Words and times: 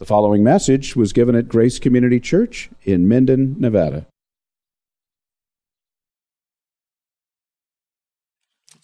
The 0.00 0.06
following 0.06 0.42
message 0.42 0.96
was 0.96 1.12
given 1.12 1.34
at 1.34 1.46
Grace 1.46 1.78
Community 1.78 2.20
Church 2.20 2.70
in 2.84 3.06
Minden, 3.06 3.56
Nevada. 3.58 4.06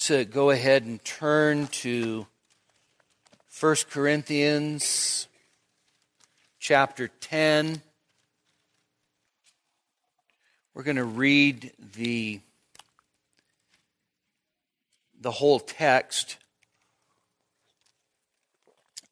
To 0.01 0.27
go 0.27 0.51
ahead 0.51 0.83
and 0.85 1.03
turn 1.03 1.69
to 1.69 2.27
1 3.59 3.77
Corinthians 3.91 5.27
chapter 6.59 7.09
10. 7.09 7.81
We're 10.75 10.83
going 10.83 10.97
to 10.97 11.05
read 11.05 11.73
the, 11.97 12.41
the 15.19 15.31
whole 15.31 15.61
text, 15.61 16.37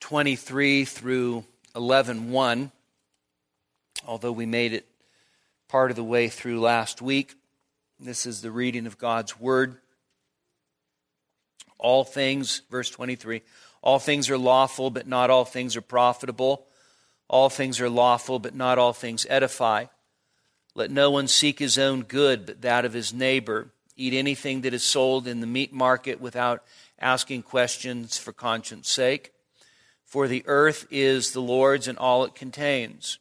23 0.01 0.85
through 0.85 1.45
11.1, 1.75 2.71
although 4.07 4.31
we 4.31 4.47
made 4.47 4.73
it 4.73 4.87
part 5.69 5.91
of 5.91 5.97
the 5.97 6.05
way 6.05 6.29
through 6.29 6.61
last 6.61 7.03
week. 7.03 7.35
This 7.99 8.27
is 8.27 8.43
the 8.43 8.53
reading 8.53 8.87
of 8.87 8.97
God's 8.97 9.41
Word. 9.41 9.79
All 11.79 12.05
things, 12.05 12.63
verse 12.71 12.91
23, 12.91 13.43
all 13.83 13.99
things 13.99 14.31
are 14.31 14.39
lawful, 14.39 14.91
but 14.91 15.09
not 15.09 15.31
all 15.31 15.45
things 15.45 15.77
are 15.77 15.83
profitable. 15.83 16.65
All 17.29 17.51
things 17.51 17.81
are 17.81 17.91
lawful, 17.91 18.39
but 18.39 18.55
not 18.55 18.79
all 18.79 18.93
things 18.93 19.27
edify. 19.29 19.87
Let 20.77 20.91
no 20.91 21.11
one 21.11 21.27
seek 21.27 21.59
his 21.59 21.77
own 21.77 22.03
good, 22.03 22.47
but 22.47 22.63
that 22.63 22.85
of 22.85 22.93
his 22.93 23.13
neighbor. 23.13 23.71
Eat 23.97 24.15
anything 24.15 24.61
that 24.61 24.75
is 24.75 24.85
sold 24.85 25.27
in 25.27 25.41
the 25.41 25.47
meat 25.47 25.73
market 25.73 26.21
without 26.21 26.63
asking 27.01 27.43
questions 27.43 28.17
for 28.17 28.33
conscience 28.33 28.89
sake 28.89 29.34
for 30.15 30.29
the 30.29 30.45
earth 30.47 30.87
is 30.93 31.33
the 31.33 31.41
Lord's 31.41 31.89
and 31.89 31.99
all 31.99 32.23
it 32.23 32.37
contains. 32.37 33.19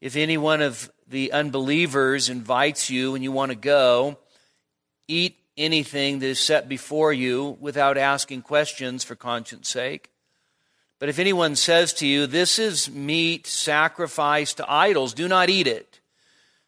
If 0.00 0.16
any 0.16 0.36
one 0.36 0.60
of 0.60 0.90
the 1.06 1.30
unbelievers 1.30 2.28
invites 2.28 2.90
you 2.90 3.14
and 3.14 3.22
you 3.22 3.30
want 3.30 3.52
to 3.52 3.56
go, 3.56 4.18
eat 5.06 5.36
anything 5.56 6.18
that 6.18 6.26
is 6.26 6.40
set 6.40 6.68
before 6.68 7.12
you 7.12 7.56
without 7.60 7.96
asking 7.96 8.42
questions 8.42 9.04
for 9.04 9.14
conscience 9.14 9.68
sake. 9.68 10.10
But 10.98 11.10
if 11.10 11.20
anyone 11.20 11.54
says 11.54 11.92
to 11.92 12.08
you, 12.08 12.26
This 12.26 12.58
is 12.58 12.90
meat 12.90 13.46
sacrificed 13.46 14.56
to 14.56 14.68
idols, 14.68 15.14
do 15.14 15.28
not 15.28 15.48
eat 15.48 15.68
it 15.68 16.00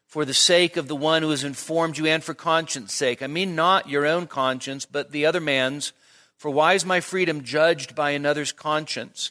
for 0.07 0.25
the 0.25 0.35
sake 0.35 0.77
of 0.77 0.87
the 0.87 0.95
one 0.95 1.23
who 1.23 1.31
has 1.31 1.43
informed 1.43 1.99
you 1.99 2.07
and 2.07 2.23
for 2.23 2.33
conscience 2.33 2.95
sake. 2.95 3.25
I 3.25 3.27
mean, 3.27 3.57
not 3.57 3.89
your 3.89 4.07
own 4.07 4.29
conscience, 4.29 4.87
but 4.87 5.11
the 5.11 5.27
other 5.27 5.41
man's 5.41 5.93
for 6.37 6.51
why 6.51 6.75
is 6.75 6.84
my 6.84 7.01
freedom 7.01 7.42
judged 7.42 7.95
by 7.95 8.11
another's 8.11 8.53
conscience? 8.53 9.31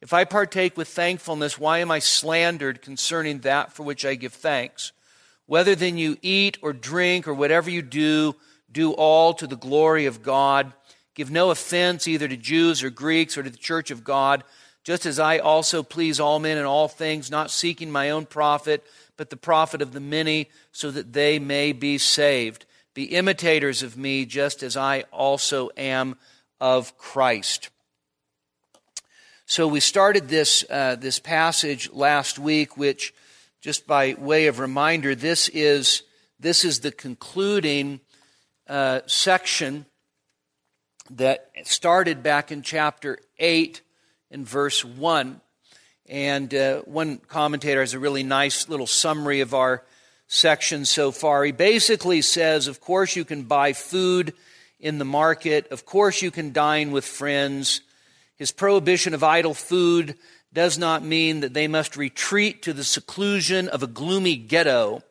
If 0.00 0.12
I 0.12 0.24
partake 0.24 0.76
with 0.76 0.88
thankfulness, 0.88 1.58
why 1.58 1.78
am 1.78 1.90
I 1.90 1.98
slandered 1.98 2.80
concerning 2.80 3.40
that 3.40 3.72
for 3.72 3.82
which 3.82 4.04
I 4.04 4.14
give 4.14 4.32
thanks? 4.32 4.92
Whether 5.46 5.74
then 5.74 5.98
you 5.98 6.16
eat 6.22 6.58
or 6.62 6.72
drink 6.72 7.28
or 7.28 7.34
whatever 7.34 7.68
you 7.68 7.82
do, 7.82 8.36
do 8.72 8.92
all 8.92 9.34
to 9.34 9.46
the 9.46 9.56
glory 9.56 10.06
of 10.06 10.22
God. 10.22 10.72
Give 11.14 11.30
no 11.30 11.50
offense 11.50 12.08
either 12.08 12.28
to 12.28 12.36
Jews 12.36 12.82
or 12.82 12.90
Greeks 12.90 13.36
or 13.36 13.42
to 13.42 13.50
the 13.50 13.58
church 13.58 13.90
of 13.90 14.04
God, 14.04 14.44
just 14.84 15.04
as 15.04 15.18
I 15.18 15.38
also 15.38 15.82
please 15.82 16.18
all 16.18 16.38
men 16.38 16.56
in 16.56 16.64
all 16.64 16.88
things, 16.88 17.30
not 17.30 17.50
seeking 17.50 17.90
my 17.90 18.10
own 18.10 18.24
profit, 18.24 18.86
but 19.16 19.28
the 19.28 19.36
profit 19.36 19.82
of 19.82 19.92
the 19.92 20.00
many, 20.00 20.48
so 20.72 20.90
that 20.90 21.12
they 21.12 21.38
may 21.38 21.72
be 21.72 21.98
saved. 21.98 22.64
Be 22.92 23.04
imitators 23.04 23.82
of 23.82 23.96
me, 23.96 24.26
just 24.26 24.62
as 24.62 24.76
I 24.76 25.02
also 25.12 25.70
am 25.76 26.16
of 26.60 26.98
Christ. 26.98 27.70
So 29.46 29.68
we 29.68 29.80
started 29.80 30.28
this, 30.28 30.64
uh, 30.68 30.96
this 30.96 31.18
passage 31.18 31.90
last 31.92 32.38
week, 32.38 32.76
which, 32.76 33.14
just 33.60 33.86
by 33.86 34.14
way 34.14 34.46
of 34.46 34.58
reminder, 34.58 35.14
this 35.14 35.48
is, 35.48 36.02
this 36.38 36.64
is 36.64 36.80
the 36.80 36.92
concluding 36.92 38.00
uh, 38.68 39.00
section 39.06 39.86
that 41.10 41.50
started 41.64 42.22
back 42.22 42.52
in 42.52 42.62
chapter 42.62 43.18
8 43.38 43.82
in 44.30 44.44
verse 44.44 44.84
1. 44.84 45.40
And 46.08 46.54
uh, 46.54 46.80
one 46.82 47.18
commentator 47.18 47.80
has 47.80 47.94
a 47.94 47.98
really 47.98 48.22
nice 48.22 48.68
little 48.68 48.86
summary 48.86 49.40
of 49.40 49.54
our 49.54 49.84
section 50.32 50.84
so 50.84 51.10
far. 51.10 51.42
He 51.42 51.50
basically 51.50 52.22
says, 52.22 52.68
of 52.68 52.80
course, 52.80 53.16
you 53.16 53.24
can 53.24 53.42
buy 53.42 53.72
food 53.72 54.32
in 54.78 54.98
the 54.98 55.04
market. 55.04 55.66
Of 55.72 55.84
course, 55.84 56.22
you 56.22 56.30
can 56.30 56.52
dine 56.52 56.92
with 56.92 57.04
friends. 57.04 57.80
His 58.36 58.52
prohibition 58.52 59.12
of 59.12 59.24
idol 59.24 59.54
food 59.54 60.14
does 60.52 60.78
not 60.78 61.04
mean 61.04 61.40
that 61.40 61.52
they 61.52 61.66
must 61.66 61.96
retreat 61.96 62.62
to 62.62 62.72
the 62.72 62.84
seclusion 62.84 63.68
of 63.68 63.82
a 63.82 63.88
gloomy 63.88 64.36
ghetto. 64.36 65.02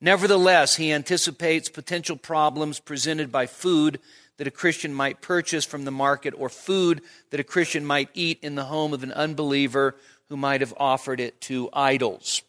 Nevertheless, 0.00 0.76
he 0.76 0.90
anticipates 0.90 1.68
potential 1.68 2.16
problems 2.16 2.80
presented 2.80 3.30
by 3.30 3.46
food 3.46 4.00
that 4.38 4.46
a 4.46 4.50
Christian 4.50 4.94
might 4.94 5.20
purchase 5.20 5.66
from 5.66 5.84
the 5.84 5.90
market 5.90 6.32
or 6.36 6.48
food 6.48 7.02
that 7.28 7.40
a 7.40 7.44
Christian 7.44 7.84
might 7.84 8.08
eat 8.14 8.38
in 8.42 8.54
the 8.54 8.64
home 8.64 8.94
of 8.94 9.02
an 9.02 9.12
unbeliever 9.12 9.96
who 10.30 10.36
might 10.38 10.62
have 10.62 10.74
offered 10.78 11.20
it 11.20 11.42
to 11.42 11.68
idols. 11.74 12.42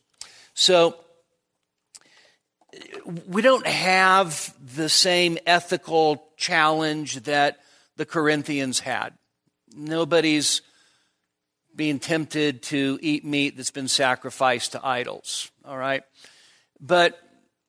So, 0.54 0.96
we 3.28 3.42
don't 3.42 3.68
have 3.68 4.54
the 4.76 4.90
same 4.90 5.38
ethical 5.46 6.28
challenge 6.38 7.16
that 7.24 7.60
the 7.98 8.06
Corinthians 8.06 8.80
had. 8.80 9.14
Nobody's 9.76 10.62
being 11.76 12.00
tempted 12.00 12.64
to 12.64 12.98
eat 13.02 13.26
meat 13.26 13.58
that's 13.58 13.72
been 13.72 13.88
sacrificed 13.88 14.72
to 14.72 14.86
idols, 14.86 15.52
all 15.66 15.78
right? 15.78 16.04
But 16.80 17.20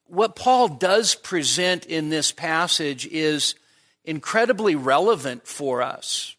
what 0.06 0.36
Paul 0.36 0.68
does 0.68 1.14
present 1.14 1.86
in 1.86 2.08
this 2.08 2.30
passage 2.30 3.06
is 3.06 3.56
incredibly 4.04 4.76
relevant 4.76 5.46
for 5.46 5.82
us. 5.82 6.36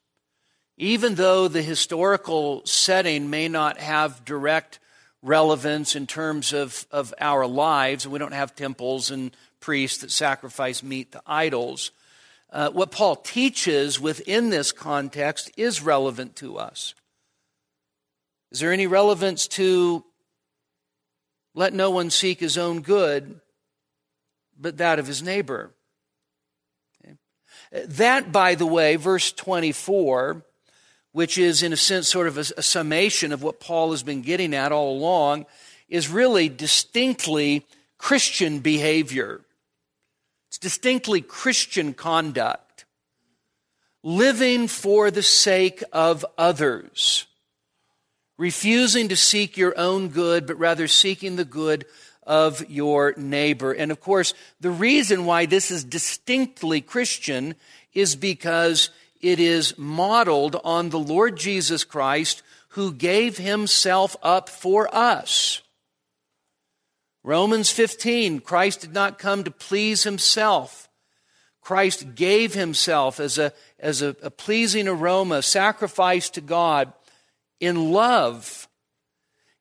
Even 0.78 1.16
though 1.16 1.48
the 1.48 1.62
historical 1.62 2.66
setting 2.66 3.30
may 3.30 3.48
not 3.48 3.80
have 3.80 4.24
direct 4.24 4.80
relevance 5.28 5.96
in 5.96 6.08
terms 6.08 6.54
of, 6.54 6.88
of 6.92 7.14
our 7.20 7.46
lives. 7.46 8.08
We 8.08 8.20
don't 8.20 8.32
have 8.32 8.56
temples 8.56 9.12
and 9.12 9.36
priests 9.60 10.00
that 10.00 10.12
sacrifice 10.12 10.82
meat 10.82 11.12
to 11.12 11.22
idols. 11.28 11.92
Uh, 12.52 12.70
what 12.70 12.92
Paul 12.92 13.18
teaches 13.18 14.00
within 14.00 14.50
this 14.50 14.72
context 14.72 15.52
is 15.58 15.82
relevant 15.82 16.36
to 16.38 16.58
us. 16.58 16.96
Is 18.52 18.62
there 18.62 18.72
any 18.72 18.88
relevance 18.88 19.48
to 19.50 20.06
let 21.54 21.74
no 21.74 21.92
one 21.92 22.10
seek 22.10 22.40
his 22.40 22.58
own 22.58 22.82
good, 22.82 23.42
but 24.58 24.78
that 24.78 25.00
of 25.00 25.08
his 25.08 25.22
neighbor? 25.22 25.72
Okay. 27.04 27.16
That, 27.72 28.32
by 28.32 28.56
the 28.56 28.66
way, 28.66 28.96
verse 28.96 29.34
24, 29.34 30.46
which 31.18 31.40
is, 31.40 31.64
in 31.64 31.74
a 31.74 31.78
sense, 31.78 32.08
sort 32.08 32.28
of 32.28 32.38
a, 32.38 32.42
a 32.58 32.62
summation 32.62 33.32
of 33.32 33.42
what 33.42 33.60
Paul 33.60 33.90
has 33.90 34.04
been 34.04 34.22
getting 34.22 34.54
at 34.54 34.72
all 34.72 34.96
along, 34.96 35.48
is 35.90 36.10
really 36.10 36.48
distinctly 36.48 37.66
Christian 37.98 38.60
behavior. 38.60 39.42
It's 40.48 40.60
distinctly 40.60 41.22
Christian 41.22 41.96
conduct. 41.96 42.86
Living 44.04 44.68
for 44.68 45.10
the 45.10 45.24
sake 45.24 45.84
of 45.92 46.24
others. 46.38 47.26
Refusing 48.38 49.08
to 49.08 49.16
seek 49.16 49.58
your 49.58 49.74
own 49.76 50.10
good, 50.10 50.46
but 50.46 50.60
rather 50.60 50.88
seeking 50.88 51.36
the 51.36 51.46
good 51.46 51.88
of 52.28 52.64
your 52.70 53.16
neighbor. 53.18 53.72
And 53.72 53.92
of 53.92 54.00
course, 54.02 54.36
the 54.62 54.70
reason 54.70 55.26
why 55.26 55.48
this 55.48 55.72
is 55.72 55.84
distinctly 55.84 56.80
Christian 56.80 57.56
is 57.92 58.16
because 58.16 58.92
it 59.22 59.40
is 59.40 59.78
modeled 59.78 60.56
on 60.64 60.90
the 60.90 61.00
Lord 61.00 61.38
Jesus 61.38 61.84
Christ 61.84 62.44
who 62.70 62.94
gave 62.94 63.38
himself 63.38 64.16
up 64.22 64.50
for 64.50 64.94
us. 64.94 65.62
Romans 67.24 67.72
15, 67.72 68.40
Christ 68.40 68.82
did 68.82 68.94
not 68.94 69.20
come 69.20 69.44
to 69.44 69.52
please 69.52 70.04
himself. 70.04 70.88
Christ 71.62 72.16
gave 72.16 72.54
himself 72.54 73.20
as 73.20 73.38
a, 73.38 73.52
as 73.80 74.02
a, 74.02 74.16
a 74.22 74.32
pleasing 74.32 74.88
aroma, 74.88 75.42
sacrifice 75.42 76.30
to 76.30 76.42
God 76.42 76.94
in 77.60 77.92
love. 77.92 78.68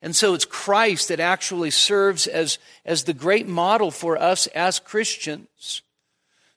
And 0.01 0.15
so 0.15 0.35
it's 0.35 0.45
Christ 0.45 1.09
that 1.09 1.19
actually 1.19 1.71
serves 1.73 2.29
as, 2.29 2.59
as 2.85 3.05
the 3.05 3.13
great 3.13 3.49
model 3.49 3.91
for 3.91 4.17
us 4.17 4.47
as 4.49 4.79
Christians. 4.79 5.83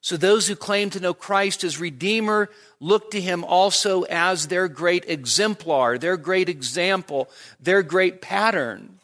So 0.01 0.17
those 0.17 0.47
who 0.47 0.55
claim 0.55 0.89
to 0.91 0.99
know 0.99 1.13
Christ 1.13 1.63
as 1.63 1.79
Redeemer 1.79 2.49
look 2.79 3.11
to 3.11 3.21
him 3.21 3.43
also 3.43 4.03
as 4.03 4.47
their 4.47 4.67
great 4.67 5.05
exemplar, 5.07 5.97
their 5.97 6.17
great 6.17 6.49
example, 6.49 7.29
their 7.59 7.83
great 7.83 8.21
pattern. 8.21 8.99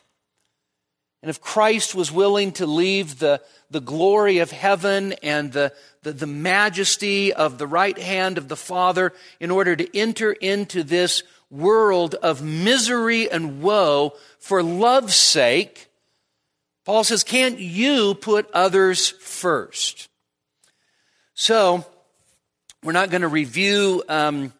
And 1.21 1.29
if 1.29 1.41
Christ 1.41 1.95
was 1.95 2.11
willing 2.11 2.51
to 2.53 2.67
leave 2.67 3.17
the, 3.17 3.41
the 3.71 3.81
glory 3.81 4.37
of 4.37 4.51
heaven 4.51 5.13
and 5.23 5.51
the, 5.51 5.73
the, 6.03 6.13
the 6.13 6.27
majesty 6.27 7.33
of 7.33 7.57
the 7.57 7.65
right 7.67 7.97
hand 7.97 8.37
of 8.37 8.47
the 8.47 8.55
Father 8.55 9.11
in 9.39 9.49
order 9.49 9.75
to 9.75 9.97
enter 9.97 10.31
into 10.31 10.83
this 10.83 11.23
world 11.49 12.13
of 12.15 12.43
misery 12.43 13.29
and 13.29 13.61
woe 13.61 14.13
for 14.37 14.61
love's 14.61 15.15
sake, 15.15 15.89
Paul 16.85 17.03
says, 17.03 17.23
can't 17.23 17.59
you 17.59 18.13
put 18.13 18.49
others 18.51 19.09
first? 19.09 20.07
So, 21.33 21.85
we're 22.85 22.91
not 22.91 23.09
going 23.09 23.23
to 23.23 23.27
review 23.27 24.03
um, 24.07 24.53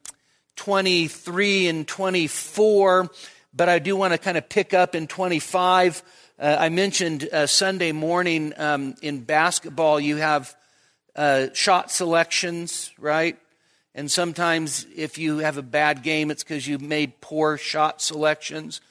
23 0.56 1.68
and 1.68 1.88
24, 1.88 3.08
but 3.54 3.70
I 3.70 3.78
do 3.78 3.96
want 3.96 4.14
to 4.14 4.18
kind 4.18 4.36
of 4.36 4.50
pick 4.50 4.74
up 4.74 4.96
in 4.96 5.06
25. 5.06 6.02
Uh, 6.40 6.58
I 6.60 6.70
mentioned 6.70 7.30
uh, 7.32 7.46
Sunday 7.46 7.92
morning 7.92 8.52
um, 8.58 8.96
in 9.04 9.22
basketball, 9.22 10.00
you 10.00 10.16
have 10.16 10.56
uh, 11.16 11.50
shot 11.54 11.92
selections, 11.92 12.92
right? 12.98 13.38
And 13.94 14.10
sometimes 14.10 14.88
if 14.96 15.20
you 15.20 15.38
have 15.38 15.58
a 15.58 15.62
bad 15.62 16.02
game, 16.02 16.32
it's 16.32 16.44
because 16.44 16.68
you 16.68 16.80
made 16.80 17.22
poor 17.22 17.60
shot 17.60 18.02
selections. 18.02 18.82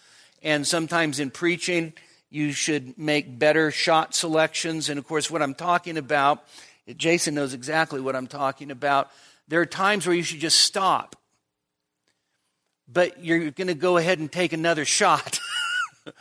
And 0.44 0.64
sometimes 0.64 1.18
in 1.18 1.32
preaching, 1.32 1.92
you 2.30 2.52
should 2.52 2.96
make 2.96 3.36
better 3.36 3.72
shot 3.72 4.14
selections. 4.14 4.88
And 4.88 4.96
of 4.96 5.08
course, 5.08 5.28
what 5.28 5.42
I'm 5.42 5.54
talking 5.56 5.98
about, 5.98 6.44
Jason 6.96 7.34
knows 7.34 7.54
exactly 7.54 8.00
what 8.00 8.14
I'm 8.14 8.26
talking 8.26 8.70
about. 8.70 9.10
There 9.48 9.60
are 9.60 9.66
times 9.66 10.06
where 10.06 10.14
you 10.14 10.22
should 10.22 10.40
just 10.40 10.58
stop, 10.58 11.16
but 12.86 13.24
you're 13.24 13.50
going 13.50 13.68
to 13.68 13.74
go 13.74 13.96
ahead 13.96 14.18
and 14.18 14.30
take 14.30 14.52
another 14.52 14.84
shot, 14.84 15.40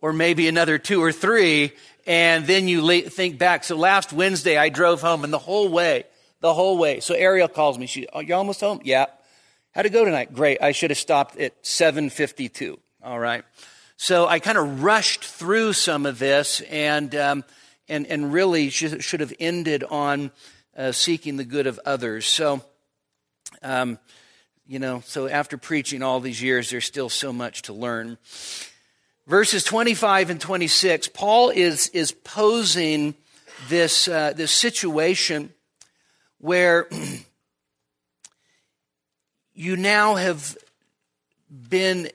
or 0.00 0.12
maybe 0.12 0.48
another 0.48 0.78
two 0.78 1.02
or 1.02 1.12
three, 1.12 1.72
and 2.06 2.46
then 2.46 2.68
you 2.68 3.00
think 3.02 3.38
back. 3.38 3.64
So 3.64 3.76
last 3.76 4.12
Wednesday, 4.12 4.56
I 4.56 4.68
drove 4.68 5.00
home, 5.00 5.24
and 5.24 5.32
the 5.32 5.38
whole 5.38 5.68
way, 5.68 6.04
the 6.40 6.54
whole 6.54 6.78
way. 6.78 7.00
So 7.00 7.14
Ariel 7.14 7.48
calls 7.48 7.78
me. 7.78 7.86
She, 7.86 8.06
oh, 8.12 8.20
you 8.20 8.34
almost 8.34 8.60
home? 8.60 8.80
Yeah. 8.84 9.06
How'd 9.74 9.86
it 9.86 9.90
go 9.90 10.04
tonight? 10.04 10.34
Great. 10.34 10.60
I 10.60 10.72
should 10.72 10.90
have 10.90 10.98
stopped 10.98 11.38
at 11.38 11.60
7:52. 11.62 12.78
All 13.02 13.18
right. 13.18 13.44
So 13.96 14.26
I 14.26 14.38
kind 14.38 14.58
of 14.58 14.82
rushed 14.82 15.24
through 15.24 15.72
some 15.72 16.06
of 16.06 16.18
this, 16.18 16.60
and 16.62 17.14
um, 17.14 17.44
and 17.92 18.06
and 18.06 18.32
really 18.32 18.70
should, 18.70 19.20
have 19.20 19.34
ended 19.38 19.84
on 19.84 20.30
uh, 20.76 20.92
seeking 20.92 21.36
the 21.36 21.44
good 21.44 21.66
of 21.66 21.78
others. 21.84 22.26
So 22.26 22.62
um, 23.62 23.98
you 24.66 24.78
know, 24.78 25.02
so 25.04 25.28
after 25.28 25.58
preaching 25.58 26.02
all 26.02 26.20
these 26.20 26.40
years, 26.40 26.70
there's 26.70 26.84
still 26.84 27.08
so 27.08 27.32
much 27.32 27.62
to 27.62 27.72
learn. 27.72 28.16
Verses 29.26 29.64
25 29.64 30.30
and 30.30 30.40
26, 30.40 31.08
Paul 31.08 31.50
is, 31.50 31.88
is 31.88 32.12
posing 32.12 33.14
this, 33.68 34.08
uh, 34.08 34.32
this 34.34 34.50
situation 34.50 35.52
where 36.38 36.88
you 39.54 39.76
now 39.76 40.14
have 40.14 40.56
been, 41.68 42.08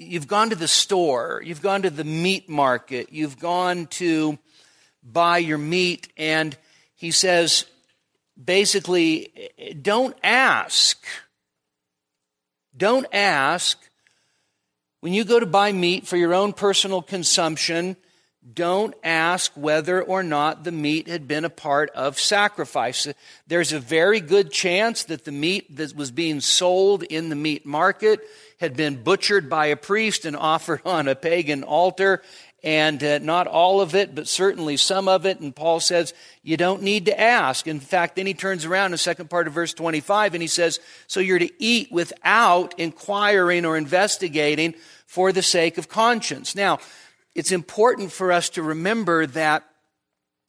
you've 0.00 0.26
gone 0.26 0.50
to 0.50 0.56
the 0.56 0.68
store, 0.68 1.42
you've 1.44 1.60
gone 1.60 1.82
to 1.82 1.90
the 1.90 2.04
meat 2.04 2.48
market, 2.48 3.12
you've 3.12 3.38
gone 3.38 3.86
to 3.86 4.38
buy 5.02 5.38
your 5.38 5.58
meat, 5.58 6.10
and 6.16 6.56
he 6.94 7.10
says, 7.10 7.66
basically, 8.42 9.50
don't 9.80 10.16
ask. 10.22 11.04
Don't 12.76 13.06
ask. 13.12 13.78
When 15.00 15.12
you 15.12 15.24
go 15.24 15.38
to 15.38 15.46
buy 15.46 15.72
meat 15.72 16.06
for 16.06 16.16
your 16.16 16.34
own 16.34 16.54
personal 16.54 17.02
consumption, 17.02 17.96
don't 18.54 18.94
ask 19.04 19.52
whether 19.54 20.02
or 20.02 20.22
not 20.22 20.64
the 20.64 20.72
meat 20.72 21.08
had 21.08 21.28
been 21.28 21.44
a 21.44 21.50
part 21.50 21.90
of 21.90 22.18
sacrifice. 22.18 23.06
There's 23.46 23.74
a 23.74 23.78
very 23.78 24.20
good 24.20 24.50
chance 24.50 25.04
that 25.04 25.24
the 25.24 25.32
meat 25.32 25.76
that 25.76 25.94
was 25.94 26.10
being 26.10 26.40
sold 26.40 27.02
in 27.02 27.28
the 27.28 27.36
meat 27.36 27.66
market 27.66 28.20
had 28.60 28.76
been 28.76 29.02
butchered 29.02 29.48
by 29.48 29.66
a 29.66 29.76
priest 29.76 30.24
and 30.24 30.36
offered 30.36 30.82
on 30.84 31.08
a 31.08 31.14
pagan 31.14 31.64
altar, 31.64 32.22
and 32.62 33.02
uh, 33.02 33.18
not 33.18 33.46
all 33.46 33.80
of 33.80 33.94
it, 33.94 34.14
but 34.14 34.28
certainly 34.28 34.76
some 34.76 35.08
of 35.08 35.24
it. 35.24 35.40
And 35.40 35.56
Paul 35.56 35.80
says, 35.80 36.12
you 36.42 36.58
don't 36.58 36.82
need 36.82 37.06
to 37.06 37.18
ask. 37.18 37.66
In 37.66 37.80
fact, 37.80 38.16
then 38.16 38.26
he 38.26 38.34
turns 38.34 38.66
around 38.66 38.86
in 38.86 38.92
the 38.92 38.98
second 38.98 39.30
part 39.30 39.46
of 39.46 39.54
verse 39.54 39.72
25 39.72 40.34
and 40.34 40.42
he 40.42 40.46
says, 40.46 40.78
so 41.06 41.20
you're 41.20 41.38
to 41.38 41.50
eat 41.58 41.90
without 41.90 42.78
inquiring 42.78 43.64
or 43.64 43.78
investigating 43.78 44.74
for 45.06 45.32
the 45.32 45.42
sake 45.42 45.78
of 45.78 45.88
conscience. 45.88 46.54
Now, 46.54 46.80
it's 47.34 47.50
important 47.50 48.12
for 48.12 48.30
us 48.30 48.50
to 48.50 48.62
remember 48.62 49.26
that 49.28 49.64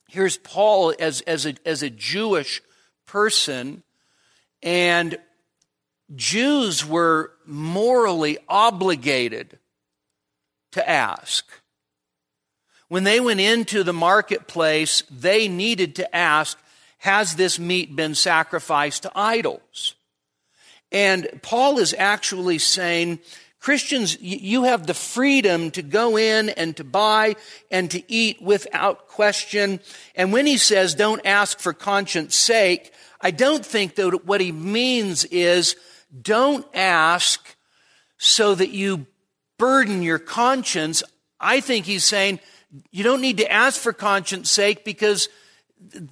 here's 0.10 0.38
Paul 0.38 0.94
as, 1.00 1.22
as, 1.22 1.46
a, 1.46 1.56
as 1.66 1.82
a 1.82 1.90
Jewish 1.90 2.62
person, 3.06 3.84
and 4.62 5.18
Jews 6.16 6.86
were 6.86 7.32
morally 7.52 8.38
obligated 8.48 9.60
to 10.72 10.90
ask. 10.90 11.46
When 12.88 13.04
they 13.04 13.20
went 13.20 13.40
into 13.40 13.84
the 13.84 13.94
marketplace, 13.94 15.04
they 15.12 15.48
needed 15.48 15.96
to 15.96 16.16
ask, 16.16 16.58
has 17.00 17.36
this 17.36 17.60
meat 17.60 17.96
been 17.96 18.16
sacrificed 18.16 19.04
to 19.04 19.12
idols? 19.16 19.96
And 20.92 21.28
Paul 21.42 21.80
is 21.80 21.96
actually 21.98 22.58
saying, 22.58 23.20
Christians, 23.60 24.20
you 24.20 24.64
have 24.64 24.88
the 24.88 24.94
freedom 24.94 25.72
to 25.72 25.82
go 25.82 26.18
in 26.18 26.50
and 26.50 26.76
to 26.78 26.84
buy 26.84 27.36
and 27.70 27.90
to 27.92 28.04
eat 28.12 28.42
without 28.42 29.08
question. 29.08 29.80
And 30.16 30.34
when 30.34 30.46
he 30.46 30.58
says 30.58 30.96
don't 30.96 31.26
ask 31.26 31.60
for 31.60 31.72
conscience 31.72 32.36
sake, 32.36 32.92
I 33.22 33.32
don't 33.32 33.66
think 33.66 33.96
that 33.96 34.26
what 34.26 34.42
he 34.42 34.52
means 34.52 35.26
is 35.26 35.76
don't 36.20 36.66
ask 36.74 37.56
so 38.18 38.56
that 38.56 38.70
you 38.70 39.08
burden 39.58 40.02
your 40.02 40.20
conscience. 40.20 41.04
I 41.40 41.60
think 41.60 41.86
he's 41.86 42.04
saying 42.04 42.40
you 42.92 43.04
don't 43.04 43.22
need 43.22 43.38
to 43.38 43.52
ask 43.52 43.80
for 43.80 43.94
conscience 43.94 44.50
sake 44.50 44.86
because 44.86 45.30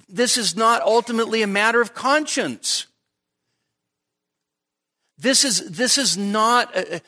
this 0.08 0.36
is 0.36 0.56
not 0.56 0.82
ultimately 0.82 1.42
a 1.42 1.46
matter 1.46 1.80
of 1.80 1.94
conscience. 1.94 2.86
This 5.18 5.44
is, 5.44 5.70
this 5.70 5.98
is 5.98 6.16
not, 6.16 6.74
a, 6.76 7.00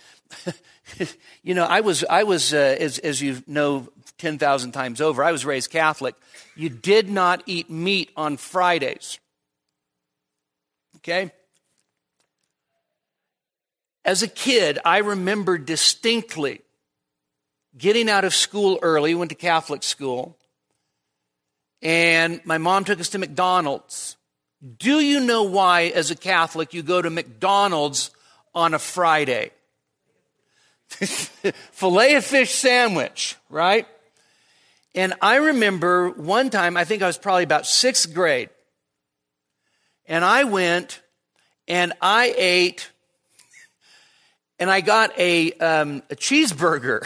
you 1.43 1.55
know, 1.55 1.65
I 1.65 1.81
was, 1.81 2.05
I 2.05 2.25
was 2.25 2.53
uh, 2.53 2.77
as, 2.79 2.99
as 2.99 3.21
you 3.23 3.43
know 3.47 3.89
10,000 4.19 4.73
times 4.73 5.01
over, 5.01 5.25
I 5.25 5.33
was 5.33 5.45
raised 5.45 5.71
Catholic. 5.71 6.15
You 6.55 6.69
did 6.69 7.09
not 7.09 7.43
eat 7.47 7.71
meat 7.71 8.11
on 8.17 8.37
Fridays. 8.37 9.19
Okay? 10.99 11.33
As 14.05 14.23
a 14.23 14.29
kid, 14.29 14.79
I 14.85 14.99
remember 14.99 15.59
distinctly 15.59 16.61
getting 17.77 18.11
out 18.11 18.25
of 18.25 18.35
school 18.35 18.79
early, 18.83 19.15
went 19.15 19.31
to 19.31 19.35
Catholic 19.35 19.83
school, 19.83 20.37
and 21.81 22.41
my 22.45 22.59
mom 22.59 22.85
took 22.85 23.01
us 23.01 23.09
to 23.11 23.19
McDonald's. 23.19 24.17
Do 24.79 25.01
you 25.01 25.21
know 25.21 25.45
why, 25.45 25.85
as 25.95 26.11
a 26.11 26.17
Catholic, 26.17 26.75
you 26.75 26.83
go 26.83 27.03
to 27.03 27.11
McDonald's 27.11 28.11
on 28.55 28.75
a 28.75 28.79
Friday? 28.79 29.51
Filet 30.91 32.15
of 32.15 32.25
fish 32.25 32.53
sandwich, 32.53 33.37
right? 33.49 33.87
And 34.95 35.15
I 35.23 35.37
remember 35.37 36.11
one 36.11 36.51
time, 36.51 36.77
I 36.77 36.85
think 36.85 37.03
I 37.03 37.07
was 37.07 37.19
probably 37.19 37.45
about 37.45 37.67
sixth 37.67 38.13
grade, 38.13 38.51
and 40.07 40.25
I 40.25 40.45
went 40.45 41.01
and 41.67 41.93
I 42.01 42.35
ate, 42.37 42.91
and 44.63 44.71
I 44.71 44.81
got 44.81 45.19
a, 45.19 45.51
um, 45.55 46.05
a 46.09 46.15
cheeseburger. 46.15 47.05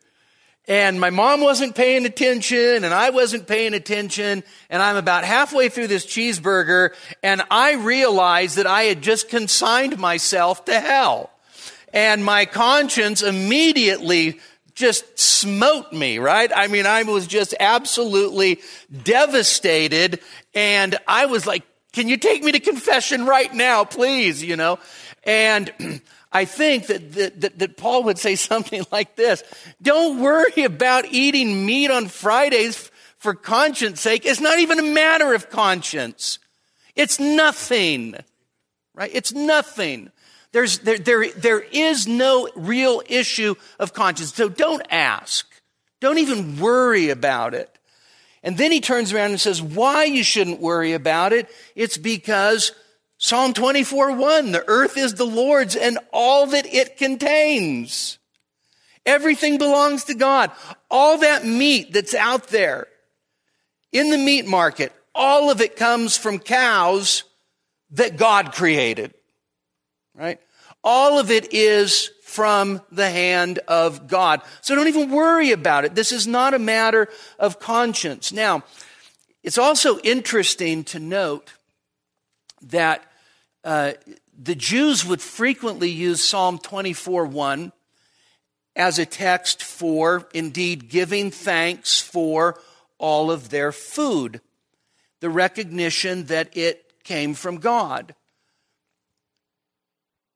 and 0.66 0.98
my 1.00 1.10
mom 1.10 1.40
wasn't 1.40 1.76
paying 1.76 2.04
attention 2.04 2.82
and 2.82 2.92
I 2.92 3.10
wasn't 3.10 3.46
paying 3.46 3.74
attention 3.74 4.42
and 4.68 4.82
I'm 4.82 4.96
about 4.96 5.22
halfway 5.22 5.68
through 5.68 5.86
this 5.86 6.04
cheeseburger 6.04 6.90
and 7.22 7.42
I 7.48 7.74
realized 7.74 8.56
that 8.56 8.66
I 8.66 8.82
had 8.82 9.02
just 9.02 9.28
consigned 9.28 10.00
myself 10.00 10.64
to 10.64 10.80
hell. 10.80 11.30
And 11.92 12.24
my 12.24 12.44
conscience 12.44 13.22
immediately 13.22 14.40
just 14.74 15.16
smote 15.16 15.92
me, 15.92 16.18
right? 16.18 16.50
I 16.52 16.66
mean, 16.66 16.86
I 16.86 17.04
was 17.04 17.28
just 17.28 17.54
absolutely 17.60 18.58
devastated 19.04 20.18
and 20.56 20.98
I 21.06 21.26
was 21.26 21.46
like, 21.46 21.62
can 21.92 22.08
you 22.08 22.16
take 22.16 22.42
me 22.42 22.50
to 22.50 22.58
confession 22.58 23.26
right 23.26 23.54
now, 23.54 23.84
please? 23.84 24.42
You 24.42 24.56
know? 24.56 24.80
And 25.22 25.72
I 26.32 26.44
think 26.44 26.86
that, 26.86 27.12
that, 27.12 27.58
that, 27.58 27.76
Paul 27.76 28.04
would 28.04 28.18
say 28.18 28.34
something 28.36 28.84
like 28.92 29.16
this. 29.16 29.42
Don't 29.82 30.20
worry 30.20 30.64
about 30.64 31.06
eating 31.06 31.66
meat 31.66 31.90
on 31.90 32.08
Fridays 32.08 32.90
for 33.18 33.34
conscience 33.34 34.00
sake. 34.00 34.24
It's 34.24 34.40
not 34.40 34.58
even 34.58 34.78
a 34.78 34.94
matter 34.94 35.34
of 35.34 35.50
conscience. 35.50 36.38
It's 36.94 37.20
nothing, 37.20 38.16
right? 38.94 39.10
It's 39.12 39.32
nothing. 39.32 40.10
There's, 40.52 40.80
there, 40.80 40.98
there, 40.98 41.30
there 41.30 41.60
is 41.60 42.06
no 42.06 42.48
real 42.56 43.02
issue 43.08 43.54
of 43.78 43.92
conscience. 43.92 44.34
So 44.34 44.48
don't 44.48 44.84
ask. 44.90 45.46
Don't 46.00 46.18
even 46.18 46.58
worry 46.58 47.10
about 47.10 47.54
it. 47.54 47.78
And 48.42 48.56
then 48.56 48.72
he 48.72 48.80
turns 48.80 49.12
around 49.12 49.30
and 49.30 49.40
says, 49.40 49.60
why 49.60 50.04
you 50.04 50.24
shouldn't 50.24 50.60
worry 50.60 50.94
about 50.94 51.32
it? 51.32 51.48
It's 51.74 51.98
because 51.98 52.72
Psalm 53.22 53.52
24 53.52 54.12
1, 54.12 54.50
the 54.52 54.64
earth 54.66 54.96
is 54.96 55.14
the 55.14 55.26
Lord's 55.26 55.76
and 55.76 55.98
all 56.10 56.46
that 56.46 56.64
it 56.64 56.96
contains. 56.96 58.18
Everything 59.04 59.58
belongs 59.58 60.04
to 60.04 60.14
God. 60.14 60.50
All 60.90 61.18
that 61.18 61.44
meat 61.44 61.92
that's 61.92 62.14
out 62.14 62.48
there 62.48 62.88
in 63.92 64.08
the 64.08 64.16
meat 64.16 64.46
market, 64.46 64.94
all 65.14 65.50
of 65.50 65.60
it 65.60 65.76
comes 65.76 66.16
from 66.16 66.38
cows 66.38 67.24
that 67.90 68.16
God 68.16 68.52
created. 68.52 69.12
Right? 70.14 70.40
All 70.82 71.18
of 71.18 71.30
it 71.30 71.52
is 71.52 72.10
from 72.24 72.80
the 72.90 73.10
hand 73.10 73.58
of 73.68 74.08
God. 74.08 74.40
So 74.62 74.74
don't 74.74 74.88
even 74.88 75.10
worry 75.10 75.52
about 75.52 75.84
it. 75.84 75.94
This 75.94 76.10
is 76.10 76.26
not 76.26 76.54
a 76.54 76.58
matter 76.58 77.06
of 77.38 77.60
conscience. 77.60 78.32
Now, 78.32 78.62
it's 79.42 79.58
also 79.58 79.98
interesting 79.98 80.84
to 80.84 80.98
note 80.98 81.52
that 82.62 83.04
uh, 83.64 83.92
the 84.38 84.54
Jews 84.54 85.04
would 85.04 85.20
frequently 85.20 85.90
use 85.90 86.22
Psalm 86.22 86.58
24 86.58 87.26
1 87.26 87.72
as 88.76 88.98
a 88.98 89.06
text 89.06 89.62
for 89.62 90.28
indeed 90.32 90.88
giving 90.88 91.30
thanks 91.30 92.00
for 92.00 92.58
all 92.98 93.30
of 93.30 93.50
their 93.50 93.72
food, 93.72 94.40
the 95.20 95.30
recognition 95.30 96.24
that 96.26 96.56
it 96.56 97.04
came 97.04 97.34
from 97.34 97.58
God. 97.58 98.14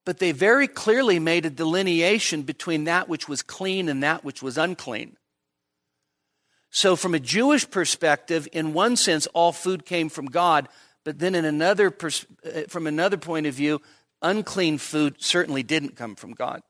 But 0.05 0.19
they 0.19 0.33
very 0.33 0.69
clearly 0.69 1.19
made 1.19 1.47
a 1.47 1.51
delineation 1.51 2.43
between 2.43 2.85
that 2.85 3.09
which 3.09 3.29
was 3.29 3.43
clean 3.43 3.89
and 3.89 4.03
that 4.03 4.25
which 4.25 4.43
was 4.43 4.59
unclean. 4.59 5.17
So, 6.71 6.97
from 6.97 7.15
a 7.15 7.21
Jewish 7.21 7.71
perspective, 7.71 8.49
in 8.53 8.75
one 8.75 8.97
sense, 8.97 9.27
all 9.29 9.53
food 9.53 9.87
came 9.87 10.09
from 10.09 10.27
God, 10.27 10.69
but 11.05 11.19
then 11.19 11.35
in 11.35 11.45
another 11.45 11.91
pers- 11.91 12.27
uh, 12.45 12.63
from 12.69 12.87
another 12.87 13.17
point 13.17 13.47
of 13.47 13.55
view, 13.55 13.81
unclean 14.23 14.79
food 14.79 15.17
certainly 15.19 15.63
didn't 15.63 15.97
come 15.97 16.17
from 16.17 16.33
God. 16.33 16.63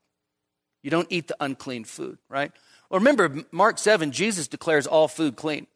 You 0.83 0.91
don't 0.91 1.07
eat 1.09 1.27
the 1.27 1.37
unclean 1.39 1.85
food, 1.85 2.19
right? 2.29 2.51
Well, 2.89 2.99
remember, 2.99 3.43
Mark 3.51 3.79
7, 3.79 4.11
Jesus 4.11 4.47
declares 4.47 4.85
all 4.85 5.07
food 5.07 5.35
clean. 5.35 5.67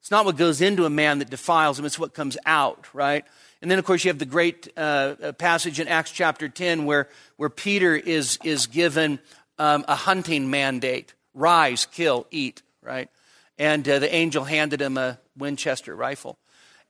It's 0.00 0.10
not 0.10 0.26
what 0.26 0.36
goes 0.36 0.60
into 0.60 0.84
a 0.84 0.90
man 0.90 1.18
that 1.18 1.30
defiles 1.30 1.78
him, 1.78 1.86
it's 1.86 1.98
what 1.98 2.14
comes 2.14 2.36
out, 2.44 2.86
right? 2.94 3.24
And 3.62 3.70
then, 3.70 3.78
of 3.78 3.86
course, 3.86 4.04
you 4.04 4.10
have 4.10 4.18
the 4.18 4.26
great 4.26 4.68
uh, 4.76 5.14
uh 5.20 5.32
passage 5.32 5.80
in 5.80 5.88
Acts 5.88 6.10
chapter 6.10 6.48
10 6.48 6.84
where, 6.84 7.08
where 7.36 7.48
Peter 7.48 7.96
is, 7.96 8.38
is 8.44 8.66
given 8.66 9.18
um, 9.58 9.84
a 9.88 9.94
hunting 9.94 10.50
mandate 10.50 11.14
rise, 11.32 11.86
kill, 11.86 12.26
eat, 12.30 12.62
right? 12.82 13.08
And 13.58 13.88
uh, 13.88 13.98
the 13.98 14.14
angel 14.14 14.44
handed 14.44 14.80
him 14.80 14.96
a 14.96 15.18
Winchester 15.36 15.94
rifle. 15.94 16.38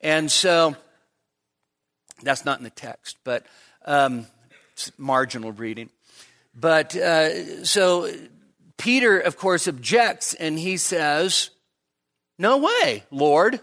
And 0.00 0.30
so 0.30 0.76
that's 2.24 2.44
not 2.44 2.58
in 2.58 2.64
the 2.64 2.70
text, 2.70 3.16
but 3.24 3.46
um, 3.84 4.26
marginal 4.98 5.52
reading. 5.52 5.90
But 6.54 6.94
uh, 6.96 7.64
so 7.64 8.10
Peter, 8.76 9.18
of 9.18 9.36
course, 9.36 9.66
objects 9.66 10.34
and 10.34 10.58
he 10.58 10.76
says, 10.76 11.50
No 12.38 12.58
way, 12.58 13.04
Lord. 13.10 13.60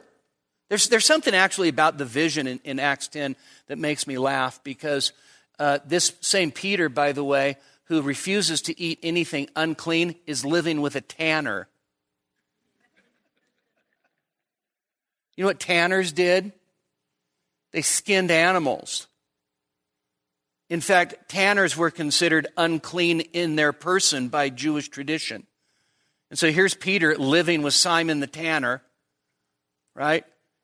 There's, 0.69 0.87
there's 0.87 1.05
something 1.05 1.35
actually 1.35 1.67
about 1.67 1.97
the 1.97 2.05
vision 2.05 2.47
in, 2.47 2.61
in 2.63 2.79
Acts 2.79 3.09
10 3.09 3.35
that 3.67 3.77
makes 3.77 4.07
me 4.07 4.17
laugh 4.17 4.63
because 4.63 5.11
uh, 5.59 5.79
this 5.85 6.13
same 6.21 6.49
Peter, 6.49 6.87
by 6.87 7.11
the 7.11 7.25
way, 7.25 7.57
who 7.85 8.01
refuses 8.01 8.61
to 8.61 8.79
eat 8.79 8.97
anything 9.03 9.49
unclean, 9.53 10.15
is 10.25 10.45
living 10.45 10.79
with 10.79 10.95
a 10.95 11.01
tanner. 11.01 11.67
You 15.35 15.43
know 15.43 15.49
what 15.49 15.59
tanners 15.59 16.13
did? 16.13 16.53
They 17.71 17.81
skinned 17.81 18.31
animals. 18.31 19.07
In 20.69 20.81
fact, 20.81 21.29
tanners 21.29 21.75
were 21.75 21.91
considered 21.91 22.47
unclean 22.55 23.19
in 23.19 23.55
their 23.55 23.73
person 23.73 24.29
by 24.29 24.49
Jewish 24.49 24.89
tradition. 24.89 25.45
And 26.29 26.39
so 26.39 26.49
here's 26.49 26.73
Peter 26.73 27.17
living 27.17 27.61
with 27.61 27.73
Simon 27.73 28.21
the 28.21 28.27
tanner, 28.27 28.81
right? 29.95 30.23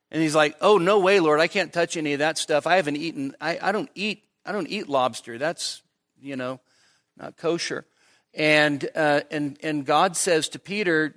And 0.09 0.21
he's 0.21 0.35
like, 0.35 0.55
"Oh 0.61 0.77
no 0.77 0.99
way, 0.99 1.19
Lord! 1.19 1.41
I 1.41 1.47
can't 1.47 1.73
touch 1.73 1.97
any 1.97 2.13
of 2.13 2.19
that 2.19 2.37
stuff. 2.37 2.65
I 2.65 2.77
haven't 2.77 2.95
eaten. 2.95 3.35
I, 3.41 3.59
I 3.61 3.71
don't 3.73 3.89
eat. 3.93 4.23
I 4.45 4.53
don't 4.53 4.67
eat 4.67 4.87
lobster. 4.87 5.37
That's 5.37 5.83
you 6.21 6.37
know, 6.37 6.61
not 7.17 7.35
kosher." 7.35 7.85
And 8.33 8.87
uh, 8.95 9.21
and 9.29 9.59
and 9.61 9.85
God 9.85 10.15
says 10.15 10.47
to 10.49 10.59
Peter, 10.59 11.15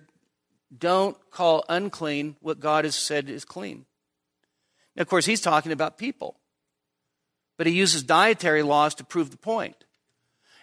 "Don't 0.76 1.16
call 1.30 1.64
unclean 1.68 2.34
what 2.40 2.58
God 2.58 2.84
has 2.84 2.96
said 2.96 3.28
is 3.28 3.44
clean." 3.44 3.86
Of 4.96 5.08
course, 5.08 5.26
he's 5.26 5.40
talking 5.40 5.72
about 5.72 5.98
people, 5.98 6.36
but 7.56 7.66
he 7.66 7.72
uses 7.72 8.02
dietary 8.02 8.62
laws 8.62 8.94
to 8.96 9.04
prove 9.04 9.30
the 9.30 9.36
point. 9.36 9.76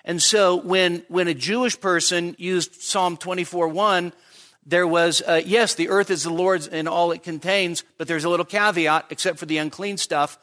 And 0.03 0.21
so 0.21 0.55
when, 0.55 1.03
when 1.09 1.27
a 1.27 1.33
Jewish 1.33 1.79
person 1.79 2.35
used 2.37 2.81
Psalm 2.81 3.17
24 3.17 3.67
1, 3.67 4.13
there 4.65 4.87
was, 4.87 5.21
uh, 5.21 5.41
yes, 5.45 5.75
the 5.75 5.89
earth 5.89 6.09
is 6.09 6.23
the 6.23 6.29
Lord's 6.29 6.67
and 6.67 6.87
all 6.87 7.11
it 7.11 7.23
contains, 7.23 7.83
but 7.97 8.07
there's 8.07 8.25
a 8.25 8.29
little 8.29 8.45
caveat, 8.45 9.05
except 9.09 9.37
for 9.39 9.45
the 9.45 9.57
unclean 9.57 9.97
stuff. 9.97 10.37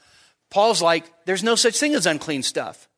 Paul's 0.50 0.80
like, 0.80 1.04
there's 1.24 1.42
no 1.42 1.56
such 1.56 1.78
thing 1.78 1.94
as 1.94 2.06
unclean 2.06 2.42
stuff, 2.42 2.88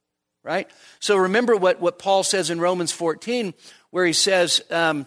right? 0.43 0.71
So 1.01 1.17
remember 1.17 1.57
what, 1.57 1.81
what 1.81 1.99
Paul 1.99 2.23
says 2.23 2.51
in 2.51 2.61
Romans 2.61 2.93
14, 2.93 3.55
where 3.91 4.07
he 4.07 4.13
says, 4.13 4.63
um, 4.71 5.07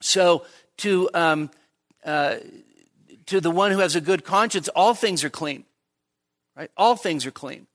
so 0.00 0.44
to, 0.78 1.08
um, 1.14 1.50
uh, 2.04 2.36
to 3.26 3.40
the 3.40 3.50
one 3.50 3.72
who 3.72 3.78
has 3.78 3.96
a 3.96 4.00
good 4.00 4.24
conscience, 4.24 4.68
all 4.68 4.94
things 4.94 5.24
are 5.24 5.30
clean. 5.30 5.64
Right? 6.56 6.70
All 6.76 6.96
things 6.96 7.26
are 7.26 7.30
clean. 7.30 7.66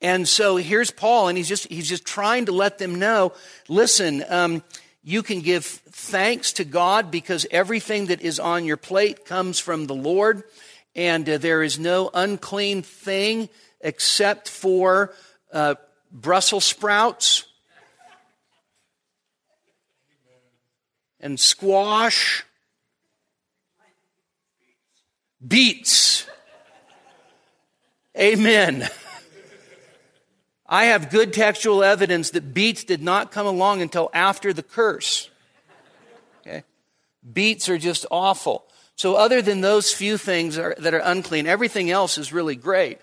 And 0.00 0.28
so 0.28 0.56
here's 0.56 0.90
Paul, 0.90 1.28
and 1.28 1.38
he's 1.38 1.48
just 1.48 1.68
he's 1.68 1.88
just 1.88 2.04
trying 2.04 2.46
to 2.46 2.52
let 2.52 2.78
them 2.78 2.98
know. 2.98 3.32
Listen, 3.68 4.24
um, 4.28 4.62
you 5.02 5.22
can 5.22 5.40
give 5.40 5.64
thanks 5.64 6.52
to 6.54 6.64
God 6.64 7.10
because 7.10 7.46
everything 7.50 8.06
that 8.06 8.20
is 8.20 8.38
on 8.38 8.64
your 8.64 8.76
plate 8.76 9.24
comes 9.24 9.58
from 9.58 9.86
the 9.86 9.94
Lord, 9.94 10.42
and 10.94 11.26
uh, 11.28 11.38
there 11.38 11.62
is 11.62 11.78
no 11.78 12.10
unclean 12.12 12.82
thing 12.82 13.48
except 13.80 14.48
for 14.50 15.14
uh, 15.52 15.76
Brussels 16.12 16.64
sprouts 16.64 17.46
and 21.20 21.40
squash 21.40 22.44
beets. 25.46 26.26
Amen. 28.18 28.88
I 30.68 30.86
have 30.86 31.10
good 31.10 31.32
textual 31.32 31.84
evidence 31.84 32.30
that 32.30 32.52
beets 32.52 32.84
did 32.84 33.02
not 33.02 33.30
come 33.30 33.46
along 33.46 33.82
until 33.82 34.10
after 34.12 34.52
the 34.52 34.62
curse. 34.62 35.30
Okay? 36.40 36.64
Beets 37.32 37.68
are 37.68 37.78
just 37.78 38.06
awful. 38.10 38.64
So, 38.96 39.14
other 39.14 39.42
than 39.42 39.60
those 39.60 39.92
few 39.92 40.16
things 40.16 40.56
are, 40.56 40.74
that 40.78 40.94
are 40.94 41.02
unclean, 41.04 41.46
everything 41.46 41.90
else 41.90 42.16
is 42.16 42.32
really 42.32 42.56
great. 42.56 42.98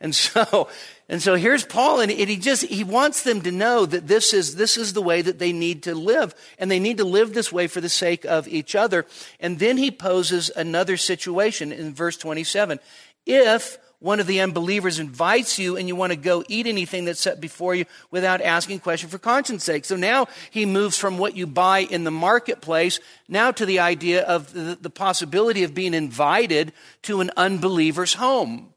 And 0.00 0.14
so, 0.14 0.68
and 1.08 1.22
so 1.22 1.34
here's 1.34 1.64
Paul, 1.64 2.00
and 2.00 2.10
he 2.10 2.36
just, 2.36 2.64
he 2.64 2.84
wants 2.84 3.22
them 3.22 3.40
to 3.42 3.50
know 3.50 3.86
that 3.86 4.06
this 4.06 4.32
is, 4.32 4.56
this 4.56 4.76
is 4.76 4.92
the 4.92 5.02
way 5.02 5.22
that 5.22 5.38
they 5.38 5.52
need 5.52 5.84
to 5.84 5.94
live. 5.94 6.34
And 6.58 6.70
they 6.70 6.78
need 6.78 6.98
to 6.98 7.04
live 7.04 7.34
this 7.34 7.52
way 7.52 7.66
for 7.66 7.80
the 7.80 7.88
sake 7.88 8.24
of 8.24 8.46
each 8.46 8.74
other. 8.74 9.06
And 9.40 9.58
then 9.58 9.76
he 9.76 9.90
poses 9.90 10.50
another 10.54 10.96
situation 10.96 11.72
in 11.72 11.94
verse 11.94 12.16
27. 12.16 12.78
If 13.26 13.78
one 14.00 14.20
of 14.20 14.28
the 14.28 14.40
unbelievers 14.40 15.00
invites 15.00 15.58
you 15.58 15.76
and 15.76 15.88
you 15.88 15.96
want 15.96 16.12
to 16.12 16.16
go 16.16 16.44
eat 16.48 16.68
anything 16.68 17.04
that's 17.04 17.20
set 17.20 17.40
before 17.40 17.74
you 17.74 17.84
without 18.12 18.40
asking 18.40 18.78
question 18.78 19.08
for 19.08 19.18
conscience 19.18 19.64
sake. 19.64 19.84
So 19.84 19.96
now 19.96 20.28
he 20.50 20.66
moves 20.66 20.96
from 20.96 21.18
what 21.18 21.36
you 21.36 21.48
buy 21.48 21.80
in 21.80 22.04
the 22.04 22.12
marketplace 22.12 23.00
now 23.28 23.50
to 23.50 23.66
the 23.66 23.80
idea 23.80 24.22
of 24.22 24.52
the, 24.52 24.78
the 24.80 24.90
possibility 24.90 25.64
of 25.64 25.74
being 25.74 25.94
invited 25.94 26.72
to 27.02 27.20
an 27.20 27.32
unbeliever's 27.36 28.14
home. 28.14 28.72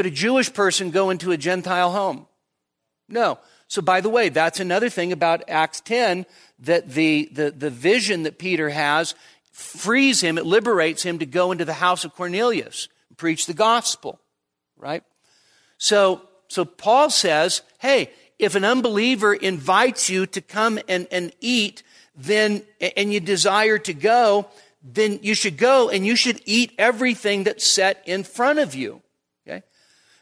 Could 0.00 0.06
a 0.06 0.10
Jewish 0.10 0.50
person 0.54 0.90
go 0.92 1.10
into 1.10 1.30
a 1.30 1.36
Gentile 1.36 1.90
home? 1.90 2.26
No. 3.06 3.38
So, 3.68 3.82
by 3.82 4.00
the 4.00 4.08
way, 4.08 4.30
that's 4.30 4.58
another 4.58 4.88
thing 4.88 5.12
about 5.12 5.44
Acts 5.46 5.82
10 5.82 6.24
that 6.60 6.88
the, 6.88 7.28
the, 7.30 7.50
the 7.50 7.68
vision 7.68 8.22
that 8.22 8.38
Peter 8.38 8.70
has 8.70 9.14
frees 9.52 10.22
him, 10.22 10.38
it 10.38 10.46
liberates 10.46 11.02
him 11.02 11.18
to 11.18 11.26
go 11.26 11.52
into 11.52 11.66
the 11.66 11.74
house 11.74 12.06
of 12.06 12.14
Cornelius 12.14 12.88
and 13.10 13.18
preach 13.18 13.44
the 13.44 13.52
gospel, 13.52 14.18
right? 14.78 15.02
So, 15.76 16.22
so 16.48 16.64
Paul 16.64 17.10
says, 17.10 17.60
hey, 17.78 18.10
if 18.38 18.54
an 18.54 18.64
unbeliever 18.64 19.34
invites 19.34 20.08
you 20.08 20.24
to 20.28 20.40
come 20.40 20.78
and, 20.88 21.08
and 21.12 21.30
eat, 21.42 21.82
then, 22.16 22.62
and 22.96 23.12
you 23.12 23.20
desire 23.20 23.76
to 23.76 23.92
go, 23.92 24.48
then 24.82 25.18
you 25.20 25.34
should 25.34 25.58
go 25.58 25.90
and 25.90 26.06
you 26.06 26.16
should 26.16 26.40
eat 26.46 26.72
everything 26.78 27.44
that's 27.44 27.66
set 27.66 28.02
in 28.06 28.24
front 28.24 28.60
of 28.60 28.74
you. 28.74 29.02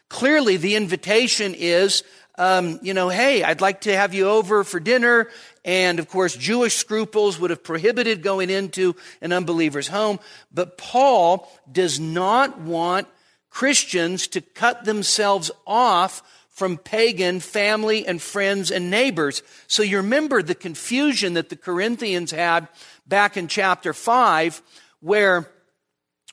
Clearly, 0.09 0.57
the 0.57 0.75
invitation 0.75 1.55
is 1.55 2.03
um, 2.39 2.79
you 2.81 2.93
know, 2.93 3.09
hey, 3.09 3.43
I'd 3.43 3.59
like 3.59 3.81
to 3.81 3.95
have 3.95 4.13
you 4.13 4.29
over 4.29 4.63
for 4.63 4.79
dinner. 4.79 5.27
And 5.65 5.99
of 5.99 6.07
course, 6.07 6.37
Jewish 6.37 6.75
scruples 6.75 7.37
would 7.37 7.49
have 7.49 7.65
prohibited 7.65 8.23
going 8.23 8.49
into 8.49 8.95
an 9.21 9.33
unbeliever's 9.33 9.89
home. 9.89 10.19
But 10.49 10.77
Paul 10.77 11.51
does 11.69 11.99
not 11.99 12.57
want 12.57 13.09
Christians 13.49 14.27
to 14.29 14.39
cut 14.39 14.85
themselves 14.85 15.51
off 15.67 16.23
from 16.47 16.77
pagan 16.77 17.41
family 17.41 18.07
and 18.07 18.21
friends 18.21 18.71
and 18.71 18.89
neighbors. 18.89 19.43
So 19.67 19.83
you 19.83 19.97
remember 19.97 20.41
the 20.41 20.55
confusion 20.55 21.33
that 21.33 21.49
the 21.49 21.57
Corinthians 21.57 22.31
had 22.31 22.69
back 23.05 23.35
in 23.35 23.49
chapter 23.49 23.91
5 23.91 24.61
where, 25.01 25.49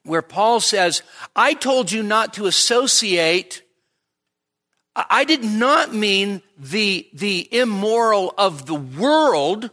where 0.05 0.23
Paul 0.23 0.61
says, 0.61 1.03
I 1.35 1.55
told 1.55 1.91
you 1.91 2.05
not 2.05 2.35
to 2.35 2.47
associate 2.47 3.63
I 4.97 5.25
did 5.25 5.45
not 5.45 5.93
mean 5.93 6.41
the, 6.59 7.07
the 7.13 7.47
immoral 7.55 8.33
of 8.39 8.65
the 8.65 8.75
world, 8.75 9.71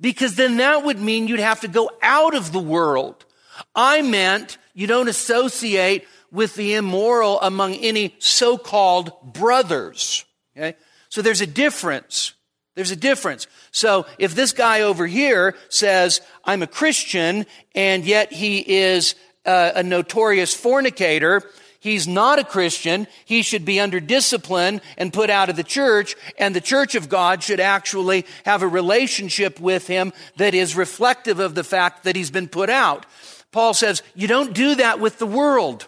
because 0.00 0.34
then 0.36 0.56
that 0.56 0.84
would 0.84 0.98
mean 0.98 1.28
you'd 1.28 1.40
have 1.40 1.60
to 1.60 1.68
go 1.68 1.90
out 2.02 2.34
of 2.34 2.52
the 2.52 2.58
world. 2.58 3.26
I 3.74 4.00
meant 4.00 4.56
you 4.72 4.86
don't 4.86 5.08
associate 5.08 6.06
with 6.32 6.54
the 6.54 6.74
immoral 6.74 7.40
among 7.42 7.74
any 7.74 8.16
so-called 8.18 9.12
brothers. 9.34 10.24
Okay? 10.56 10.76
So 11.10 11.22
there's 11.22 11.42
a 11.42 11.46
difference. 11.46 12.32
There's 12.74 12.90
a 12.90 12.96
difference. 12.96 13.46
So 13.70 14.06
if 14.18 14.34
this 14.34 14.52
guy 14.52 14.80
over 14.80 15.06
here 15.06 15.54
says, 15.68 16.20
I'm 16.44 16.62
a 16.62 16.66
Christian, 16.66 17.46
and 17.74 18.04
yet 18.04 18.32
he 18.32 18.58
is 18.58 19.14
a, 19.44 19.72
a 19.76 19.82
notorious 19.82 20.54
fornicator, 20.54 21.42
he's 21.84 22.08
not 22.08 22.38
a 22.38 22.44
Christian, 22.44 23.06
he 23.26 23.42
should 23.42 23.66
be 23.66 23.78
under 23.78 24.00
discipline 24.00 24.80
and 24.96 25.12
put 25.12 25.28
out 25.28 25.50
of 25.50 25.56
the 25.56 25.62
church, 25.62 26.16
and 26.38 26.56
the 26.56 26.60
church 26.62 26.94
of 26.94 27.10
God 27.10 27.42
should 27.42 27.60
actually 27.60 28.24
have 28.46 28.62
a 28.62 28.68
relationship 28.68 29.60
with 29.60 29.86
him 29.86 30.14
that 30.38 30.54
is 30.54 30.74
reflective 30.74 31.40
of 31.40 31.54
the 31.54 31.62
fact 31.62 32.04
that 32.04 32.16
he's 32.16 32.30
been 32.30 32.48
put 32.48 32.70
out. 32.70 33.04
Paul 33.52 33.74
says, 33.74 34.02
you 34.14 34.26
don't 34.26 34.54
do 34.54 34.76
that 34.76 34.98
with 34.98 35.18
the 35.18 35.26
world. 35.26 35.86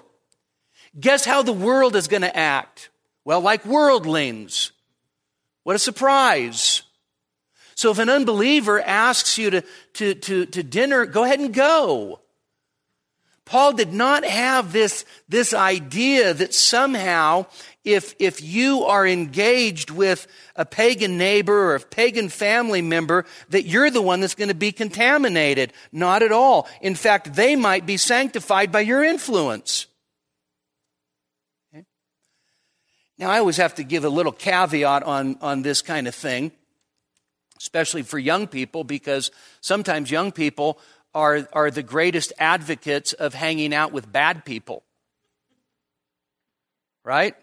Guess 1.01 1.25
how 1.25 1.43
the 1.43 1.55
world 1.55 1.97
is 1.97 2.09
going 2.09 2.23
to 2.23 2.37
act? 2.37 2.91
Well, 3.25 3.41
like 3.41 3.65
worldlings. 3.65 4.73
What 5.63 5.77
a 5.77 5.79
surprise. 5.79 6.83
So 7.75 7.91
if 7.91 7.99
an 7.99 8.11
unbeliever 8.11 8.83
asks 8.83 9.39
you 9.39 9.51
to, 9.51 9.65
to, 9.95 10.15
to, 10.15 10.47
to 10.47 10.63
dinner, 10.63 11.07
go 11.07 11.25
ahead 11.25 11.41
and 11.41 11.55
go. 11.55 12.21
Paul 13.47 13.75
did 13.75 13.93
not 13.93 14.25
have 14.25 14.73
this, 14.73 15.05
this 15.29 15.55
idea 15.55 16.35
that 16.35 16.53
somehow 16.53 17.47
if, 17.85 18.17
if 18.19 18.43
you 18.43 18.83
are 18.83 19.07
engaged 19.07 19.91
with 19.91 20.27
a 20.57 20.67
pagan 20.67 21.17
neighbor 21.17 21.71
or 21.71 21.77
a 21.77 21.81
pagan 21.81 22.29
family 22.29 22.83
member, 22.83 23.25
that 23.51 23.65
you're 23.65 23.91
the 23.91 24.03
one 24.03 24.21
that's 24.21 24.35
going 24.35 24.49
to 24.49 24.55
be 24.55 24.73
contaminated. 24.73 25.73
Not 25.93 26.25
at 26.25 26.33
all. 26.33 26.69
In 26.81 26.97
fact, 26.97 27.35
they 27.35 27.55
might 27.55 27.87
be 27.87 27.97
sanctified 27.97 28.73
by 28.73 28.81
your 28.81 29.05
influence. 29.05 29.87
Okay? 31.73 31.85
Now, 33.17 33.31
I 33.31 33.39
always 33.39 33.59
have 33.59 33.77
to 33.77 33.85
give 33.85 34.05
a 34.05 34.09
little 34.09 34.33
caveat 34.33 35.05
on, 35.05 35.39
on 35.41 35.63
this 35.63 35.83
kind 35.83 36.09
of 36.09 36.17
thing, 36.17 36.51
especially 37.61 38.03
for 38.03 38.19
young 38.19 38.49
people, 38.49 38.83
because 38.83 39.31
sometimes 39.61 40.11
young 40.11 40.33
people 40.33 40.81
are, 41.17 41.49
are 41.55 41.71
the 41.71 41.83
greatest 41.83 42.35
advocates 42.39 43.15
of 43.15 43.33
hanging 43.33 43.73
out 43.73 43.91
with 43.91 44.13
bad 44.13 44.45
people. 44.45 44.83
Right? 47.05 47.35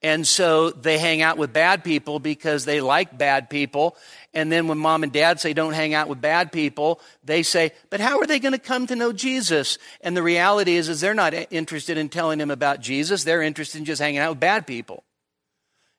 And 0.00 0.26
so 0.26 0.70
they 0.70 0.98
hang 0.98 1.20
out 1.20 1.36
with 1.36 1.52
bad 1.52 1.84
people 1.84 2.18
because 2.18 2.64
they 2.64 2.80
like 2.80 3.16
bad 3.16 3.50
people. 3.50 3.96
And 4.32 4.50
then 4.50 4.68
when 4.68 4.78
mom 4.78 5.02
and 5.02 5.12
dad 5.12 5.38
say 5.38 5.52
don't 5.52 5.74
hang 5.74 5.92
out 5.92 6.08
with 6.08 6.20
bad 6.20 6.50
people, 6.50 7.00
they 7.22 7.42
say, 7.42 7.72
but 7.90 8.00
how 8.00 8.18
are 8.20 8.26
they 8.26 8.38
going 8.38 8.52
to 8.52 8.58
come 8.58 8.86
to 8.86 8.96
know 8.96 9.12
Jesus? 9.12 9.76
And 10.00 10.16
the 10.16 10.22
reality 10.22 10.76
is, 10.76 10.88
is 10.88 11.00
they're 11.02 11.14
not 11.14 11.34
interested 11.50 11.98
in 11.98 12.08
telling 12.08 12.38
them 12.38 12.50
about 12.50 12.80
Jesus. 12.80 13.24
They're 13.24 13.42
interested 13.42 13.78
in 13.78 13.84
just 13.84 14.00
hanging 14.00 14.20
out 14.20 14.30
with 14.30 14.40
bad 14.40 14.66
people. 14.66 15.04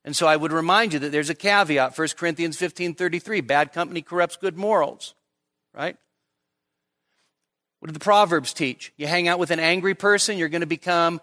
And 0.03 0.15
so 0.15 0.25
I 0.27 0.37
would 0.37 0.51
remind 0.51 0.93
you 0.93 0.99
that 0.99 1.11
there's 1.11 1.31
a 1.31 1.35
caveat, 1.35 1.97
1 1.97 2.07
Corinthians 2.17 2.57
15, 2.57 2.95
33, 2.95 3.41
bad 3.41 3.73
company 3.73 4.01
corrupts 4.03 4.37
good 4.37 4.57
morals, 4.57 5.15
right? 5.73 5.97
What 7.85 7.89
do 7.89 7.93
the 7.93 7.99
Proverbs 7.99 8.51
teach? 8.51 8.91
You 8.97 9.05
hang 9.05 9.27
out 9.27 9.37
with 9.37 9.51
an 9.51 9.59
angry 9.59 9.93
person, 9.93 10.39
you're 10.39 10.49
going 10.49 10.61
to 10.61 10.65
become 10.65 11.21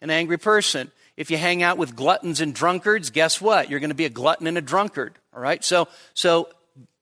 an 0.00 0.08
angry 0.08 0.38
person. 0.38 0.90
If 1.18 1.30
you 1.30 1.36
hang 1.36 1.62
out 1.62 1.76
with 1.76 1.94
gluttons 1.94 2.40
and 2.40 2.54
drunkards, 2.54 3.10
guess 3.10 3.38
what? 3.38 3.68
You're 3.68 3.80
going 3.80 3.90
to 3.90 3.94
be 3.94 4.06
a 4.06 4.08
glutton 4.08 4.46
and 4.46 4.56
a 4.56 4.62
drunkard. 4.62 5.18
All 5.36 5.42
right? 5.42 5.62
So, 5.62 5.88
so 6.14 6.48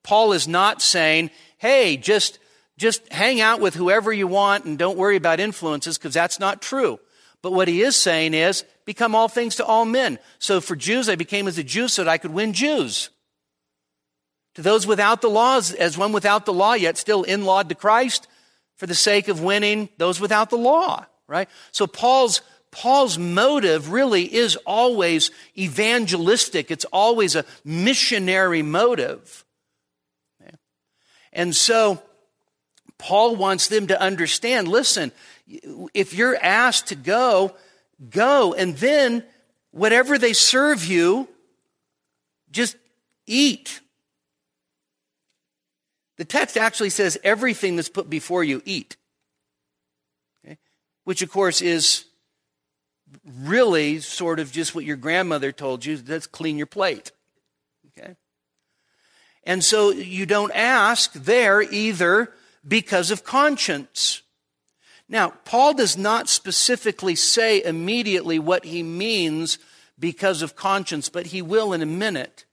Paul 0.02 0.32
is 0.32 0.48
not 0.48 0.82
saying, 0.82 1.30
hey, 1.58 1.96
just, 1.96 2.40
just 2.76 3.12
hang 3.12 3.40
out 3.40 3.61
with 3.61 3.76
whoever 3.76 4.12
you 4.12 4.26
want 4.26 4.64
and 4.64 4.76
don't 4.76 4.98
worry 4.98 5.14
about 5.14 5.38
influences 5.38 5.96
because 5.96 6.14
that's 6.14 6.40
not 6.40 6.61
true. 6.61 6.98
But 7.40 7.52
what 7.52 7.68
he 7.68 7.82
is 7.82 7.94
saying 7.94 8.34
is, 8.34 8.64
become 8.84 9.14
all 9.14 9.28
things 9.28 9.54
to 9.54 9.64
all 9.64 9.84
men. 9.84 10.18
So 10.40 10.61
for 10.61 10.74
Jews, 10.74 11.08
I 11.08 11.14
became 11.14 11.46
as 11.46 11.56
a 11.56 11.62
Jew 11.62 11.87
so 11.87 12.02
that 12.02 12.11
I 12.11 12.18
could 12.18 12.32
win 12.32 12.52
Jews. 12.52 13.11
To 14.54 14.62
those 14.62 14.88
without 14.88 15.20
the 15.20 15.30
laws, 15.30 15.72
as 15.72 15.96
one 15.96 16.11
without 16.11 16.46
the 16.46 16.52
law, 16.52 16.72
yet 16.72 16.96
still 16.96 17.22
in 17.22 17.44
law 17.44 17.62
to 17.62 17.74
Christ, 17.76 18.26
for 18.78 18.86
the 18.86 18.94
sake 18.94 19.28
of 19.28 19.42
winning 19.42 19.90
those 19.98 20.20
without 20.20 20.48
the 20.48 20.56
law, 20.56 21.04
right? 21.26 21.48
So 21.72 21.86
Paul's 21.86 22.40
Paul's 22.70 23.18
motive 23.18 23.90
really 23.90 24.32
is 24.32 24.56
always 24.66 25.30
evangelistic. 25.56 26.70
It's 26.70 26.84
always 26.86 27.34
a 27.34 27.44
missionary 27.64 28.62
motive. 28.62 29.44
And 31.32 31.54
so 31.54 32.02
Paul 32.98 33.36
wants 33.36 33.68
them 33.68 33.86
to 33.88 34.00
understand, 34.00 34.68
listen, 34.68 35.12
if 35.94 36.14
you're 36.14 36.36
asked 36.36 36.88
to 36.88 36.94
go, 36.94 37.54
go. 38.10 38.54
And 38.54 38.76
then 38.76 39.24
whatever 39.70 40.18
they 40.18 40.32
serve 40.32 40.84
you, 40.84 41.28
just 42.50 42.76
eat. 43.26 43.80
The 46.18 46.24
text 46.24 46.57
actually 46.57 46.90
says 46.90 47.16
everything 47.24 47.76
that's 47.76 47.88
put 47.88 48.11
before 48.11 48.44
you, 48.44 48.61
eat. 48.64 48.96
Okay? 50.44 50.59
Which, 51.04 51.22
of 51.22 51.31
course, 51.31 51.62
is 51.62 52.04
really 53.24 54.00
sort 54.00 54.40
of 54.40 54.52
just 54.52 54.74
what 54.74 54.85
your 54.85 54.96
grandmother 54.96 55.52
told 55.52 55.85
you 55.85 55.98
let's 56.07 56.26
clean 56.26 56.59
your 56.59 56.66
plate. 56.66 57.12
Okay? 57.98 58.16
And 59.44 59.64
so 59.64 59.90
you 59.90 60.26
don't 60.26 60.52
ask 60.54 61.12
there 61.12 61.62
either 61.62 62.35
because 62.66 63.11
of 63.11 63.24
conscience. 63.24 64.22
Now, 65.09 65.31
Paul 65.44 65.72
does 65.72 65.96
not 65.96 66.28
specifically 66.28 67.14
say 67.14 67.62
immediately 67.62 68.38
what 68.38 68.66
he 68.66 68.83
means 68.83 69.59
because 69.98 70.42
of 70.42 70.54
conscience, 70.54 71.09
but 71.09 71.26
he 71.26 71.40
will 71.40 71.72
in 71.72 71.81
a 71.81 71.87
minute. 71.87 72.44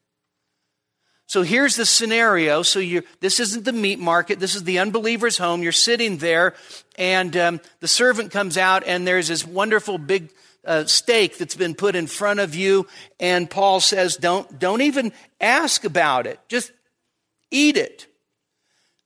So 1.28 1.42
here's 1.42 1.76
the 1.76 1.86
scenario. 1.86 2.62
So 2.62 2.80
you 2.80 3.04
this 3.20 3.40
isn't 3.40 3.66
the 3.66 3.74
meat 3.74 4.00
market. 4.00 4.40
This 4.40 4.56
is 4.56 4.64
the 4.64 4.80
unbeliever's 4.80 5.38
home. 5.38 5.64
You're 5.64 5.72
sitting 5.72 6.18
there, 6.18 6.54
and 6.98 7.36
um, 7.36 7.62
the 7.80 7.88
servant 7.88 8.32
comes 8.32 8.58
out, 8.58 8.84
and 8.86 9.08
there's 9.08 9.30
this 9.30 9.46
wonderful 9.46 9.98
big 9.98 10.30
uh, 10.66 10.86
steak 10.86 11.38
that's 11.38 11.56
been 11.56 11.76
put 11.76 11.96
in 11.96 12.08
front 12.08 12.40
of 12.40 12.56
you, 12.56 12.88
and 13.20 13.50
Paul 13.50 13.80
says, 13.80 14.18
don't, 14.18 14.60
don't 14.60 14.82
even 14.82 15.14
ask 15.40 15.84
about 15.84 16.28
it. 16.28 16.40
Just 16.48 16.72
eat 17.52 17.78
it. 17.78 18.08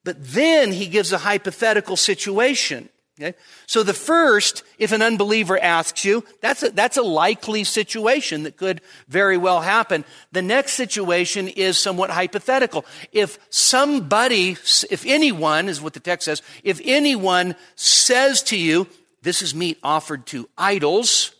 But 0.04 0.18
then 0.20 0.72
he 0.72 0.88
gives 0.88 1.12
a 1.12 1.18
hypothetical 1.18 1.98
situation. 1.98 2.90
Okay? 3.20 3.38
So 3.68 3.84
the 3.84 3.94
first, 3.94 4.64
if 4.78 4.94
an 4.94 5.02
unbeliever 5.02 5.60
asks 5.60 6.06
you, 6.06 6.24
that's 6.40 6.64
a, 6.64 6.70
that's 6.70 6.96
a 6.96 7.02
likely 7.02 7.66
situation 7.66 8.44
that 8.44 8.56
could 8.56 8.82
very 9.10 9.38
well 9.38 9.60
happen. 9.60 10.06
The 10.32 10.42
next 10.42 10.74
situation 10.74 11.50
is 11.50 11.78
somewhat 11.78 12.12
hypothetical. 12.12 12.86
If 13.12 13.38
somebody, 13.50 14.52
if 14.90 15.04
anyone, 15.06 15.68
is 15.68 15.82
what 15.82 15.94
the 15.94 16.00
text 16.00 16.26
says, 16.26 16.42
if 16.64 16.80
anyone 16.86 17.56
says 17.76 18.42
to 18.44 18.58
you, 18.58 18.88
this 19.22 19.42
is 19.42 19.54
meat 19.54 19.78
offered 19.84 20.26
to 20.28 20.48
idols, 20.58 21.34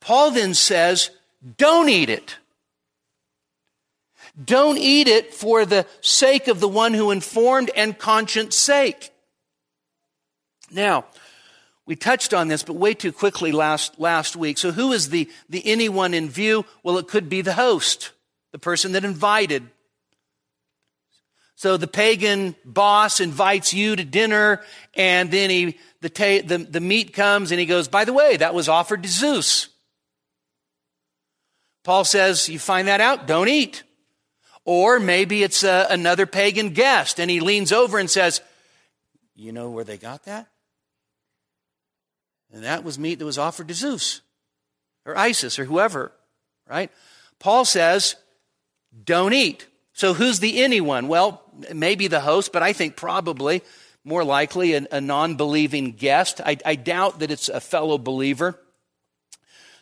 Paul 0.00 0.32
then 0.32 0.54
says, 0.54 1.10
don't 1.56 1.88
eat 1.88 2.10
it. 2.10 2.36
Don't 4.42 4.78
eat 4.78 5.06
it 5.06 5.32
for 5.32 5.64
the 5.64 5.86
sake 6.00 6.48
of 6.48 6.58
the 6.58 6.68
one 6.68 6.92
who 6.92 7.12
informed 7.12 7.70
and 7.76 7.96
conscience 7.96 8.56
sake. 8.56 9.12
Now, 10.70 11.04
we 11.86 11.94
touched 11.94 12.34
on 12.34 12.48
this, 12.48 12.64
but 12.64 12.74
way 12.74 12.94
too 12.94 13.12
quickly 13.12 13.52
last, 13.52 13.98
last 14.00 14.34
week. 14.34 14.58
So 14.58 14.72
who 14.72 14.92
is 14.92 15.10
the, 15.10 15.30
the 15.48 15.64
anyone 15.66 16.14
in 16.14 16.28
view? 16.28 16.66
Well, 16.82 16.98
it 16.98 17.06
could 17.06 17.28
be 17.28 17.42
the 17.42 17.54
host, 17.54 18.12
the 18.50 18.58
person 18.58 18.92
that 18.92 19.04
invited. 19.04 19.68
So 21.54 21.76
the 21.76 21.86
pagan 21.86 22.54
boss 22.64 23.20
invites 23.20 23.72
you 23.72 23.96
to 23.96 24.04
dinner 24.04 24.62
and 24.94 25.30
then 25.30 25.48
he, 25.48 25.78
the, 26.00 26.10
ta- 26.10 26.46
the, 26.46 26.58
the 26.58 26.80
meat 26.80 27.14
comes 27.14 27.50
and 27.50 27.58
he 27.58 27.66
goes, 27.66 27.88
by 27.88 28.04
the 28.04 28.12
way, 28.12 28.36
that 28.36 28.52
was 28.52 28.68
offered 28.68 29.04
to 29.04 29.08
Zeus. 29.08 29.68
Paul 31.84 32.04
says, 32.04 32.48
you 32.48 32.58
find 32.58 32.88
that 32.88 33.00
out, 33.00 33.26
don't 33.28 33.48
eat. 33.48 33.84
Or 34.64 34.98
maybe 34.98 35.44
it's 35.44 35.62
a, 35.62 35.70
uh, 35.70 35.86
another 35.90 36.26
pagan 36.26 36.70
guest 36.70 37.20
and 37.20 37.30
he 37.30 37.38
leans 37.38 37.70
over 37.70 37.98
and 37.98 38.10
says, 38.10 38.40
You 39.36 39.52
know 39.52 39.70
where 39.70 39.84
they 39.84 39.96
got 39.96 40.24
that? 40.24 40.48
And 42.56 42.64
that 42.64 42.84
was 42.84 42.98
meat 42.98 43.18
that 43.18 43.26
was 43.26 43.36
offered 43.36 43.68
to 43.68 43.74
Zeus 43.74 44.22
or 45.04 45.14
Isis 45.14 45.58
or 45.58 45.66
whoever, 45.66 46.10
right? 46.66 46.90
Paul 47.38 47.66
says, 47.66 48.16
Don't 49.04 49.34
eat. 49.34 49.66
So 49.92 50.14
who's 50.14 50.40
the 50.40 50.62
anyone? 50.64 51.06
Well, 51.06 51.42
maybe 51.74 52.08
the 52.08 52.20
host, 52.20 52.54
but 52.54 52.62
I 52.62 52.72
think 52.72 52.96
probably 52.96 53.62
more 54.04 54.24
likely 54.24 54.72
a, 54.72 54.86
a 54.90 55.02
non 55.02 55.36
believing 55.36 55.92
guest. 55.92 56.40
I, 56.40 56.56
I 56.64 56.76
doubt 56.76 57.18
that 57.18 57.30
it's 57.30 57.50
a 57.50 57.60
fellow 57.60 57.98
believer. 57.98 58.58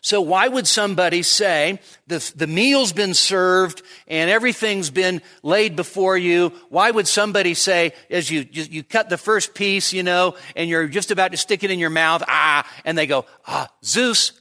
So 0.05 0.21
why 0.21 0.49
would 0.49 0.67
somebody 0.67 1.23
say 1.23 1.81
the, 2.09 2.33
the 2.37 2.47
meal's 2.47 2.93
been 2.93 3.15
served 3.15 3.81
and 4.07 4.29
everything's 4.29 4.91
been 4.91 5.23
laid 5.43 5.77
before 5.77 6.19
you? 6.19 6.53
Why 6.69 6.91
would 6.91 7.09
somebody 7.09 7.55
say, 7.55 7.95
as 8.11 8.31
you, 8.31 8.47
you, 8.53 8.65
you, 8.65 8.83
cut 8.83 9.09
the 9.09 9.17
first 9.17 9.55
piece, 9.55 9.95
you 9.95 10.03
know, 10.03 10.37
and 10.57 10.69
you're 10.69 10.89
just 10.89 11.11
about 11.11 11.31
to 11.31 11.39
stick 11.39 11.65
it 11.65 11.71
in 11.71 11.79
your 11.79 11.89
mouth, 11.89 12.23
ah, 12.29 12.71
and 12.85 12.99
they 12.99 13.07
go, 13.07 13.25
ah, 13.47 13.67
Zeus. 13.83 14.33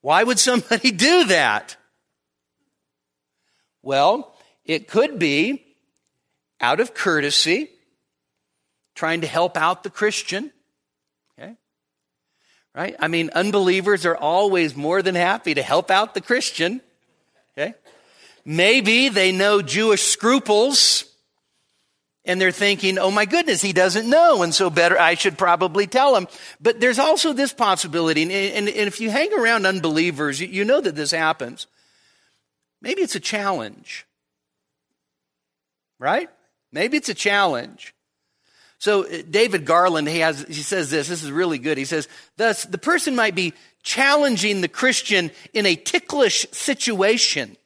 Why 0.00 0.22
would 0.22 0.38
somebody 0.38 0.90
do 0.92 1.24
that? 1.24 1.76
Well, 3.82 4.32
it 4.64 4.86
could 4.86 5.18
be 5.18 5.64
out 6.60 6.78
of 6.78 6.94
courtesy, 6.94 7.68
trying 8.94 9.22
to 9.22 9.26
help 9.26 9.56
out 9.56 9.82
the 9.82 9.90
Christian 9.90 10.52
Right? 12.78 12.94
I 13.00 13.08
mean, 13.08 13.30
unbelievers 13.34 14.06
are 14.06 14.16
always 14.16 14.76
more 14.76 15.02
than 15.02 15.16
happy 15.16 15.52
to 15.52 15.62
help 15.62 15.90
out 15.90 16.14
the 16.14 16.20
Christian. 16.20 16.80
Okay? 17.58 17.74
Maybe 18.44 19.08
they 19.08 19.32
know 19.32 19.60
Jewish 19.62 20.04
scruples 20.04 21.04
and 22.24 22.40
they're 22.40 22.52
thinking, 22.52 22.96
oh 22.96 23.10
my 23.10 23.24
goodness, 23.24 23.62
he 23.62 23.72
doesn't 23.72 24.08
know, 24.08 24.44
and 24.44 24.54
so 24.54 24.70
better, 24.70 24.96
I 24.96 25.14
should 25.14 25.36
probably 25.36 25.88
tell 25.88 26.14
him. 26.14 26.28
But 26.60 26.78
there's 26.78 27.00
also 27.00 27.32
this 27.32 27.52
possibility, 27.52 28.22
and, 28.22 28.30
and, 28.30 28.68
and 28.68 28.86
if 28.86 29.00
you 29.00 29.10
hang 29.10 29.32
around 29.32 29.66
unbelievers, 29.66 30.38
you, 30.38 30.46
you 30.46 30.64
know 30.64 30.80
that 30.80 30.94
this 30.94 31.10
happens. 31.10 31.66
Maybe 32.80 33.02
it's 33.02 33.16
a 33.16 33.20
challenge, 33.20 34.06
right? 35.98 36.28
Maybe 36.70 36.96
it's 36.96 37.08
a 37.08 37.14
challenge. 37.14 37.94
So 38.78 39.04
uh, 39.04 39.22
David 39.28 39.64
Garland, 39.64 40.08
he 40.08 40.20
has, 40.20 40.44
he 40.48 40.62
says 40.62 40.90
this, 40.90 41.08
this 41.08 41.22
is 41.22 41.30
really 41.30 41.58
good. 41.58 41.78
He 41.78 41.84
says, 41.84 42.08
thus 42.36 42.64
the 42.64 42.78
person 42.78 43.14
might 43.14 43.34
be 43.34 43.52
challenging 43.82 44.60
the 44.60 44.68
Christian 44.68 45.30
in 45.52 45.66
a 45.66 45.74
ticklish 45.74 46.46
situation 46.52 47.56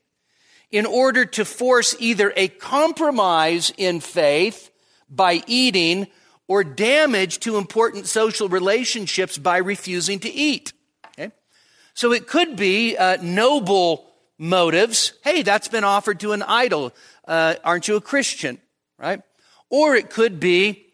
in 0.70 0.86
order 0.86 1.26
to 1.26 1.44
force 1.44 1.94
either 1.98 2.32
a 2.34 2.48
compromise 2.48 3.72
in 3.76 4.00
faith 4.00 4.70
by 5.08 5.42
eating 5.46 6.06
or 6.48 6.64
damage 6.64 7.40
to 7.40 7.58
important 7.58 8.06
social 8.06 8.48
relationships 8.48 9.36
by 9.36 9.58
refusing 9.58 10.18
to 10.20 10.30
eat. 10.30 10.72
Okay? 11.06 11.30
So 11.92 12.12
it 12.12 12.26
could 12.26 12.56
be 12.56 12.96
uh, 12.96 13.18
noble 13.20 14.10
motives. 14.38 15.12
Hey, 15.22 15.42
that's 15.42 15.68
been 15.68 15.84
offered 15.84 16.20
to 16.20 16.32
an 16.32 16.42
idol. 16.42 16.92
Uh, 17.28 17.54
aren't 17.64 17.86
you 17.86 17.96
a 17.96 18.00
Christian? 18.00 18.58
Right? 18.98 19.20
Or 19.68 19.94
it 19.94 20.08
could 20.08 20.40
be 20.40 20.91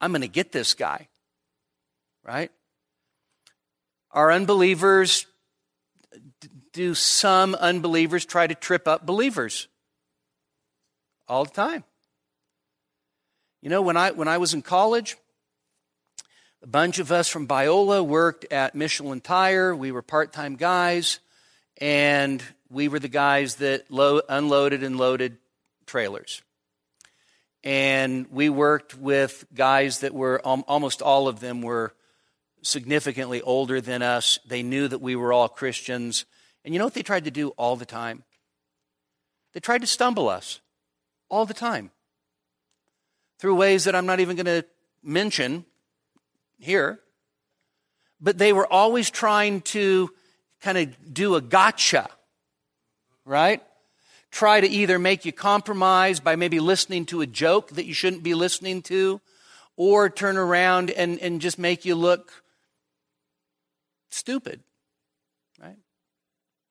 I'm 0.00 0.12
going 0.12 0.22
to 0.22 0.28
get 0.28 0.52
this 0.52 0.74
guy. 0.74 1.08
Right? 2.24 2.50
Our 4.10 4.32
unbelievers, 4.32 5.26
do 6.72 6.94
some 6.94 7.54
unbelievers 7.54 8.24
try 8.24 8.46
to 8.46 8.54
trip 8.54 8.86
up 8.86 9.04
believers? 9.04 9.68
All 11.26 11.44
the 11.44 11.50
time. 11.50 11.84
You 13.60 13.70
know, 13.70 13.82
when 13.82 13.96
I, 13.96 14.12
when 14.12 14.28
I 14.28 14.38
was 14.38 14.54
in 14.54 14.62
college, 14.62 15.16
a 16.62 16.66
bunch 16.66 16.98
of 16.98 17.12
us 17.12 17.28
from 17.28 17.46
Biola 17.46 18.04
worked 18.04 18.50
at 18.52 18.74
Michelin 18.74 19.20
Tire. 19.20 19.74
We 19.74 19.92
were 19.92 20.02
part 20.02 20.32
time 20.32 20.56
guys, 20.56 21.20
and 21.80 22.42
we 22.70 22.88
were 22.88 22.98
the 22.98 23.08
guys 23.08 23.56
that 23.56 23.90
lo- 23.90 24.22
unloaded 24.28 24.82
and 24.82 24.96
loaded 24.96 25.38
trailers 25.86 26.42
and 27.64 28.26
we 28.30 28.48
worked 28.48 28.96
with 28.96 29.44
guys 29.54 30.00
that 30.00 30.14
were 30.14 30.40
almost 30.40 31.02
all 31.02 31.28
of 31.28 31.40
them 31.40 31.62
were 31.62 31.94
significantly 32.62 33.42
older 33.42 33.80
than 33.80 34.02
us. 34.02 34.38
They 34.46 34.62
knew 34.62 34.88
that 34.88 35.00
we 35.00 35.16
were 35.16 35.32
all 35.32 35.48
Christians. 35.48 36.24
And 36.64 36.74
you 36.74 36.78
know 36.78 36.86
what 36.86 36.94
they 36.94 37.02
tried 37.02 37.24
to 37.24 37.30
do 37.30 37.50
all 37.50 37.76
the 37.76 37.86
time? 37.86 38.24
They 39.52 39.60
tried 39.60 39.80
to 39.80 39.86
stumble 39.86 40.28
us 40.28 40.60
all 41.28 41.46
the 41.46 41.54
time 41.54 41.90
through 43.38 43.56
ways 43.56 43.84
that 43.84 43.94
I'm 43.94 44.06
not 44.06 44.20
even 44.20 44.36
going 44.36 44.46
to 44.46 44.64
mention 45.02 45.64
here. 46.58 47.00
But 48.20 48.38
they 48.38 48.52
were 48.52 48.70
always 48.70 49.10
trying 49.10 49.60
to 49.62 50.10
kind 50.60 50.76
of 50.76 51.14
do 51.14 51.36
a 51.36 51.40
gotcha, 51.40 52.08
right? 53.24 53.62
Try 54.30 54.60
to 54.60 54.68
either 54.68 54.98
make 54.98 55.24
you 55.24 55.32
compromise 55.32 56.20
by 56.20 56.36
maybe 56.36 56.60
listening 56.60 57.06
to 57.06 57.20
a 57.20 57.26
joke 57.26 57.70
that 57.70 57.86
you 57.86 57.94
shouldn't 57.94 58.22
be 58.22 58.34
listening 58.34 58.82
to, 58.82 59.20
or 59.76 60.10
turn 60.10 60.36
around 60.36 60.90
and, 60.90 61.18
and 61.20 61.40
just 61.40 61.58
make 61.58 61.84
you 61.84 61.94
look 61.94 62.42
stupid. 64.10 64.60
Right? 65.62 65.78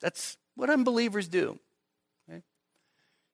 That's 0.02 0.38
what 0.56 0.70
unbelievers 0.70 1.28
do. 1.28 1.60
Okay? 2.30 2.41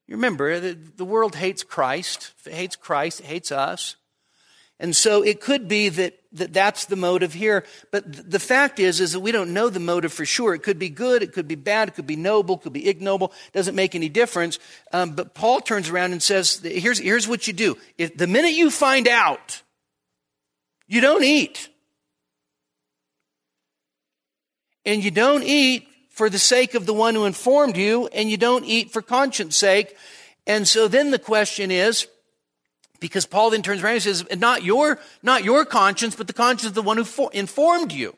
You 0.08 0.16
remember, 0.16 0.60
the, 0.60 0.74
the 0.74 1.06
world 1.06 1.36
hates 1.36 1.64
Christ. 1.64 2.34
It 2.46 2.54
hates 2.54 2.76
Christ, 2.76 3.22
it 3.22 3.26
hates 3.26 3.52
us. 3.52 3.96
And 4.80 4.96
so 4.96 5.22
it 5.22 5.40
could 5.40 5.68
be 5.68 5.90
that, 5.90 6.20
that 6.34 6.52
that's 6.52 6.86
the 6.86 6.96
motive 6.96 7.34
here. 7.34 7.64
But 7.92 8.30
the 8.30 8.40
fact 8.40 8.80
is, 8.80 9.00
is 9.00 9.14
that 9.14 9.20
we 9.20 9.32
don't 9.32 9.54
know 9.54 9.70
the 9.70 9.80
motive 9.80 10.12
for 10.12 10.26
sure. 10.26 10.54
It 10.54 10.64
could 10.64 10.80
be 10.80 10.90
good, 10.90 11.24
it 11.24 11.32
could 11.32 11.48
be 11.48 11.56
bad, 11.56 11.90
it 11.90 11.96
could 11.96 12.08
be 12.08 12.16
noble, 12.16 12.56
it 12.56 12.62
could 12.62 12.74
be 12.74 12.90
ignoble. 12.90 13.32
It 13.48 13.54
doesn't 13.54 13.76
make 13.76 13.96
any 13.96 14.10
difference. 14.10 14.60
Um, 14.92 15.12
but 15.12 15.34
Paul 15.34 15.62
turns 15.62 15.90
around 15.90 16.12
and 16.12 16.22
says, 16.22 16.60
here's, 16.64 17.00
here's 17.00 17.28
what 17.28 17.48
you 17.48 17.54
do. 17.54 17.78
If 17.98 18.18
the 18.18 18.28
minute 18.28 18.54
you 18.54 18.70
find 18.72 19.08
out, 19.08 19.62
you 20.88 21.02
don't 21.02 21.24
eat. 21.24 21.70
And 24.86 25.04
you 25.04 25.12
don't 25.12 25.44
eat 25.44 25.88
for 26.10 26.30
the 26.30 26.40
sake 26.40 26.74
of 26.74 26.86
the 26.86 26.94
one 26.94 27.16
who 27.16 27.26
informed 27.26 27.78
you, 27.78 28.08
and 28.08 28.30
you 28.30 28.38
don't 28.38 28.66
eat 28.66 28.92
for 28.92 29.02
conscience 29.02 29.56
sake. 29.56 29.96
And 30.46 30.68
so 30.68 30.88
then 30.88 31.12
the 31.12 31.20
question 31.20 31.72
is, 31.72 32.08
because 33.04 33.26
Paul 33.26 33.50
then 33.50 33.62
turns 33.62 33.84
around 33.84 33.96
and 33.96 34.02
says, 34.02 34.26
not 34.38 34.64
your, 34.64 34.98
not 35.22 35.44
your 35.44 35.66
conscience, 35.66 36.16
but 36.16 36.28
the 36.28 36.32
conscience 36.32 36.70
of 36.70 36.74
the 36.74 36.82
one 36.82 36.96
who 36.96 37.04
for, 37.04 37.30
informed 37.34 37.92
you. 37.92 38.16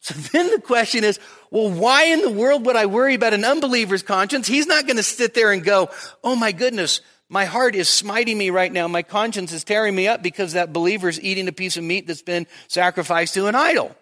So 0.00 0.14
then 0.32 0.50
the 0.50 0.62
question 0.62 1.04
is, 1.04 1.20
well, 1.50 1.70
why 1.70 2.04
in 2.04 2.22
the 2.22 2.30
world 2.30 2.64
would 2.64 2.74
I 2.74 2.86
worry 2.86 3.12
about 3.12 3.34
an 3.34 3.44
unbeliever's 3.44 4.02
conscience? 4.02 4.46
He's 4.46 4.66
not 4.66 4.86
going 4.86 4.96
to 4.96 5.02
sit 5.02 5.34
there 5.34 5.52
and 5.52 5.62
go, 5.62 5.90
oh 6.24 6.36
my 6.36 6.52
goodness, 6.52 7.02
my 7.28 7.44
heart 7.44 7.74
is 7.74 7.90
smiting 7.90 8.38
me 8.38 8.48
right 8.48 8.72
now. 8.72 8.88
My 8.88 9.02
conscience 9.02 9.52
is 9.52 9.62
tearing 9.62 9.94
me 9.94 10.08
up 10.08 10.22
because 10.22 10.54
that 10.54 10.72
believer's 10.72 11.20
eating 11.20 11.48
a 11.48 11.52
piece 11.52 11.76
of 11.76 11.84
meat 11.84 12.06
that's 12.06 12.22
been 12.22 12.46
sacrificed 12.66 13.34
to 13.34 13.46
an 13.46 13.54
idol. 13.54 13.94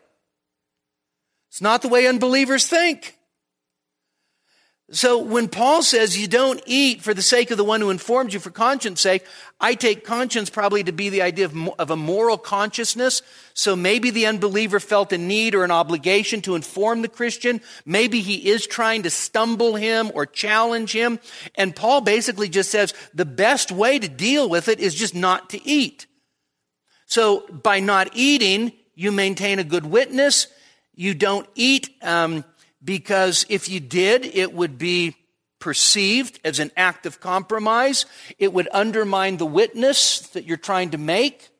It's 1.49 1.61
not 1.61 1.83
the 1.83 1.89
way 1.89 2.07
unbelievers 2.07 2.69
think. 2.69 3.16
So 4.93 5.19
when 5.19 5.49
Paul 5.49 5.83
says 5.83 6.17
you 6.17 6.29
don't 6.29 6.63
eat 6.65 7.03
for 7.03 7.13
the 7.13 7.23
sake 7.23 7.51
of 7.51 7.57
the 7.57 7.65
one 7.65 7.81
who 7.81 7.91
informed 7.91 8.33
you 8.33 8.39
for 8.39 8.53
conscience 8.53 9.01
sake, 9.01 9.27
I 9.61 9.75
take 9.75 10.05
conscience 10.05 10.49
probably 10.49 10.85
to 10.85 10.93
be 10.93 11.09
the 11.09 11.23
idea 11.23 11.47
of, 11.47 11.57
of, 11.77 11.91
a 11.91 11.97
moral 11.97 12.39
consciousness. 12.39 13.23
So 13.53 13.75
maybe 13.75 14.11
the 14.11 14.27
unbeliever 14.27 14.79
felt 14.79 15.13
a 15.13 15.19
need 15.19 15.57
or 15.57 15.65
an 15.65 15.73
obligation 15.73 16.41
to 16.43 16.55
inform 16.55 17.03
the 17.03 17.09
Christian. 17.09 17.61
Maybe 17.85 18.21
he 18.21 18.49
is 18.49 18.65
trying 18.65 19.03
to 19.03 19.11
stumble 19.11 19.75
him 19.75 20.13
or 20.15 20.25
challenge 20.25 20.93
him. 20.93 21.19
And 21.57 21.75
Paul 21.75 22.01
basically 22.03 22.49
just 22.49 22.71
says 22.71 22.95
the 23.13 23.25
best 23.25 23.73
way 23.73 23.99
to 23.99 24.09
deal 24.09 24.49
with 24.49 24.69
it 24.69 24.79
is 24.79 24.95
just 24.95 25.17
not 25.17 25.51
to 25.51 25.67
eat. 25.67 26.07
So 27.07 27.41
by 27.49 27.81
not 27.81 28.11
eating, 28.15 28.73
you 28.95 29.11
maintain 29.11 29.59
a 29.59 29.65
good 29.65 29.85
witness. 29.85 30.47
You 30.95 31.13
don't 31.15 31.49
eat, 31.57 31.91
um, 32.03 32.45
because 32.87 33.45
if 33.51 33.69
you 33.69 33.81
did, 33.81 34.25
it 34.25 34.55
would 34.55 34.79
be 34.79 35.17
perceived 35.59 36.39
as 36.45 36.61
an 36.61 36.71
act 36.77 37.05
of 37.05 37.21
compromise. 37.21 38.07
It 38.39 38.53
would 38.53 38.69
undermine 38.73 39.37
the 39.37 39.47
witness 39.47 40.21
that 40.29 40.45
you're 40.45 40.57
trying 40.57 40.91
to 40.91 40.99
make. 40.99 41.51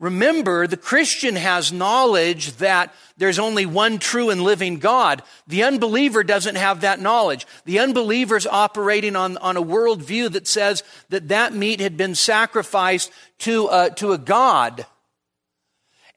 Remember, 0.00 0.66
the 0.66 0.76
Christian 0.76 1.36
has 1.36 1.72
knowledge 1.72 2.56
that 2.56 2.92
there's 3.18 3.38
only 3.38 3.66
one 3.66 4.00
true 4.00 4.30
and 4.30 4.42
living 4.42 4.80
God. 4.80 5.22
The 5.46 5.62
unbeliever 5.62 6.24
doesn't 6.24 6.56
have 6.56 6.80
that 6.80 6.98
knowledge. 6.98 7.46
The 7.66 7.78
unbeliever's 7.78 8.48
operating 8.48 9.14
on, 9.14 9.36
on 9.36 9.56
a 9.56 9.62
worldview 9.62 10.32
that 10.32 10.48
says 10.48 10.82
that 11.10 11.28
that 11.28 11.54
meat 11.54 11.78
had 11.78 11.96
been 11.96 12.16
sacrificed 12.16 13.12
to, 13.40 13.68
uh, 13.68 13.90
to 13.90 14.10
a 14.10 14.18
God. 14.18 14.86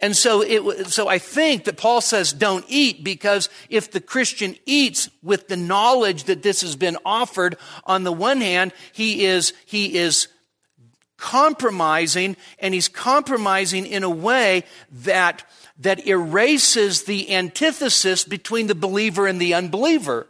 And 0.01 0.15
so 0.15 0.41
it, 0.41 0.87
so 0.87 1.07
I 1.07 1.19
think 1.19 1.63
that 1.65 1.77
Paul 1.77 2.01
says 2.01 2.33
don't 2.33 2.65
eat 2.67 3.03
because 3.03 3.49
if 3.69 3.91
the 3.91 4.01
Christian 4.01 4.55
eats 4.65 5.09
with 5.23 5.47
the 5.47 5.57
knowledge 5.57 6.25
that 6.25 6.43
this 6.43 6.61
has 6.61 6.75
been 6.75 6.97
offered, 7.05 7.57
on 7.85 8.03
the 8.03 8.11
one 8.11 8.41
hand, 8.41 8.73
he 8.91 9.25
is, 9.25 9.53
he 9.65 9.97
is 9.97 10.27
compromising 11.17 12.35
and 12.59 12.73
he's 12.73 12.89
compromising 12.89 13.85
in 13.85 14.03
a 14.03 14.09
way 14.09 14.63
that, 14.91 15.49
that 15.79 16.05
erases 16.05 17.03
the 17.03 17.33
antithesis 17.33 18.25
between 18.25 18.67
the 18.67 18.75
believer 18.75 19.27
and 19.27 19.39
the 19.39 19.53
unbeliever. 19.53 20.27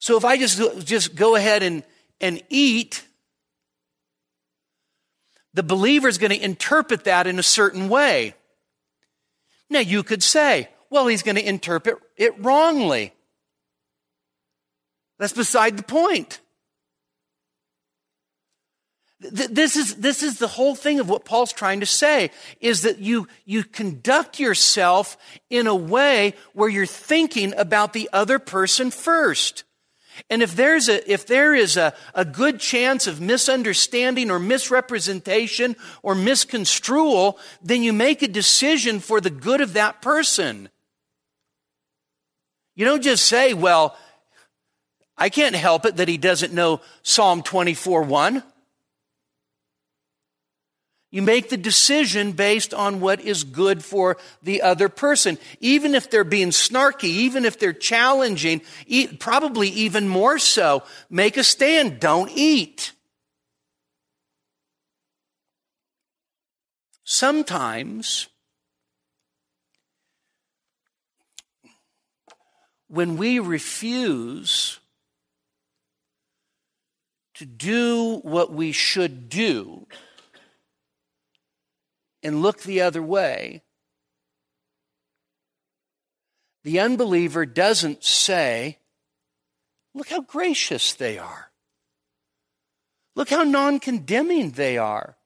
So 0.00 0.16
if 0.16 0.24
I 0.24 0.36
just, 0.36 0.84
just 0.84 1.14
go 1.14 1.36
ahead 1.36 1.62
and, 1.62 1.84
and 2.20 2.42
eat, 2.48 3.06
the 5.54 5.62
believer 5.62 6.08
is 6.08 6.18
going 6.18 6.32
to 6.32 6.42
interpret 6.42 7.04
that 7.04 7.26
in 7.26 7.38
a 7.38 7.42
certain 7.42 7.88
way. 7.88 8.34
Now, 9.68 9.80
you 9.80 10.02
could 10.02 10.22
say, 10.22 10.68
well, 10.90 11.06
he's 11.06 11.22
going 11.22 11.36
to 11.36 11.48
interpret 11.48 11.98
it 12.16 12.34
wrongly. 12.38 13.12
That's 15.18 15.32
beside 15.32 15.76
the 15.76 15.82
point. 15.82 16.40
This 19.20 19.76
is, 19.76 19.96
this 19.96 20.22
is 20.22 20.38
the 20.38 20.48
whole 20.48 20.74
thing 20.74 20.98
of 20.98 21.08
what 21.08 21.24
Paul's 21.24 21.52
trying 21.52 21.80
to 21.80 21.86
say 21.86 22.32
is 22.60 22.82
that 22.82 22.98
you, 22.98 23.28
you 23.44 23.62
conduct 23.62 24.40
yourself 24.40 25.16
in 25.48 25.68
a 25.68 25.76
way 25.76 26.34
where 26.54 26.68
you're 26.68 26.86
thinking 26.86 27.54
about 27.56 27.92
the 27.92 28.10
other 28.12 28.40
person 28.40 28.90
first. 28.90 29.62
And 30.28 30.42
if 30.42 30.54
there's 30.54 30.88
a, 30.88 31.10
if 31.10 31.26
there 31.26 31.54
is 31.54 31.76
a, 31.76 31.94
a 32.14 32.24
good 32.24 32.60
chance 32.60 33.06
of 33.06 33.20
misunderstanding 33.20 34.30
or 34.30 34.38
misrepresentation 34.38 35.76
or 36.02 36.14
misconstrual, 36.14 37.38
then 37.62 37.82
you 37.82 37.92
make 37.92 38.22
a 38.22 38.28
decision 38.28 39.00
for 39.00 39.20
the 39.20 39.30
good 39.30 39.60
of 39.60 39.72
that 39.72 40.02
person. 40.02 40.68
You 42.74 42.84
don't 42.84 43.02
just 43.02 43.26
say, 43.26 43.54
well, 43.54 43.96
I 45.16 45.28
can't 45.28 45.54
help 45.54 45.84
it 45.86 45.96
that 45.96 46.08
he 46.08 46.18
doesn't 46.18 46.52
know 46.52 46.80
Psalm 47.02 47.42
24 47.42 48.02
1. 48.02 48.42
You 51.12 51.20
make 51.20 51.50
the 51.50 51.58
decision 51.58 52.32
based 52.32 52.72
on 52.72 53.00
what 53.00 53.20
is 53.20 53.44
good 53.44 53.84
for 53.84 54.16
the 54.42 54.62
other 54.62 54.88
person. 54.88 55.36
Even 55.60 55.94
if 55.94 56.10
they're 56.10 56.24
being 56.24 56.48
snarky, 56.48 57.04
even 57.04 57.44
if 57.44 57.58
they're 57.58 57.74
challenging, 57.74 58.62
probably 59.20 59.68
even 59.68 60.08
more 60.08 60.38
so, 60.38 60.82
make 61.10 61.36
a 61.36 61.44
stand. 61.44 62.00
Don't 62.00 62.30
eat. 62.34 62.92
Sometimes, 67.04 68.28
when 72.88 73.18
we 73.18 73.38
refuse 73.38 74.80
to 77.34 77.44
do 77.44 78.20
what 78.22 78.50
we 78.50 78.72
should 78.72 79.28
do, 79.28 79.86
and 82.22 82.42
look 82.42 82.62
the 82.62 82.80
other 82.80 83.02
way, 83.02 83.62
the 86.64 86.78
unbeliever 86.78 87.44
doesn't 87.44 88.04
say, 88.04 88.78
Look 89.94 90.08
how 90.08 90.22
gracious 90.22 90.94
they 90.94 91.18
are. 91.18 91.50
Look 93.14 93.28
how 93.28 93.42
non 93.42 93.78
condemning 93.78 94.52
they 94.52 94.78
are. 94.78 95.16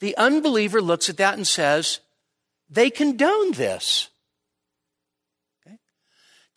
The 0.00 0.16
unbeliever 0.16 0.82
looks 0.82 1.08
at 1.08 1.16
that 1.16 1.34
and 1.34 1.46
says, 1.46 2.00
They 2.68 2.90
condone 2.90 3.52
this 3.52 4.10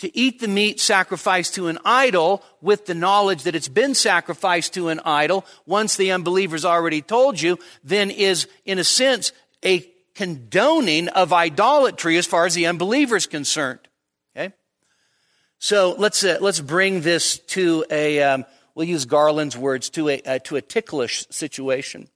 to 0.01 0.17
eat 0.17 0.39
the 0.39 0.47
meat 0.47 0.79
sacrificed 0.79 1.53
to 1.53 1.67
an 1.67 1.77
idol 1.85 2.43
with 2.59 2.87
the 2.87 2.95
knowledge 2.95 3.43
that 3.43 3.53
it's 3.53 3.67
been 3.67 3.93
sacrificed 3.93 4.73
to 4.73 4.89
an 4.89 4.99
idol, 5.05 5.45
once 5.67 5.95
the 5.95 6.11
unbeliever's 6.11 6.65
already 6.65 7.03
told 7.03 7.39
you, 7.39 7.59
then 7.83 8.09
is, 8.09 8.47
in 8.65 8.79
a 8.79 8.83
sense, 8.83 9.31
a 9.63 9.87
condoning 10.15 11.07
of 11.09 11.31
idolatry 11.31 12.17
as 12.17 12.25
far 12.25 12.47
as 12.47 12.55
the 12.55 12.65
unbeliever 12.65 13.15
is 13.15 13.27
concerned. 13.27 13.77
Okay? 14.35 14.55
So 15.59 15.93
let's, 15.99 16.23
uh, 16.23 16.39
let's 16.41 16.59
bring 16.59 17.01
this 17.01 17.37
to 17.49 17.85
a, 17.91 18.23
um, 18.23 18.45
we'll 18.73 18.87
use 18.87 19.05
Garland's 19.05 19.55
words, 19.55 19.91
to 19.91 20.09
a, 20.09 20.21
uh, 20.23 20.39
to 20.45 20.55
a 20.55 20.63
ticklish 20.63 21.27
situation. 21.29 22.07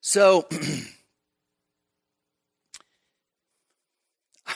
So, 0.00 0.46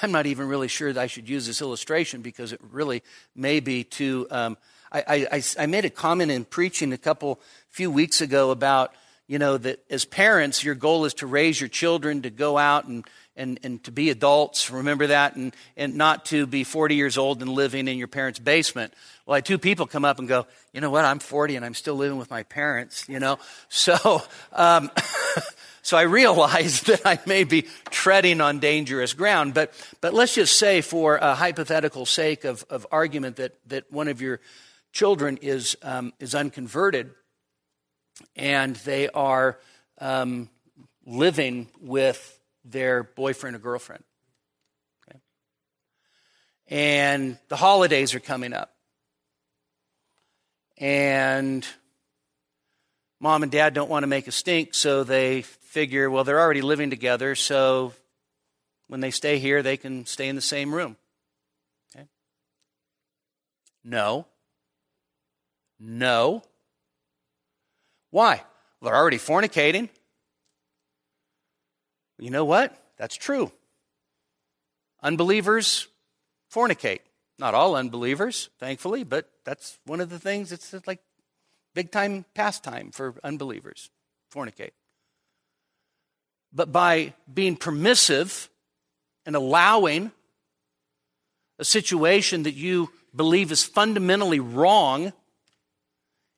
I'm 0.03 0.13
not 0.13 0.27
even 0.27 0.49
really 0.49 0.69
sure 0.69 0.93
that 0.93 1.01
I 1.01 1.07
should 1.07 1.29
use 1.29 1.47
this 1.47 1.61
illustration 1.61 2.23
because 2.23 2.53
it 2.53 2.61
really 2.71 3.03
may 3.35 3.61
be 3.61 3.85
too. 3.85 4.27
Um, 4.31 4.57
I, 4.93 5.27
I, 5.33 5.43
I 5.59 5.67
made 5.67 5.85
a 5.85 5.91
comment 5.91 6.31
in 6.31 6.45
preaching 6.45 6.93
a 6.93 6.99
couple 6.99 7.41
few 7.71 7.91
weeks 7.91 8.21
ago 8.21 8.51
about 8.51 8.95
you 9.27 9.39
know 9.39 9.59
that 9.59 9.81
as 9.91 10.05
parents 10.05 10.63
your 10.63 10.75
goal 10.75 11.05
is 11.05 11.15
to 11.15 11.27
raise 11.27 11.61
your 11.61 11.69
children 11.69 12.23
to 12.23 12.31
go 12.31 12.57
out 12.57 12.87
and 12.87 13.05
and, 13.39 13.59
and 13.63 13.85
to 13.85 13.93
be 13.93 14.09
adults. 14.09 14.71
Remember 14.71 15.09
that? 15.09 15.37
And, 15.37 15.55
and 15.77 15.97
not 15.97 16.25
to 16.27 16.47
be 16.47 16.65
40 16.65 16.95
years 16.95 17.19
old 17.19 17.43
and 17.43 17.51
living 17.51 17.87
in 17.87 17.99
your 17.99 18.09
parents 18.09 18.39
basement. 18.39 18.95
Well 19.27 19.35
i 19.35 19.39
had 19.39 19.45
two 19.45 19.59
people 19.59 19.87
come 19.87 20.05
up 20.05 20.19
and 20.19 20.29
go 20.29 20.47
you 20.73 20.81
know 20.81 20.91
what? 20.91 21.05
I'm 21.05 21.19
40 21.19 21.57
and 21.57 21.65
i'm 21.65 21.75
still 21.75 21.97
living 21.97 22.19
with 22.19 22.31
my 22.31 22.45
parents 22.45 23.09
you 23.09 23.19
know? 23.19 23.39
So 23.69 24.23
um, 24.53 24.91
So 25.87 25.97
I 25.97 26.03
realize 26.03 26.81
that 26.89 27.03
I 27.07 27.21
may 27.27 27.45
be 27.45 27.63
treading 27.91 28.41
on 28.41 28.59
dangerous 28.59 29.13
ground, 29.13 29.55
but, 29.55 29.73
but 30.01 30.13
let's 30.13 30.35
just 30.35 30.59
say, 30.59 30.81
for 30.81 31.15
a 31.15 31.37
hypothetical 31.37 32.07
sake 32.07 32.45
of, 32.45 32.65
of 32.69 32.89
argument, 32.91 33.37
that, 33.37 33.55
that 33.69 33.85
one 33.93 34.09
of 34.09 34.21
your 34.21 34.41
children 34.91 35.39
is, 35.41 35.77
um, 35.83 36.13
is 36.19 36.35
unconverted 36.35 37.13
and 38.35 38.75
they 38.75 39.09
are 39.11 39.61
um, 40.01 40.51
living 41.07 41.69
with 41.81 42.37
their 42.65 43.05
boyfriend 43.05 43.55
or 43.55 43.61
girlfriend. 43.61 44.03
Okay? 45.09 45.21
And 46.67 47.39
the 47.47 47.55
holidays 47.55 48.13
are 48.13 48.21
coming 48.21 48.55
up. 48.55 48.75
And 50.79 51.65
mom 53.21 53.45
and 53.45 53.53
dad 53.53 53.73
don't 53.73 53.89
want 53.89 54.03
to 54.03 54.09
make 54.09 54.27
a 54.27 54.33
stink, 54.33 54.75
so 54.75 55.05
they 55.05 55.45
figure, 55.77 56.09
well, 56.09 56.25
they're 56.25 56.41
already 56.41 56.63
living 56.63 56.89
together, 56.89 57.35
so 57.35 57.93
when 58.87 59.01
they 59.01 59.11
stay 59.11 59.39
here, 59.39 59.63
they 59.63 59.77
can 59.77 60.07
stay 60.07 60.27
in 60.27 60.35
the 60.35 60.41
same 60.41 60.75
room. 60.75 60.97
Okay? 61.95 62.07
No. 63.85 64.25
No. 65.79 66.43
Why? 68.11 68.43
Well, 68.81 68.91
they're 68.91 68.99
already 68.99 69.19
fornicating. 69.19 69.91
You 72.19 72.31
know 72.31 72.47
what? 72.47 72.75
That's 72.97 73.15
true. 73.15 73.53
Unbelievers 75.03 75.89
fornicate. 76.51 77.01
Not 77.39 77.53
all 77.53 77.77
unbelievers, 77.77 78.49
thankfully, 78.59 79.05
but 79.05 79.29
that's 79.45 79.79
one 79.85 80.01
of 80.01 80.09
the 80.09 80.19
things. 80.19 80.53
It's 80.53 80.75
like 80.87 81.01
big 81.75 81.91
time 81.91 82.25
pastime 82.35 82.93
for 82.93 83.17
unbelievers. 83.23 83.91
Fornicate 84.35 84.71
but 86.57 86.73
by 86.73 87.13
being 87.33 87.55
permissive 87.55 88.49
and 89.27 89.37
allowing 89.37 90.11
a 91.59 91.65
situation 91.65 92.45
that 92.45 92.55
you 92.55 92.91
believe 93.15 93.53
is 93.53 93.63
fundamentally 93.63 94.41
wrong 94.41 95.13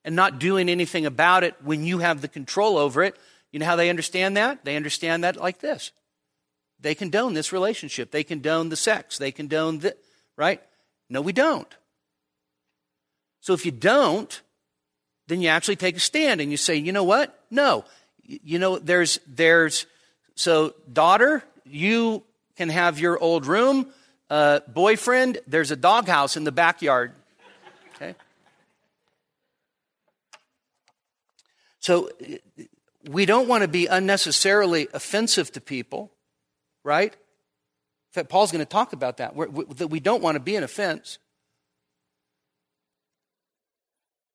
and 0.04 0.16
not 0.16 0.40
doing 0.40 0.68
anything 0.68 1.07
about 1.07 1.44
it 1.44 1.54
when 1.62 1.85
you 1.85 1.98
have 1.98 2.20
the 2.20 2.28
control 2.28 2.78
over 2.78 3.04
it. 3.04 3.16
You 3.52 3.61
know 3.61 3.66
how 3.66 3.76
they 3.76 3.90
understand 3.90 4.37
that? 4.37 4.64
They 4.64 4.74
understand 4.74 5.22
that 5.22 5.37
like 5.37 5.61
this. 5.61 5.92
They 6.81 6.96
condone 6.96 7.35
this 7.35 7.52
relationship. 7.52 8.11
They 8.11 8.24
condone 8.24 8.70
the 8.70 8.76
sex. 8.76 9.18
They 9.18 9.31
condone 9.31 9.78
the, 9.78 9.96
right? 10.37 10.61
No, 11.09 11.20
we 11.20 11.33
don't. 11.33 11.72
So 13.40 13.52
if 13.52 13.64
you 13.64 13.72
don't, 13.72 14.42
then 15.28 15.40
you 15.42 15.48
actually 15.48 15.76
take 15.76 15.96
a 15.96 16.00
stand 16.00 16.40
and 16.40 16.50
you 16.50 16.57
say, 16.57 16.74
you 16.74 16.90
know 16.92 17.04
what? 17.04 17.38
No. 17.50 17.85
You 18.24 18.59
know, 18.59 18.78
there's, 18.78 19.20
there's, 19.26 19.87
so, 20.38 20.72
daughter, 20.92 21.42
you 21.64 22.22
can 22.57 22.68
have 22.68 23.01
your 23.01 23.18
old 23.18 23.44
room. 23.44 23.88
Uh, 24.31 24.61
boyfriend, 24.68 25.38
there's 25.48 25.72
a 25.72 25.77
doghouse 25.77 26.37
in 26.37 26.44
the 26.44 26.53
backyard. 26.53 27.11
Okay? 27.96 28.14
So, 31.81 32.09
we 33.09 33.27
don't 33.27 33.48
want 33.48 33.62
to 33.62 33.68
be 33.68 33.87
unnecessarily 33.87 34.87
offensive 34.94 35.51
to 35.53 35.61
people, 35.61 36.12
right? 36.85 37.12
In 37.12 38.12
fact, 38.12 38.29
Paul's 38.29 38.53
going 38.53 38.64
to 38.64 38.70
talk 38.70 38.92
about 38.92 39.16
that, 39.16 39.35
that 39.79 39.88
we 39.88 39.98
don't 39.98 40.22
want 40.22 40.37
to 40.37 40.40
be 40.40 40.55
an 40.55 40.62
offense. 40.62 41.18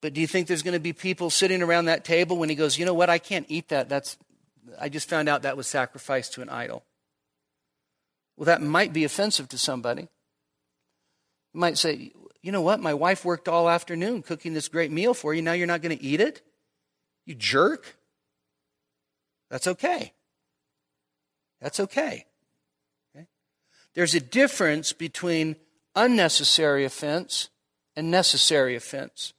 But 0.02 0.14
do 0.14 0.20
you 0.20 0.28
think 0.28 0.48
there's 0.48 0.64
going 0.64 0.74
to 0.74 0.82
be 0.82 0.92
people 0.92 1.30
sitting 1.30 1.62
around 1.62 1.86
that 1.86 2.04
table 2.04 2.36
when 2.36 2.50
he 2.50 2.56
goes, 2.56 2.78
you 2.78 2.86
know 2.86 2.94
what, 2.94 3.10
I 3.10 3.20
can't 3.20 3.46
eat 3.48 3.70
that. 3.70 3.88
That's, 3.88 4.18
I 4.80 4.90
just 4.90 5.10
found 5.10 5.30
out 5.30 5.42
that 5.44 5.58
was 5.58 5.68
sacrificed 5.68 6.34
to 6.34 6.42
an 6.42 6.50
idol. 6.50 6.84
Well, 8.38 8.46
that 8.46 8.62
might 8.62 8.94
be 8.94 9.04
offensive 9.04 9.50
to 9.50 9.58
somebody. 9.58 10.04
You 11.54 11.60
might 11.60 11.78
say, 11.78 12.12
you 12.42 12.52
know 12.52 12.62
what, 12.62 12.80
my 12.80 12.94
wife 12.94 13.24
worked 13.24 13.48
all 13.48 13.70
afternoon 13.70 14.22
cooking 14.22 14.54
this 14.54 14.68
great 14.68 14.92
meal 14.92 15.14
for 15.14 15.34
you. 15.34 15.42
Now 15.42 15.54
you're 15.54 15.68
not 15.68 15.82
going 15.82 15.98
to 15.98 16.04
eat 16.04 16.20
it? 16.20 16.42
You 17.26 17.36
jerk. 17.36 17.96
That's 19.50 19.68
okay. 19.68 20.14
That's 21.62 21.80
okay. 21.80 22.26
okay. 23.16 23.28
There's 23.94 24.16
a 24.16 24.20
difference 24.20 24.92
between 24.92 25.56
unnecessary 25.96 26.84
offense 26.84 27.50
and 27.96 28.10
necessary 28.10 28.76
offense. 28.76 29.34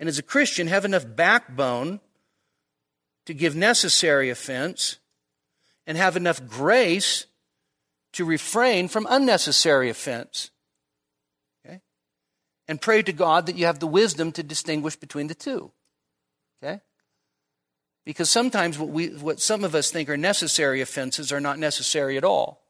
And 0.00 0.08
as 0.08 0.18
a 0.18 0.22
Christian, 0.22 0.68
have 0.68 0.84
enough 0.84 1.04
backbone 1.16 2.00
to 3.28 3.34
give 3.34 3.54
necessary 3.54 4.30
offense 4.30 4.96
and 5.86 5.98
have 5.98 6.16
enough 6.16 6.46
grace 6.48 7.26
to 8.14 8.24
refrain 8.24 8.88
from 8.88 9.06
unnecessary 9.10 9.90
offense. 9.90 10.50
Okay? 11.62 11.82
And 12.68 12.80
pray 12.80 13.02
to 13.02 13.12
God 13.12 13.44
that 13.44 13.54
you 13.54 13.66
have 13.66 13.80
the 13.80 13.86
wisdom 13.86 14.32
to 14.32 14.42
distinguish 14.42 14.96
between 14.96 15.26
the 15.26 15.34
two. 15.34 15.70
Okay? 16.62 16.80
Because 18.06 18.30
sometimes 18.30 18.78
what, 18.78 18.88
we, 18.88 19.08
what 19.08 19.42
some 19.42 19.62
of 19.62 19.74
us 19.74 19.90
think 19.90 20.08
are 20.08 20.16
necessary 20.16 20.80
offenses 20.80 21.30
are 21.30 21.38
not 21.38 21.58
necessary 21.58 22.16
at 22.16 22.24
all. 22.24 22.62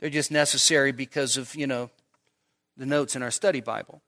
They're 0.00 0.10
just 0.10 0.32
necessary 0.32 0.90
because 0.90 1.36
of, 1.36 1.54
you 1.54 1.68
know, 1.68 1.90
the 2.76 2.86
notes 2.86 3.14
in 3.14 3.22
our 3.22 3.30
study 3.30 3.60
Bible. 3.60 4.02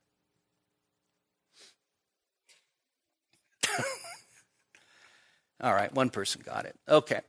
All 5.63 5.73
right, 5.73 5.93
one 5.95 6.11
person 6.11 6.43
got 6.45 6.65
it. 6.67 6.75
Okay. 6.89 7.21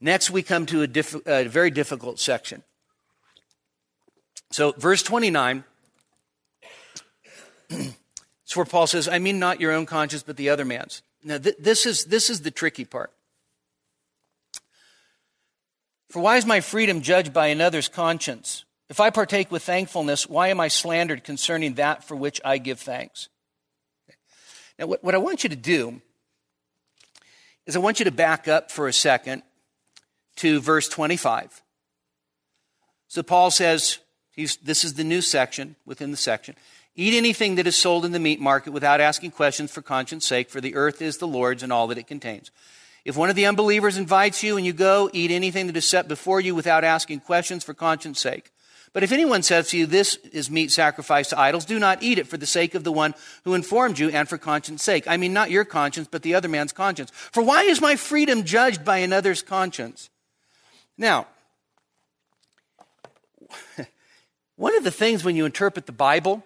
Next, 0.00 0.30
we 0.30 0.42
come 0.42 0.66
to 0.66 0.82
a, 0.82 0.86
diff- 0.86 1.26
a 1.26 1.44
very 1.44 1.70
difficult 1.70 2.18
section. 2.18 2.62
So, 4.50 4.72
verse 4.72 5.02
29, 5.02 5.62
it's 7.70 8.56
where 8.56 8.64
Paul 8.64 8.86
says, 8.88 9.06
I 9.06 9.18
mean 9.18 9.38
not 9.38 9.60
your 9.60 9.72
own 9.72 9.86
conscience, 9.86 10.24
but 10.24 10.36
the 10.36 10.48
other 10.48 10.64
man's. 10.64 11.02
Now, 11.22 11.38
th- 11.38 11.56
this, 11.58 11.86
is, 11.86 12.06
this 12.06 12.30
is 12.30 12.40
the 12.40 12.50
tricky 12.50 12.84
part. 12.84 13.12
For 16.08 16.20
why 16.20 16.36
is 16.38 16.46
my 16.46 16.60
freedom 16.60 17.02
judged 17.02 17.32
by 17.32 17.46
another's 17.46 17.88
conscience? 17.88 18.64
If 18.88 18.98
I 18.98 19.10
partake 19.10 19.52
with 19.52 19.62
thankfulness, 19.62 20.28
why 20.28 20.48
am 20.48 20.58
I 20.58 20.66
slandered 20.66 21.22
concerning 21.22 21.74
that 21.74 22.02
for 22.02 22.16
which 22.16 22.40
I 22.44 22.58
give 22.58 22.80
thanks? 22.80 23.28
Now, 24.76 24.86
what, 24.86 25.04
what 25.04 25.14
I 25.14 25.18
want 25.18 25.44
you 25.44 25.50
to 25.50 25.56
do 25.56 26.02
is 27.70 27.76
I 27.76 27.78
want 27.78 28.00
you 28.00 28.04
to 28.04 28.10
back 28.10 28.48
up 28.48 28.70
for 28.70 28.88
a 28.88 28.92
second 28.92 29.42
to 30.36 30.60
verse 30.60 30.88
25. 30.88 31.62
So 33.06 33.22
Paul 33.22 33.52
says, 33.52 33.98
this 34.36 34.84
is 34.84 34.94
the 34.94 35.04
new 35.04 35.20
section 35.20 35.76
within 35.86 36.10
the 36.10 36.16
section. 36.16 36.56
Eat 36.96 37.14
anything 37.14 37.54
that 37.54 37.68
is 37.68 37.76
sold 37.76 38.04
in 38.04 38.10
the 38.10 38.18
meat 38.18 38.40
market 38.40 38.72
without 38.72 39.00
asking 39.00 39.30
questions 39.30 39.70
for 39.70 39.82
conscience 39.82 40.26
sake, 40.26 40.50
for 40.50 40.60
the 40.60 40.74
earth 40.74 41.00
is 41.00 41.18
the 41.18 41.28
Lord's 41.28 41.62
and 41.62 41.72
all 41.72 41.86
that 41.86 41.98
it 41.98 42.08
contains. 42.08 42.50
If 43.04 43.16
one 43.16 43.30
of 43.30 43.36
the 43.36 43.46
unbelievers 43.46 43.96
invites 43.96 44.42
you 44.42 44.56
and 44.56 44.66
you 44.66 44.72
go, 44.72 45.08
eat 45.12 45.30
anything 45.30 45.68
that 45.68 45.76
is 45.76 45.86
set 45.86 46.08
before 46.08 46.40
you 46.40 46.56
without 46.56 46.82
asking 46.82 47.20
questions 47.20 47.62
for 47.62 47.72
conscience 47.72 48.20
sake. 48.20 48.50
But 48.92 49.04
if 49.04 49.12
anyone 49.12 49.42
says 49.42 49.68
to 49.70 49.78
you, 49.78 49.86
This 49.86 50.16
is 50.32 50.50
meat 50.50 50.70
sacrificed 50.72 51.30
to 51.30 51.38
idols, 51.38 51.64
do 51.64 51.78
not 51.78 52.02
eat 52.02 52.18
it 52.18 52.26
for 52.26 52.36
the 52.36 52.46
sake 52.46 52.74
of 52.74 52.82
the 52.84 52.92
one 52.92 53.14
who 53.44 53.54
informed 53.54 53.98
you 53.98 54.10
and 54.10 54.28
for 54.28 54.36
conscience 54.36 54.82
sake. 54.82 55.06
I 55.06 55.16
mean, 55.16 55.32
not 55.32 55.50
your 55.50 55.64
conscience, 55.64 56.08
but 56.10 56.22
the 56.22 56.34
other 56.34 56.48
man's 56.48 56.72
conscience. 56.72 57.10
For 57.12 57.42
why 57.42 57.62
is 57.62 57.80
my 57.80 57.96
freedom 57.96 58.44
judged 58.44 58.84
by 58.84 58.98
another's 58.98 59.42
conscience? 59.42 60.10
Now, 60.98 61.28
one 64.56 64.76
of 64.76 64.84
the 64.84 64.90
things 64.90 65.24
when 65.24 65.36
you 65.36 65.46
interpret 65.46 65.86
the 65.86 65.92
Bible 65.92 66.42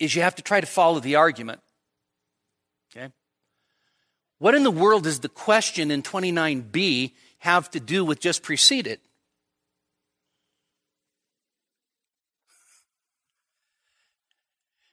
is 0.00 0.16
you 0.16 0.22
have 0.22 0.34
to 0.34 0.42
try 0.42 0.60
to 0.60 0.66
follow 0.66 0.98
the 0.98 1.14
argument. 1.16 1.60
Okay? 2.90 3.12
What 4.38 4.54
in 4.54 4.64
the 4.64 4.70
world 4.70 5.04
does 5.04 5.20
the 5.20 5.28
question 5.28 5.90
in 5.90 6.02
29b 6.02 7.12
have 7.38 7.70
to 7.70 7.78
do 7.78 8.04
with 8.04 8.18
just 8.18 8.42
preceded? 8.42 8.98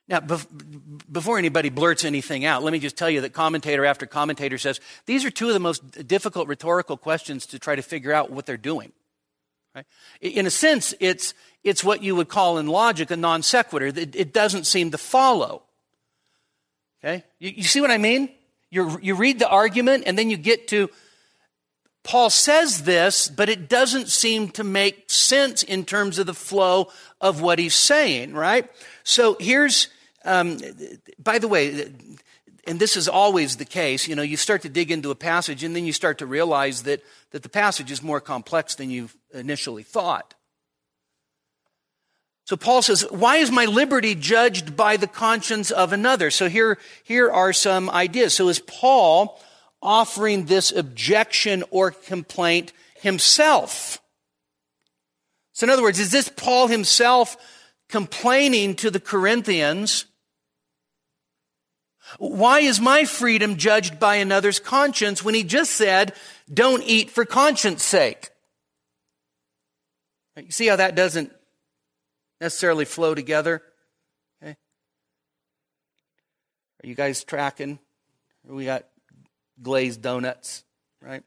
Now, 0.08 0.20
before 0.20 1.38
anybody 1.38 1.68
blurts 1.68 2.04
anything 2.04 2.44
out, 2.44 2.62
let 2.62 2.72
me 2.72 2.78
just 2.78 2.96
tell 2.96 3.10
you 3.10 3.20
that 3.22 3.34
commentator 3.34 3.84
after 3.84 4.06
commentator 4.06 4.56
says 4.56 4.80
these 5.06 5.24
are 5.24 5.30
two 5.30 5.48
of 5.48 5.54
the 5.54 5.60
most 5.60 6.08
difficult 6.08 6.48
rhetorical 6.48 6.96
questions 6.96 7.44
to 7.46 7.58
try 7.58 7.76
to 7.76 7.82
figure 7.82 8.12
out 8.12 8.30
what 8.30 8.46
they're 8.46 8.56
doing. 8.56 8.92
Right? 9.74 9.84
In 10.20 10.46
a 10.46 10.50
sense, 10.50 10.94
it's, 10.98 11.34
it's 11.62 11.84
what 11.84 12.02
you 12.02 12.16
would 12.16 12.28
call 12.28 12.58
in 12.58 12.66
logic 12.66 13.10
a 13.10 13.16
non 13.16 13.42
sequitur. 13.42 13.86
It, 13.86 14.16
it 14.16 14.32
doesn't 14.32 14.64
seem 14.64 14.90
to 14.92 14.98
follow. 14.98 15.62
Okay? 17.04 17.24
You, 17.38 17.52
you 17.56 17.64
see 17.64 17.82
what 17.82 17.90
I 17.90 17.98
mean? 17.98 18.30
you 18.70 18.98
you 19.00 19.14
read 19.14 19.38
the 19.38 19.48
argument 19.48 20.04
and 20.06 20.18
then 20.18 20.30
you 20.30 20.36
get 20.36 20.68
to 20.68 20.90
Paul 22.04 22.30
says 22.30 22.84
this, 22.84 23.28
but 23.28 23.50
it 23.50 23.68
doesn't 23.68 24.08
seem 24.08 24.48
to 24.50 24.64
make 24.64 25.10
sense 25.10 25.62
in 25.62 25.84
terms 25.84 26.18
of 26.18 26.26
the 26.26 26.32
flow 26.32 26.90
of 27.20 27.42
what 27.42 27.58
he's 27.58 27.74
saying, 27.74 28.32
right? 28.32 28.70
So 29.04 29.36
here's 29.38 29.88
um, 30.24 30.58
by 31.18 31.38
the 31.38 31.48
way, 31.48 31.92
and 32.66 32.78
this 32.78 32.96
is 32.96 33.08
always 33.08 33.56
the 33.56 33.64
case, 33.64 34.06
you 34.06 34.14
know, 34.14 34.22
you 34.22 34.36
start 34.36 34.62
to 34.62 34.68
dig 34.68 34.90
into 34.90 35.10
a 35.10 35.14
passage 35.14 35.64
and 35.64 35.74
then 35.74 35.86
you 35.86 35.92
start 35.92 36.18
to 36.18 36.26
realize 36.26 36.82
that, 36.82 37.02
that 37.30 37.42
the 37.42 37.48
passage 37.48 37.90
is 37.90 38.02
more 38.02 38.20
complex 38.20 38.74
than 38.74 38.90
you 38.90 39.08
initially 39.32 39.82
thought. 39.82 40.34
So 42.44 42.56
Paul 42.56 42.80
says, 42.80 43.02
why 43.10 43.36
is 43.36 43.50
my 43.50 43.66
liberty 43.66 44.14
judged 44.14 44.74
by 44.74 44.96
the 44.96 45.06
conscience 45.06 45.70
of 45.70 45.92
another? 45.92 46.30
So 46.30 46.48
here, 46.48 46.78
here 47.04 47.30
are 47.30 47.52
some 47.52 47.90
ideas. 47.90 48.34
So 48.34 48.48
is 48.48 48.58
Paul 48.58 49.38
offering 49.82 50.46
this 50.46 50.72
objection 50.72 51.62
or 51.70 51.90
complaint 51.90 52.72
himself? 53.00 54.00
So 55.52 55.64
in 55.64 55.70
other 55.70 55.82
words, 55.82 56.00
is 56.00 56.10
this 56.10 56.28
Paul 56.28 56.68
himself 56.68 57.36
complaining 57.88 58.74
to 58.76 58.90
the 58.90 59.00
Corinthians 59.00 60.06
why 62.16 62.60
is 62.60 62.80
my 62.80 63.04
freedom 63.04 63.56
judged 63.56 64.00
by 64.00 64.16
another's 64.16 64.58
conscience 64.58 65.22
when 65.22 65.34
he 65.34 65.42
just 65.42 65.72
said, 65.72 66.14
don't 66.52 66.82
eat 66.82 67.10
for 67.10 67.24
conscience 67.24 67.84
sake? 67.84 68.30
You 70.36 70.50
see 70.50 70.68
how 70.68 70.76
that 70.76 70.94
doesn't 70.94 71.32
necessarily 72.40 72.84
flow 72.84 73.14
together? 73.14 73.62
Okay. 74.42 74.56
Are 76.82 76.86
you 76.86 76.94
guys 76.94 77.24
tracking? 77.24 77.78
We 78.44 78.64
got 78.64 78.86
glazed 79.60 80.00
donuts, 80.00 80.64
right? 81.02 81.24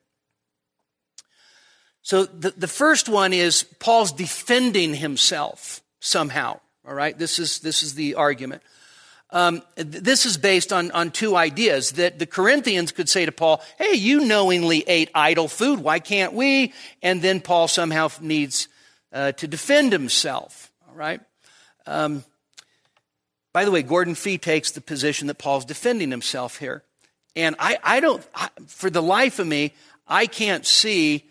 So 2.01 2.23
the, 2.25 2.51
the 2.51 2.67
first 2.67 3.07
one 3.07 3.33
is 3.33 3.63
Paul's 3.79 4.13
defending 4.13 4.95
himself 4.95 5.81
somehow. 6.01 6.59
All 6.85 6.93
right, 6.93 7.17
this 7.17 7.39
is 7.39 7.59
this 7.59 7.83
is 7.83 7.93
the 7.93 8.15
argument. 8.15 8.61
Um, 9.33 9.61
this 9.75 10.25
is 10.25 10.35
based 10.35 10.73
on, 10.73 10.91
on 10.91 11.09
two 11.09 11.37
ideas 11.37 11.93
that 11.93 12.19
the 12.19 12.25
Corinthians 12.25 12.91
could 12.91 13.07
say 13.07 13.25
to 13.25 13.31
Paul, 13.31 13.63
Hey, 13.77 13.93
you 13.93 14.25
knowingly 14.25 14.83
ate 14.85 15.09
idol 15.15 15.47
food. 15.47 15.79
Why 15.79 15.99
can't 15.99 16.33
we? 16.33 16.73
And 17.01 17.21
then 17.21 17.39
Paul 17.39 17.69
somehow 17.69 18.09
needs 18.19 18.67
uh, 19.13 19.31
to 19.33 19.47
defend 19.47 19.93
himself. 19.93 20.71
All 20.89 20.95
right. 20.95 21.21
Um, 21.87 22.25
by 23.53 23.63
the 23.63 23.71
way, 23.71 23.83
Gordon 23.83 24.15
Fee 24.15 24.37
takes 24.37 24.71
the 24.71 24.81
position 24.81 25.27
that 25.27 25.37
Paul's 25.37 25.65
defending 25.65 26.11
himself 26.11 26.57
here. 26.57 26.83
And 27.35 27.55
I, 27.57 27.77
I 27.83 27.99
don't, 28.01 28.25
I, 28.35 28.49
for 28.67 28.89
the 28.89 29.01
life 29.01 29.39
of 29.39 29.47
me, 29.47 29.73
I 30.07 30.25
can't 30.25 30.65
see 30.65 31.25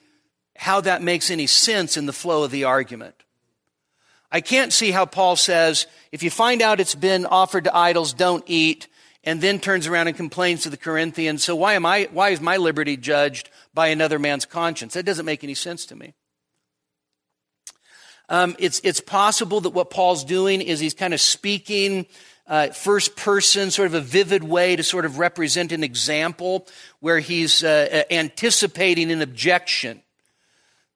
how 0.56 0.80
that 0.82 1.02
makes 1.02 1.30
any 1.30 1.46
sense 1.46 1.98
in 1.98 2.06
the 2.06 2.12
flow 2.12 2.44
of 2.44 2.50
the 2.50 2.64
argument. 2.64 3.14
I 4.32 4.40
can't 4.40 4.72
see 4.72 4.90
how 4.90 5.06
Paul 5.06 5.36
says, 5.36 5.86
if 6.12 6.22
you 6.22 6.30
find 6.30 6.62
out 6.62 6.80
it's 6.80 6.94
been 6.94 7.26
offered 7.26 7.64
to 7.64 7.76
idols, 7.76 8.12
don't 8.12 8.44
eat, 8.46 8.86
and 9.24 9.40
then 9.40 9.58
turns 9.58 9.86
around 9.86 10.08
and 10.08 10.16
complains 10.16 10.62
to 10.62 10.70
the 10.70 10.76
Corinthians, 10.76 11.42
so 11.42 11.56
why 11.56 11.74
am 11.74 11.84
I, 11.84 12.08
why 12.12 12.30
is 12.30 12.40
my 12.40 12.56
liberty 12.56 12.96
judged 12.96 13.50
by 13.74 13.88
another 13.88 14.18
man's 14.18 14.46
conscience? 14.46 14.94
That 14.94 15.04
doesn't 15.04 15.26
make 15.26 15.42
any 15.44 15.54
sense 15.54 15.84
to 15.86 15.96
me. 15.96 16.14
Um, 18.28 18.54
it's, 18.60 18.80
it's 18.84 19.00
possible 19.00 19.60
that 19.62 19.70
what 19.70 19.90
Paul's 19.90 20.24
doing 20.24 20.60
is 20.60 20.78
he's 20.78 20.94
kind 20.94 21.12
of 21.12 21.20
speaking 21.20 22.06
uh, 22.46 22.68
first 22.68 23.16
person, 23.16 23.70
sort 23.70 23.86
of 23.86 23.94
a 23.94 24.00
vivid 24.00 24.42
way 24.42 24.76
to 24.76 24.82
sort 24.82 25.04
of 25.04 25.18
represent 25.18 25.72
an 25.72 25.84
example 25.84 26.66
where 27.00 27.18
he's 27.18 27.62
uh, 27.62 28.04
anticipating 28.10 29.10
an 29.10 29.22
objection. 29.22 30.02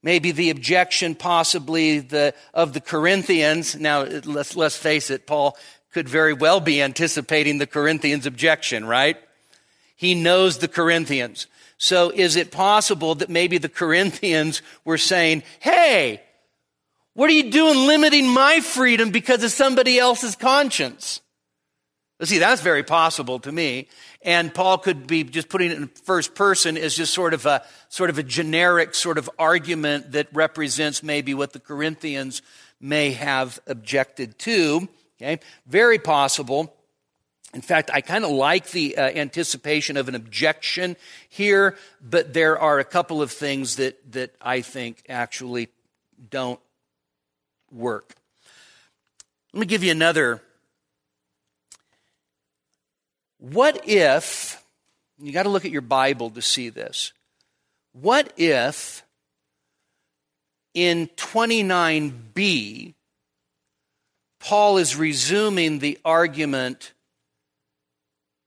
Maybe 0.04 0.32
the 0.32 0.50
objection, 0.50 1.14
possibly 1.14 2.00
the, 2.00 2.34
of 2.52 2.74
the 2.74 2.80
Corinthians. 2.82 3.74
Now, 3.74 4.02
let's, 4.02 4.54
let's 4.54 4.76
face 4.76 5.08
it, 5.08 5.26
Paul 5.26 5.56
could 5.94 6.10
very 6.10 6.34
well 6.34 6.60
be 6.60 6.82
anticipating 6.82 7.56
the 7.56 7.66
Corinthians' 7.66 8.26
objection, 8.26 8.84
right? 8.84 9.16
He 9.96 10.14
knows 10.14 10.58
the 10.58 10.68
Corinthians. 10.68 11.46
So 11.78 12.10
is 12.10 12.36
it 12.36 12.50
possible 12.50 13.14
that 13.14 13.30
maybe 13.30 13.56
the 13.56 13.70
Corinthians 13.70 14.60
were 14.84 14.98
saying, 14.98 15.42
hey, 15.60 16.20
what 17.14 17.30
are 17.30 17.34
you 17.34 17.50
doing 17.50 17.86
limiting 17.86 18.28
my 18.28 18.60
freedom 18.60 19.10
because 19.10 19.42
of 19.42 19.52
somebody 19.52 19.98
else's 19.98 20.36
conscience? 20.36 21.22
See, 22.22 22.38
that's 22.38 22.60
very 22.60 22.82
possible 22.82 23.38
to 23.40 23.50
me. 23.50 23.88
And 24.24 24.54
Paul 24.54 24.78
could 24.78 25.06
be 25.06 25.22
just 25.22 25.50
putting 25.50 25.70
it 25.70 25.76
in 25.76 25.86
first 25.88 26.34
person 26.34 26.78
as 26.78 26.96
just 26.96 27.12
sort 27.12 27.34
of 27.34 27.44
a 27.44 27.62
sort 27.90 28.08
of 28.08 28.16
a 28.16 28.22
generic 28.22 28.94
sort 28.94 29.18
of 29.18 29.28
argument 29.38 30.12
that 30.12 30.28
represents 30.32 31.02
maybe 31.02 31.34
what 31.34 31.52
the 31.52 31.60
Corinthians 31.60 32.40
may 32.80 33.12
have 33.12 33.60
objected 33.66 34.38
to. 34.40 34.88
Okay, 35.20 35.40
very 35.66 35.98
possible. 35.98 36.74
In 37.52 37.60
fact, 37.60 37.90
I 37.92 38.00
kind 38.00 38.24
of 38.24 38.30
like 38.30 38.70
the 38.70 38.96
uh, 38.96 39.02
anticipation 39.02 39.96
of 39.96 40.08
an 40.08 40.14
objection 40.14 40.96
here, 41.28 41.76
but 42.00 42.32
there 42.32 42.58
are 42.58 42.78
a 42.80 42.84
couple 42.84 43.20
of 43.20 43.30
things 43.30 43.76
that 43.76 44.12
that 44.12 44.34
I 44.40 44.62
think 44.62 45.04
actually 45.08 45.68
don't 46.30 46.60
work. 47.70 48.14
Let 49.52 49.60
me 49.60 49.66
give 49.66 49.84
you 49.84 49.90
another. 49.90 50.42
What 53.44 53.86
if, 53.86 54.64
you 55.18 55.30
got 55.30 55.42
to 55.42 55.50
look 55.50 55.66
at 55.66 55.70
your 55.70 55.82
Bible 55.82 56.30
to 56.30 56.40
see 56.40 56.70
this. 56.70 57.12
What 57.92 58.32
if 58.38 59.04
in 60.72 61.08
29b, 61.08 62.94
Paul 64.40 64.78
is 64.78 64.96
resuming 64.96 65.78
the 65.78 65.98
argument 66.06 66.94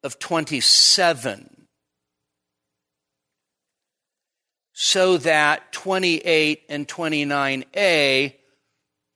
of 0.01 0.17
27 0.17 1.67
so 4.73 5.17
that 5.17 5.71
28 5.73 6.63
and 6.69 6.87
29a 6.87 8.33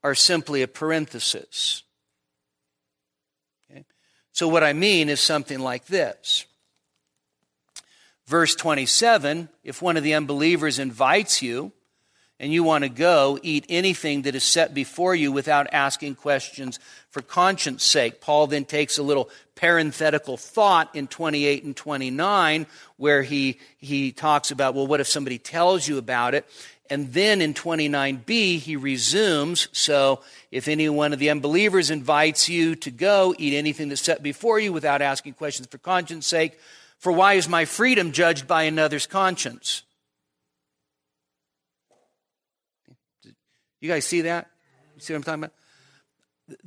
are 0.04 0.16
simply 0.16 0.62
a 0.62 0.68
parenthesis. 0.68 1.82
So, 4.32 4.48
what 4.48 4.64
I 4.64 4.74
mean 4.74 5.10
is 5.10 5.20
something 5.20 5.60
like 5.60 5.86
this. 5.86 6.46
Verse 8.28 8.56
27 8.56 9.50
if 9.64 9.82
one 9.82 9.98
of 9.98 10.04
the 10.04 10.14
unbelievers 10.14 10.80
invites 10.80 11.42
you 11.42 11.72
and 12.42 12.52
you 12.52 12.64
want 12.64 12.84
to 12.84 12.90
go, 12.90 13.38
eat 13.44 13.68
anything 13.70 14.24
that 14.24 14.34
is 14.34 14.44
set 14.44 14.74
before 14.74 15.14
you 15.14 15.32
without 15.32 15.68
asking 15.72 16.16
questions 16.16 16.80
for 17.12 17.22
conscience 17.22 17.84
sake. 17.84 18.20
Paul 18.20 18.48
then 18.48 18.66
takes 18.66 18.98
a 18.98 19.04
little 19.04 19.30
parenthetical 19.54 20.38
thought 20.38 20.96
in 20.96 21.06
28 21.06 21.64
and 21.64 21.78
29 21.78 22.66
where 22.98 23.22
he, 23.22 23.60
he 23.78 24.12
talks 24.12 24.50
about, 24.50 24.74
well, 24.74 24.88
what 24.88 25.00
if 25.00 25.08
somebody 25.08 25.38
tells 25.38 25.88
you 25.88 26.00
about 26.00 26.34
it? 26.34 26.48
And 26.92 27.14
then 27.14 27.40
in 27.40 27.54
29b, 27.54 28.60
he 28.60 28.76
resumes. 28.76 29.70
So 29.72 30.20
if 30.52 30.68
any 30.68 30.90
one 30.90 31.14
of 31.14 31.20
the 31.20 31.30
unbelievers 31.30 31.90
invites 31.90 32.50
you 32.50 32.76
to 32.76 32.92
go, 32.92 33.34
eat 33.38 33.56
anything 33.56 33.88
that's 33.88 34.02
set 34.02 34.22
before 34.22 34.60
you 34.60 34.74
without 34.74 35.02
asking 35.02 35.36
questions 35.36 35.70
for 35.70 35.78
conscience 35.78 36.28
sake. 36.28 36.60
For 36.98 37.14
why 37.14 37.36
is 37.36 37.48
my 37.48 37.64
freedom 37.64 38.12
judged 38.12 38.46
by 38.46 38.64
another's 38.64 39.08
conscience? 39.08 39.84
You 43.80 43.88
guys 43.88 44.06
see 44.06 44.22
that? 44.22 44.52
You 44.96 45.02
see 45.02 45.14
what 45.14 45.20
I'm 45.20 45.24
talking 45.24 45.44
about? 45.46 45.54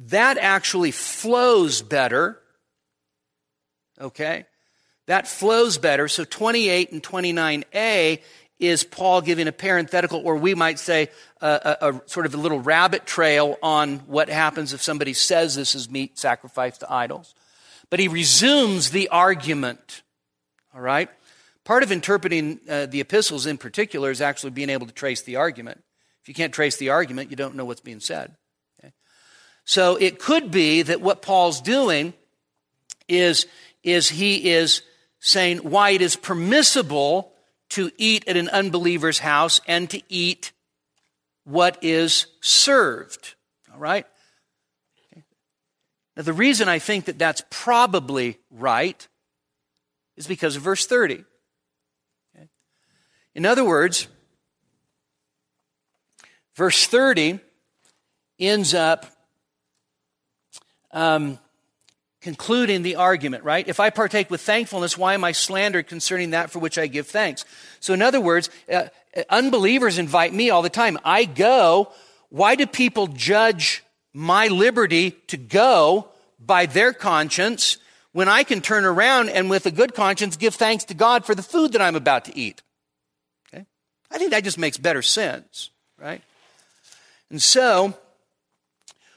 That 0.09 0.39
actually 0.39 0.91
flows 0.91 1.83
better. 1.83 2.41
Okay? 4.01 4.47
That 5.07 5.29
flows 5.29 5.77
better. 5.77 6.09
So 6.09 6.25
28 6.25 6.93
and 6.93 7.03
29a 7.03 8.21
is 8.67 8.85
Paul 8.85 9.21
giving 9.21 9.49
a 9.49 9.53
parenthetical, 9.53 10.21
or 10.25 10.37
we 10.37 10.55
might 10.55 10.79
say 10.79 11.09
a, 11.41 11.77
a, 11.81 11.89
a, 11.91 12.03
sort 12.07 12.27
of 12.27 12.35
a 12.35 12.37
little 12.37 12.61
rabbit 12.61 13.07
trail 13.07 13.57
on 13.63 13.99
what 14.01 14.29
happens 14.29 14.73
if 14.73 14.83
somebody 14.83 15.13
says 15.13 15.55
this 15.55 15.75
is 15.75 15.91
meat 15.91 16.19
sacrificed 16.19 16.81
to 16.81 16.93
idols. 16.93 17.35
But 17.91 18.01
he 18.01 18.09
resumes 18.09 18.91
the 18.91 19.09
argument. 19.09 20.03
All 20.75 20.81
right? 20.81 21.09
Part 21.65 21.83
of 21.83 21.93
interpreting 21.93 22.61
uh, 22.69 22.87
the 22.87 23.01
epistles 23.01 23.47
in 23.47 23.59
particular 23.59 24.11
is 24.11 24.21
actually 24.21 24.51
being 24.51 24.71
able 24.71 24.87
to 24.87 24.93
trace 24.93 25.23
the 25.23 25.37
argument. 25.37 25.83
If 26.23 26.29
you 26.29 26.35
can't 26.35 26.53
trace 26.53 26.77
the 26.77 26.91
argument, 26.91 27.31
you 27.31 27.37
don't 27.37 27.55
know 27.55 27.65
what's 27.65 27.81
being 27.81 28.01
said. 28.01 28.35
Okay? 28.81 28.93
So 29.65 29.97
it 29.97 30.19
could 30.19 30.51
be 30.51 30.83
that 30.83 31.01
what 31.01 31.23
Paul's 31.23 31.61
doing 31.61 32.15
is, 33.09 33.47
is 33.83 34.09
he 34.09 34.51
is 34.51 34.83
saying 35.21 35.59
why 35.59 35.91
it 35.91 36.03
is 36.03 36.17
permissible 36.17 37.34
to 37.71 37.91
eat 37.97 38.27
at 38.29 38.37
an 38.37 38.49
unbeliever's 38.49 39.19
house 39.19 39.61
and 39.67 39.89
to 39.91 40.01
eat 40.09 40.53
what 41.45 41.79
is 41.83 42.27
served. 42.41 43.35
All 43.73 43.79
right? 43.79 44.07
Now, 46.17 46.23
the 46.23 46.33
reason 46.33 46.69
I 46.69 46.79
think 46.79 47.07
that 47.07 47.19
that's 47.19 47.43
probably 47.51 48.39
right 48.51 49.07
is 50.17 50.27
because 50.27 50.57
of 50.57 50.63
verse 50.63 50.87
30. 50.87 51.25
Okay? 52.37 52.49
In 53.35 53.45
other 53.45 53.65
words, 53.65 54.07
verse 56.55 56.87
30 56.87 57.41
ends 58.39 58.75
up 58.75 59.07
um, 60.93 61.39
concluding 62.25 62.81
the 62.81 62.97
argument, 62.97 63.45
right? 63.45 63.69
If 63.69 63.79
I 63.79 63.91
partake 63.91 64.31
with 64.31 64.41
thankfulness, 64.41 64.97
why 64.97 65.13
am 65.13 65.25
I 65.25 65.33
slandered 65.33 65.87
concerning 65.87 66.31
that 66.31 66.51
for 66.51 66.59
which 66.59 66.79
I 66.79 66.87
give 66.87 67.07
thanks? 67.07 67.45
So, 67.81 67.93
in 67.93 68.01
other 68.01 68.19
words, 68.19 68.49
uh, 68.73 68.87
unbelievers 69.29 69.99
invite 69.99 70.33
me 70.33 70.49
all 70.49 70.63
the 70.63 70.71
time. 70.71 70.99
I 71.05 71.27
go. 71.27 71.93
Why 72.31 72.55
do 72.55 72.67
people 72.67 73.09
judge 73.09 73.85
my 74.15 74.49
liberty 74.49 75.11
to 75.29 75.37
go 75.37 76.09
by 76.41 76.65
their 76.65 76.95
conscience 76.95 77.77
when 78.13 78.31
I 78.31 78.43
can 78.43 78.63
turn 78.63 78.87
around 78.87 79.29
and 79.29 79.51
with 79.51 79.67
a 79.67 79.71
good 79.71 79.95
conscience 79.95 80.39
give 80.39 80.55
thanks 80.55 80.85
to 80.85 80.95
God 80.95 81.27
for 81.27 81.35
the 81.35 81.43
food 81.43 81.73
that 81.73 81.83
I'm 81.83 81.95
about 81.95 82.25
to 82.25 82.37
eat? 82.37 82.63
Okay? 83.53 83.67
I 84.11 84.17
think 84.17 84.31
that 84.31 84.45
just 84.45 84.57
makes 84.57 84.79
better 84.79 85.03
sense, 85.03 85.69
right? 86.01 86.23
And 87.29 87.43
so, 87.43 87.95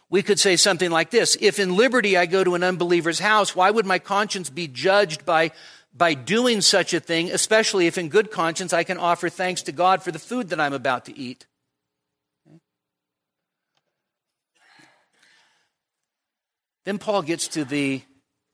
we 0.09 0.23
could 0.23 0.39
say 0.39 0.55
something 0.55 0.91
like 0.91 1.09
this 1.09 1.37
If 1.39 1.59
in 1.59 1.75
liberty 1.75 2.17
I 2.17 2.25
go 2.25 2.43
to 2.43 2.55
an 2.55 2.63
unbeliever's 2.63 3.19
house, 3.19 3.55
why 3.55 3.69
would 3.69 3.85
my 3.85 3.99
conscience 3.99 4.49
be 4.49 4.67
judged 4.67 5.25
by, 5.25 5.51
by 5.93 6.13
doing 6.13 6.61
such 6.61 6.93
a 6.93 6.99
thing, 6.99 7.31
especially 7.31 7.87
if 7.87 7.97
in 7.97 8.09
good 8.09 8.31
conscience 8.31 8.73
I 8.73 8.83
can 8.83 8.97
offer 8.97 9.29
thanks 9.29 9.61
to 9.63 9.71
God 9.71 10.03
for 10.03 10.11
the 10.11 10.19
food 10.19 10.49
that 10.49 10.59
I'm 10.59 10.73
about 10.73 11.05
to 11.05 11.17
eat? 11.17 11.45
Then 16.85 16.99
Paul 16.99 17.21
gets 17.21 17.49
to 17.49 17.65
the 17.65 18.01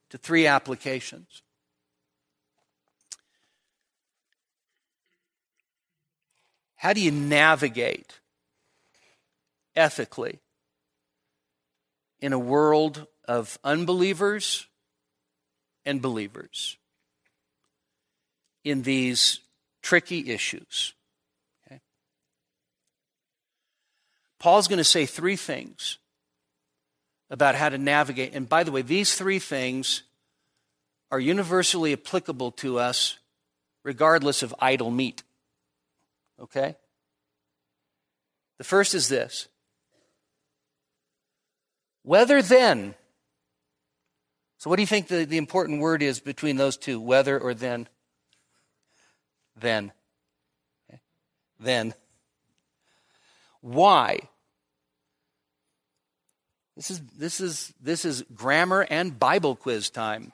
to 0.10 0.18
three 0.18 0.48
applications. 0.48 1.44
How 6.76 6.94
do 6.94 7.02
you 7.02 7.12
navigate 7.12 8.20
ethically 9.76 10.43
in 12.24 12.32
a 12.32 12.40
world 12.40 13.06
of 13.28 13.60
unbelievers 13.66 14.68
and 15.86 16.02
believers 16.02 16.78
in 18.64 18.84
these 18.84 19.42
tricky 19.82 20.32
issues. 20.32 20.94
Okay? 21.68 21.82
Paul's 24.40 24.70
going 24.70 24.78
to 24.78 24.86
say 24.86 25.06
three 25.06 25.36
things 25.36 25.98
about 27.30 27.56
how 27.56 27.68
to 27.68 27.78
navigate. 27.78 28.34
And 28.34 28.48
by 28.48 28.64
the 28.64 28.72
way, 28.72 28.84
these 28.84 29.16
three 29.16 29.40
things 29.40 30.04
are 31.12 31.20
universally 31.20 31.92
applicable 31.92 32.52
to 32.52 32.80
us 32.80 33.18
regardless 33.84 34.44
of 34.44 34.56
idol 34.60 34.92
meat. 34.92 35.24
Okay? 36.40 36.78
The 38.60 38.64
first 38.64 38.94
is 38.94 39.10
this 39.10 39.50
whether 42.04 42.42
then. 42.42 42.96
So, 44.58 44.70
what 44.70 44.78
do 44.78 44.84
you 44.84 44.88
think 44.88 45.08
the, 45.08 45.26
the 45.26 45.38
important 45.38 45.82
word 45.82 46.02
is 46.02 46.20
between 46.20 46.58
those 46.58 46.78
two, 46.78 47.00
whether 47.00 47.38
or 47.40 47.54
then? 47.54 47.88
Then. 49.60 49.92
Okay. 50.90 51.02
Then. 51.60 51.94
Why? 53.62 54.20
This 56.76 56.92
is, 56.92 57.02
this, 57.18 57.40
is, 57.40 57.74
this 57.82 58.04
is 58.04 58.24
grammar 58.34 58.86
and 58.90 59.18
Bible 59.18 59.56
quiz 59.56 59.90
time. 59.90 60.32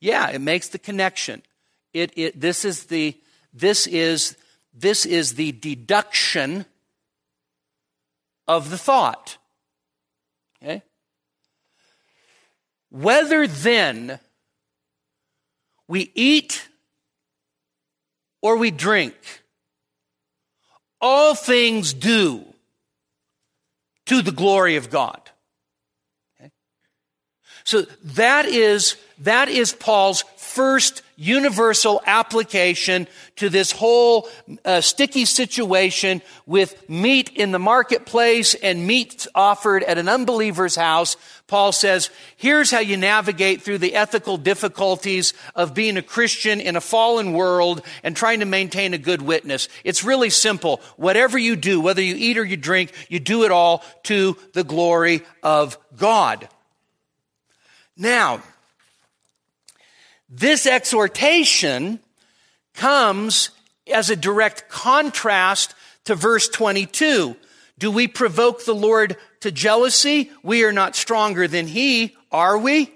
Yeah, 0.00 0.28
it 0.30 0.40
makes 0.40 0.68
the 0.68 0.78
connection. 0.78 1.42
It, 1.92 2.12
it, 2.16 2.40
this, 2.40 2.64
is 2.64 2.84
the, 2.84 3.16
this, 3.52 3.86
is, 3.86 4.36
this 4.74 5.06
is 5.06 5.34
the 5.34 5.52
deduction 5.52 6.66
of 8.46 8.70
the 8.70 8.78
thought. 8.78 9.37
Okay? 10.62 10.82
whether 12.90 13.46
then 13.46 14.18
we 15.86 16.10
eat 16.14 16.68
or 18.42 18.56
we 18.56 18.70
drink, 18.70 19.14
all 21.00 21.34
things 21.34 21.92
do 21.92 22.44
to 24.06 24.22
the 24.22 24.32
glory 24.32 24.76
of 24.76 24.90
God. 24.90 25.27
So 27.68 27.82
that 28.14 28.46
is, 28.46 28.96
that 29.18 29.50
is 29.50 29.74
Paul's 29.74 30.24
first 30.38 31.02
universal 31.16 32.00
application 32.06 33.06
to 33.36 33.50
this 33.50 33.72
whole 33.72 34.26
uh, 34.64 34.80
sticky 34.80 35.26
situation 35.26 36.22
with 36.46 36.88
meat 36.88 37.28
in 37.34 37.52
the 37.52 37.58
marketplace 37.58 38.54
and 38.54 38.86
meat 38.86 39.26
offered 39.34 39.82
at 39.82 39.98
an 39.98 40.08
unbeliever's 40.08 40.76
house. 40.76 41.18
Paul 41.46 41.72
says, 41.72 42.08
here's 42.38 42.70
how 42.70 42.78
you 42.78 42.96
navigate 42.96 43.60
through 43.60 43.78
the 43.78 43.96
ethical 43.96 44.38
difficulties 44.38 45.34
of 45.54 45.74
being 45.74 45.98
a 45.98 46.02
Christian 46.02 46.62
in 46.62 46.74
a 46.74 46.80
fallen 46.80 47.34
world 47.34 47.82
and 48.02 48.16
trying 48.16 48.40
to 48.40 48.46
maintain 48.46 48.94
a 48.94 48.98
good 48.98 49.20
witness. 49.20 49.68
It's 49.84 50.02
really 50.02 50.30
simple. 50.30 50.80
Whatever 50.96 51.36
you 51.36 51.54
do, 51.54 51.82
whether 51.82 52.00
you 52.00 52.14
eat 52.16 52.38
or 52.38 52.44
you 52.46 52.56
drink, 52.56 52.94
you 53.10 53.20
do 53.20 53.44
it 53.44 53.50
all 53.50 53.84
to 54.04 54.38
the 54.54 54.64
glory 54.64 55.20
of 55.42 55.76
God. 55.94 56.48
Now, 57.98 58.42
this 60.30 60.66
exhortation 60.66 61.98
comes 62.74 63.50
as 63.92 64.08
a 64.08 64.16
direct 64.16 64.68
contrast 64.68 65.74
to 66.04 66.14
verse 66.14 66.48
22. 66.48 67.36
Do 67.78 67.90
we 67.90 68.06
provoke 68.06 68.64
the 68.64 68.74
Lord 68.74 69.16
to 69.40 69.50
jealousy? 69.50 70.30
We 70.44 70.64
are 70.64 70.72
not 70.72 70.94
stronger 70.94 71.48
than 71.48 71.66
he, 71.66 72.16
are 72.30 72.56
we? 72.56 72.92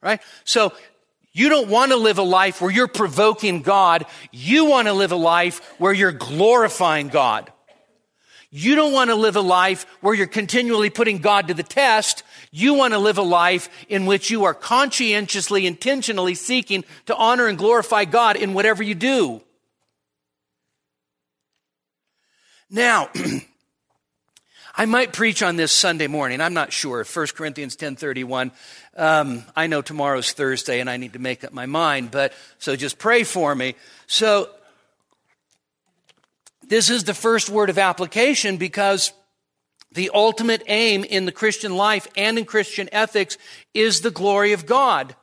Right? 0.00 0.20
So 0.44 0.72
you 1.32 1.48
don't 1.48 1.68
want 1.68 1.90
to 1.90 1.96
live 1.96 2.18
a 2.18 2.22
life 2.22 2.60
where 2.60 2.70
you're 2.70 2.88
provoking 2.88 3.62
God. 3.62 4.06
You 4.30 4.66
want 4.66 4.86
to 4.86 4.92
live 4.92 5.12
a 5.12 5.16
life 5.16 5.60
where 5.78 5.92
you're 5.92 6.12
glorifying 6.12 7.08
God. 7.08 7.52
You 8.50 8.74
don't 8.74 8.92
want 8.92 9.10
to 9.10 9.16
live 9.16 9.36
a 9.36 9.40
life 9.40 9.86
where 10.00 10.14
you're 10.14 10.26
continually 10.26 10.88
putting 10.88 11.18
God 11.18 11.48
to 11.48 11.54
the 11.54 11.62
test. 11.62 12.22
You 12.56 12.72
want 12.72 12.94
to 12.94 12.98
live 12.98 13.18
a 13.18 13.22
life 13.22 13.68
in 13.86 14.06
which 14.06 14.30
you 14.30 14.44
are 14.44 14.54
conscientiously, 14.54 15.66
intentionally 15.66 16.34
seeking 16.34 16.86
to 17.04 17.14
honor 17.14 17.48
and 17.48 17.58
glorify 17.58 18.06
God 18.06 18.36
in 18.36 18.54
whatever 18.54 18.82
you 18.82 18.94
do. 18.94 19.42
Now, 22.70 23.10
I 24.74 24.86
might 24.86 25.12
preach 25.12 25.42
on 25.42 25.56
this 25.56 25.70
Sunday 25.70 26.06
morning. 26.06 26.40
I'm 26.40 26.54
not 26.54 26.72
sure. 26.72 27.04
1 27.04 27.26
Corinthians 27.34 27.76
10:31. 27.76 28.52
Um, 28.96 29.44
I 29.54 29.66
know 29.66 29.82
tomorrow's 29.82 30.32
Thursday 30.32 30.80
and 30.80 30.88
I 30.88 30.96
need 30.96 31.12
to 31.12 31.18
make 31.18 31.44
up 31.44 31.52
my 31.52 31.66
mind, 31.66 32.10
but 32.10 32.32
so 32.58 32.74
just 32.74 32.96
pray 32.96 33.24
for 33.24 33.54
me. 33.54 33.74
So 34.06 34.48
this 36.66 36.88
is 36.88 37.04
the 37.04 37.12
first 37.12 37.50
word 37.50 37.68
of 37.68 37.76
application 37.76 38.56
because 38.56 39.12
the 39.96 40.10
ultimate 40.14 40.62
aim 40.68 41.02
in 41.04 41.24
the 41.24 41.32
Christian 41.32 41.74
life 41.74 42.06
and 42.16 42.38
in 42.38 42.44
Christian 42.44 42.88
ethics 42.92 43.38
is 43.74 44.02
the 44.02 44.10
glory 44.10 44.52
of 44.52 44.66
God. 44.66 45.16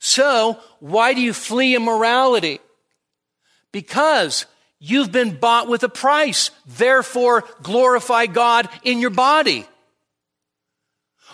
So, 0.00 0.58
why 0.80 1.14
do 1.14 1.20
you 1.20 1.32
flee 1.32 1.74
immorality? 1.74 2.60
Because 3.72 4.46
you've 4.78 5.12
been 5.12 5.36
bought 5.36 5.68
with 5.68 5.84
a 5.84 5.88
price. 5.88 6.50
Therefore, 6.66 7.44
glorify 7.62 8.26
God 8.26 8.68
in 8.82 8.98
your 8.98 9.10
body. 9.10 9.64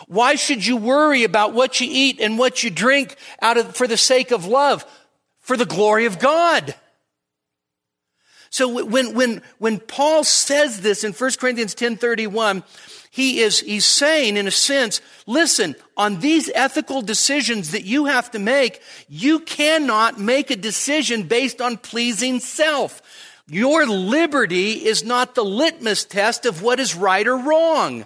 Why 0.06 0.34
should 0.34 0.64
you 0.64 0.76
worry 0.76 1.24
about 1.24 1.54
what 1.54 1.80
you 1.80 1.88
eat 1.90 2.20
and 2.20 2.38
what 2.38 2.62
you 2.62 2.70
drink 2.70 3.16
out 3.40 3.56
of, 3.56 3.74
for 3.74 3.88
the 3.88 3.96
sake 3.96 4.30
of 4.30 4.46
love? 4.46 4.84
For 5.40 5.56
the 5.56 5.66
glory 5.66 6.06
of 6.06 6.18
God. 6.18 6.74
So 8.52 8.84
when, 8.84 9.14
when, 9.14 9.42
when 9.56 9.80
Paul 9.80 10.24
says 10.24 10.82
this 10.82 11.04
in 11.04 11.14
1 11.14 11.30
Corinthians 11.40 11.74
10:31, 11.74 12.62
he 13.10 13.40
is, 13.40 13.60
he's 13.60 13.86
saying 13.86 14.36
in 14.36 14.46
a 14.46 14.50
sense, 14.50 15.00
listen, 15.26 15.74
on 15.96 16.20
these 16.20 16.50
ethical 16.54 17.00
decisions 17.00 17.70
that 17.70 17.86
you 17.86 18.04
have 18.04 18.30
to 18.32 18.38
make, 18.38 18.82
you 19.08 19.40
cannot 19.40 20.20
make 20.20 20.50
a 20.50 20.56
decision 20.56 21.22
based 21.22 21.62
on 21.62 21.78
pleasing 21.78 22.40
self. 22.40 23.00
Your 23.48 23.86
liberty 23.86 24.72
is 24.84 25.02
not 25.02 25.34
the 25.34 25.44
litmus 25.44 26.04
test 26.04 26.44
of 26.44 26.62
what 26.62 26.78
is 26.78 26.94
right 26.94 27.26
or 27.26 27.36
wrong. 27.38 28.04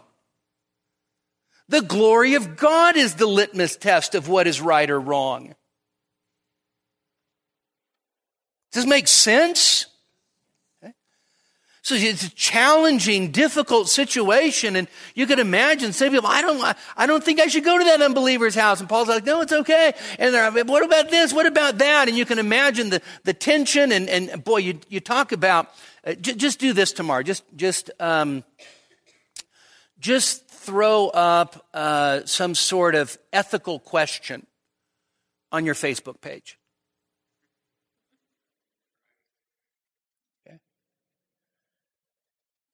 The 1.69 1.83
glory 1.83 2.35
of 2.35 2.57
God 2.57 2.97
is 2.97 3.15
the 3.15 3.27
litmus 3.27 3.77
test 3.77 4.15
of 4.15 4.29
what 4.29 4.47
is 4.47 4.61
right 4.61 4.89
or 4.89 5.01
wrong. 5.01 5.57
Does 8.71 8.85
this 8.85 8.87
make 8.87 9.09
sense? 9.09 9.87
So 11.87 11.95
it's 11.95 12.25
a 12.25 12.31
challenging, 12.31 13.31
difficult 13.31 13.89
situation. 13.89 14.75
And 14.75 14.89
you 15.15 15.25
could 15.25 15.39
imagine 15.39 15.93
some 15.93 16.11
people, 16.11 16.29
I 16.29 16.43
don't, 16.43 16.77
I 16.97 17.07
don't 17.07 17.23
think 17.23 17.39
I 17.39 17.47
should 17.47 17.63
go 17.63 17.79
to 17.79 17.85
that 17.85 18.03
unbeliever's 18.03 18.57
house. 18.57 18.81
And 18.81 18.89
Paul's 18.89 19.07
like, 19.07 19.25
no, 19.25 19.41
it's 19.41 19.53
okay. 19.53 19.93
And 20.19 20.35
they're 20.35 20.51
like, 20.51 20.67
what 20.67 20.85
about 20.85 21.11
this? 21.11 21.33
What 21.33 21.47
about 21.47 21.79
that? 21.79 22.09
And 22.09 22.19
you 22.19 22.25
can 22.25 22.41
imagine 22.41 22.91
the, 22.91 23.03
the 23.23 23.33
tension. 23.33 23.93
And, 23.93 24.09
and 24.09 24.43
boy, 24.43 24.57
you, 24.57 24.81
you 24.89 24.99
talk 24.99 25.31
about, 25.31 25.73
uh, 26.05 26.15
j- 26.15 26.35
just 26.35 26.59
do 26.59 26.73
this 26.73 26.93
tomorrow. 26.93 27.23
Just, 27.23 27.45
just, 27.55 27.93
um, 28.01 28.43
just 30.01 30.45
throw 30.49 31.07
up 31.11 31.69
uh, 31.73 32.23
some 32.25 32.57
sort 32.57 32.97
of 32.97 33.17
ethical 33.33 33.79
question 33.79 34.45
on 35.53 35.65
your 35.65 35.77
Facebook 35.77 36.21
page. 36.21 36.59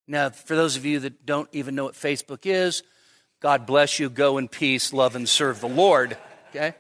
Now, 0.07 0.31
for 0.31 0.57
those 0.57 0.77
of 0.77 0.85
you 0.85 1.01
that 1.01 1.25
don't 1.25 1.49
even 1.53 1.75
know 1.75 1.85
what 1.85 1.95
Facebook 1.95 2.41
is, 2.45 2.83
God 3.41 3.67
bless 3.67 3.99
you. 3.99 4.09
Go 4.11 4.39
in 4.39 4.49
peace, 4.49 4.93
love, 4.93 5.17
and 5.17 5.29
serve 5.29 5.61
the 5.61 5.69
Lord. 5.69 6.17
Okay? 6.51 6.75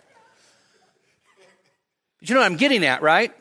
But 2.20 2.28
you 2.28 2.34
know 2.34 2.40
what 2.40 2.50
I'm 2.50 2.56
getting 2.56 2.84
at, 2.84 3.02
right? 3.02 3.32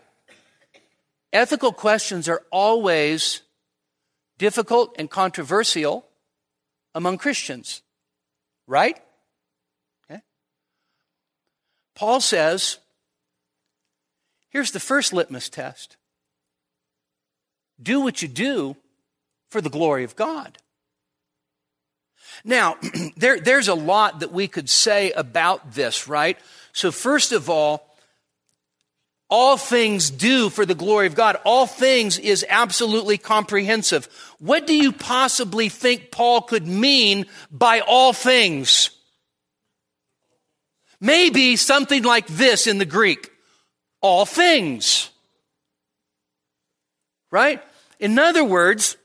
Ethical 1.34 1.72
questions 1.72 2.28
are 2.28 2.42
always 2.52 3.42
difficult 4.38 4.96
and 4.98 5.10
controversial 5.10 6.06
among 6.96 7.18
Christians, 7.20 7.84
right? 8.68 9.00
Okay? 10.10 10.22
Paul 11.96 12.22
says 12.22 12.80
here's 14.50 14.72
the 14.72 14.80
first 14.80 15.14
litmus 15.14 15.48
test 15.48 15.98
do 17.82 18.02
what 18.02 18.22
you 18.22 18.28
do 18.28 18.76
for 19.52 19.62
the 19.62 19.70
glory 19.70 20.04
of 20.04 20.16
God. 20.16 20.58
Now, 22.44 22.78
there, 23.18 23.40
there's 23.40 23.68
a 23.68 23.76
lot 23.76 24.22
that 24.22 24.32
we 24.32 24.48
could 24.48 24.70
say 24.70 25.12
about 25.12 25.74
this, 25.74 26.08
right? 26.08 26.40
So, 26.74 26.92
first 26.92 27.34
of 27.34 27.50
all, 27.50 27.88
all 29.30 29.58
things 29.58 30.10
do 30.10 30.50
for 30.50 30.66
the 30.66 30.76
glory 30.76 31.08
of 31.08 31.16
God. 31.16 31.38
All 31.46 31.66
things 31.66 32.18
is 32.18 32.46
absolutely 32.50 33.18
comprehensive. 33.18 34.10
What 34.40 34.68
do 34.68 34.76
you 34.76 34.92
possibly 34.92 35.70
think 35.70 36.12
Paul 36.12 36.42
could 36.42 36.68
mean 36.68 37.28
by 37.50 37.82
all 37.82 38.12
things? 38.12 38.90
Maybe 41.00 41.56
something 41.56 42.04
like 42.04 42.28
this 42.28 42.68
in 42.68 42.78
the 42.78 42.86
Greek. 42.86 43.32
All 44.02 44.26
things. 44.26 45.10
Right? 47.32 47.62
In 48.00 48.20
other 48.20 48.44
words, 48.44 48.98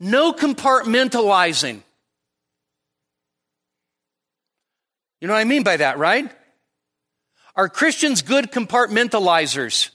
no 0.00 0.32
compartmentalizing. 0.32 1.82
You 5.20 5.28
know 5.28 5.34
what 5.34 5.40
I 5.40 5.44
mean 5.44 5.62
by 5.62 5.76
that, 5.76 5.98
right? 5.98 6.30
Are 7.54 7.68
Christians 7.68 8.22
good 8.22 8.50
compartmentalizers? 8.50 9.90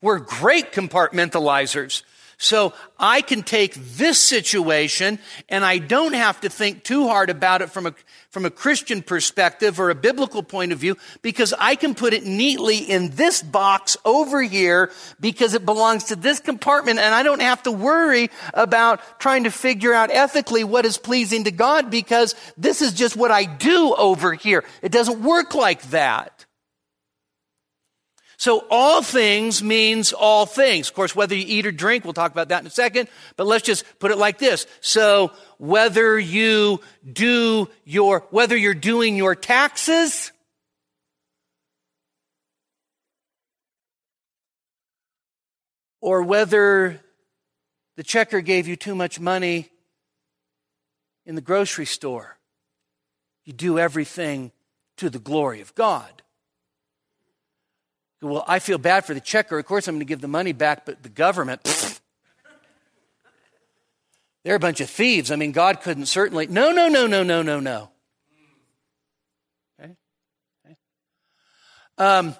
We're 0.00 0.20
great 0.20 0.72
compartmentalizers. 0.72 2.02
So 2.40 2.72
I 3.00 3.20
can 3.20 3.42
take 3.42 3.74
this 3.74 4.16
situation 4.16 5.18
and 5.48 5.64
I 5.64 5.78
don't 5.78 6.14
have 6.14 6.40
to 6.42 6.48
think 6.48 6.84
too 6.84 7.08
hard 7.08 7.30
about 7.30 7.62
it 7.62 7.70
from 7.70 7.86
a, 7.86 7.94
from 8.30 8.44
a 8.44 8.50
Christian 8.50 9.02
perspective 9.02 9.80
or 9.80 9.90
a 9.90 9.96
biblical 9.96 10.44
point 10.44 10.70
of 10.70 10.78
view 10.78 10.96
because 11.20 11.52
I 11.58 11.74
can 11.74 11.96
put 11.96 12.12
it 12.12 12.24
neatly 12.24 12.78
in 12.78 13.10
this 13.10 13.42
box 13.42 13.96
over 14.04 14.40
here 14.40 14.92
because 15.18 15.54
it 15.54 15.66
belongs 15.66 16.04
to 16.04 16.16
this 16.16 16.38
compartment 16.38 17.00
and 17.00 17.12
I 17.12 17.24
don't 17.24 17.42
have 17.42 17.64
to 17.64 17.72
worry 17.72 18.30
about 18.54 19.00
trying 19.18 19.42
to 19.42 19.50
figure 19.50 19.92
out 19.92 20.12
ethically 20.12 20.62
what 20.62 20.86
is 20.86 20.96
pleasing 20.96 21.42
to 21.44 21.50
God 21.50 21.90
because 21.90 22.36
this 22.56 22.82
is 22.82 22.94
just 22.94 23.16
what 23.16 23.32
I 23.32 23.46
do 23.46 23.96
over 23.98 24.32
here. 24.32 24.62
It 24.80 24.92
doesn't 24.92 25.22
work 25.22 25.56
like 25.56 25.82
that. 25.90 26.46
So 28.38 28.64
all 28.70 29.02
things 29.02 29.64
means 29.64 30.12
all 30.12 30.46
things. 30.46 30.88
Of 30.88 30.94
course, 30.94 31.14
whether 31.14 31.34
you 31.34 31.44
eat 31.44 31.66
or 31.66 31.72
drink, 31.72 32.04
we'll 32.04 32.12
talk 32.12 32.30
about 32.30 32.50
that 32.50 32.60
in 32.60 32.68
a 32.68 32.70
second, 32.70 33.08
but 33.36 33.48
let's 33.48 33.64
just 33.64 33.84
put 33.98 34.12
it 34.12 34.16
like 34.16 34.38
this. 34.38 34.64
So 34.80 35.32
whether 35.58 36.16
you 36.16 36.80
do 37.12 37.68
your, 37.84 38.20
whether 38.30 38.56
you're 38.56 38.74
doing 38.74 39.16
your 39.16 39.34
taxes, 39.34 40.30
or 46.00 46.22
whether 46.22 47.00
the 47.96 48.04
checker 48.04 48.40
gave 48.40 48.68
you 48.68 48.76
too 48.76 48.94
much 48.94 49.18
money 49.18 49.68
in 51.26 51.34
the 51.34 51.40
grocery 51.40 51.86
store, 51.86 52.38
you 53.44 53.52
do 53.52 53.80
everything 53.80 54.52
to 54.96 55.10
the 55.10 55.18
glory 55.18 55.60
of 55.60 55.74
God. 55.74 56.22
Well, 58.20 58.44
I 58.48 58.58
feel 58.58 58.78
bad 58.78 59.04
for 59.04 59.14
the 59.14 59.20
checker. 59.20 59.58
Of 59.58 59.66
course, 59.66 59.86
I'm 59.86 59.94
going 59.94 60.00
to 60.00 60.04
give 60.04 60.20
the 60.20 60.28
money 60.28 60.52
back, 60.52 60.84
but 60.84 61.02
the 61.02 61.08
government, 61.08 61.62
pfft, 61.62 62.00
they're 64.44 64.56
a 64.56 64.60
bunch 64.60 64.80
of 64.80 64.90
thieves. 64.90 65.30
I 65.30 65.36
mean, 65.36 65.52
God 65.52 65.82
couldn't 65.82 66.06
certainly. 66.06 66.46
No, 66.46 66.72
no, 66.72 66.88
no, 66.88 67.06
no, 67.06 67.22
no, 67.22 67.42
no, 67.42 67.60
no. 67.60 67.90
Okay? 69.80 69.94
okay. 70.66 70.76
Um, 71.98 72.34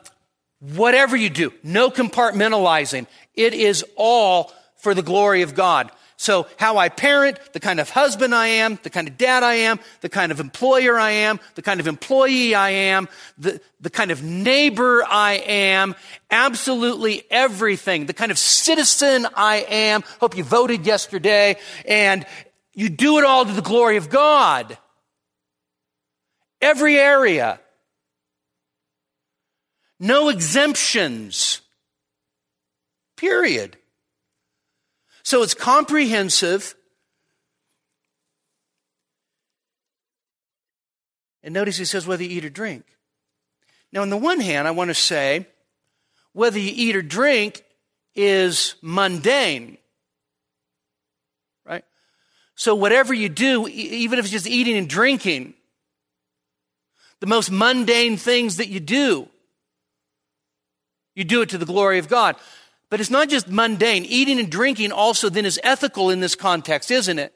whatever 0.61 1.17
you 1.17 1.31
do, 1.31 1.53
no 1.63 1.91
compartmentalizing. 1.91 3.07
It 3.35 3.55
is 3.55 3.85
all 3.95 4.53
for 4.77 4.95
the 4.95 5.03
glory 5.03 5.43
of 5.43 5.55
God. 5.55 5.93
So 6.21 6.49
how 6.57 6.79
I 6.79 6.89
parent, 6.89 7.39
the 7.53 7.61
kind 7.61 7.79
of 7.79 7.91
husband 7.91 8.35
I 8.35 8.49
am, 8.49 8.81
the 8.83 8.91
kind 8.91 9.07
of 9.07 9.17
dad 9.17 9.45
I 9.45 9.55
am, 9.55 9.79
the 10.01 10.09
kind 10.09 10.33
of 10.33 10.41
employer 10.41 10.99
I 10.99 11.13
am, 11.13 11.39
the 11.55 11.63
kind 11.63 11.79
of 11.79 11.87
employee 11.87 12.57
I 12.57 12.71
am, 12.71 13.09
the, 13.39 13.61
the 13.81 13.89
kind 13.89 14.11
of 14.11 14.21
neighbor 14.21 15.05
I 15.09 15.35
am, 15.35 15.95
absolutely 16.29 17.23
everything, 17.31 18.07
the 18.07 18.15
kind 18.15 18.33
of 18.33 18.39
citizen 18.39 19.29
I 19.37 19.65
am. 19.69 20.03
Hope 20.21 20.37
you 20.37 20.43
voted 20.43 20.87
yesterday 20.87 21.57
and 21.87 22.27
you 22.75 22.89
do 22.89 23.19
it 23.19 23.25
all 23.25 23.45
to 23.45 23.53
the 23.53 23.63
glory 23.63 23.97
of 23.97 24.11
God. 24.11 24.77
Every 26.61 26.99
area. 26.99 27.61
No 30.01 30.31
exemptions. 30.31 31.61
Period. 33.17 33.78
So 35.29 35.43
it's 35.43 35.53
comprehensive. 35.53 36.75
And 41.43 41.53
notice 41.53 41.77
he 41.77 41.85
says 41.85 42.07
whether 42.07 42.23
you 42.23 42.31
eat 42.31 42.47
or 42.47 42.49
drink. 42.49 42.87
Now, 43.93 44.01
on 44.01 44.09
the 44.09 44.17
one 44.17 44.41
hand, 44.41 44.67
I 44.67 44.71
want 44.71 44.89
to 44.89 44.95
say 44.95 45.47
whether 46.33 46.59
you 46.59 46.73
eat 46.75 46.97
or 46.97 47.03
drink 47.03 47.63
is 48.15 48.77
mundane. 48.81 49.77
Right? 51.67 51.85
So, 52.55 52.75
whatever 52.75 53.13
you 53.13 53.29
do, 53.29 53.69
even 53.69 54.19
if 54.19 54.25
it's 54.25 54.33
just 54.33 54.47
eating 54.47 54.79
and 54.79 54.89
drinking, 54.89 55.53
the 57.21 57.27
most 57.27 57.51
mundane 57.51 58.17
things 58.17 58.57
that 58.57 58.69
you 58.69 58.81
do, 58.81 59.29
you 61.15 61.25
do 61.25 61.43
it 61.43 61.51
to 61.51 61.59
the 61.59 61.67
glory 61.67 61.99
of 61.99 62.09
God. 62.09 62.37
But 62.91 63.01
it's 63.01 63.11
not 63.11 63.29
just 63.29 63.49
mundane. 63.49 64.05
Eating 64.05 64.39
and 64.39 64.51
drinking 64.51 64.93
also 64.93 65.29
then 65.29 65.45
is 65.45 65.61
ethical 65.63 66.11
in 66.11 66.21
this 66.21 66.35
context, 66.35 66.91
isn't 66.91 67.19
it? 67.19 67.35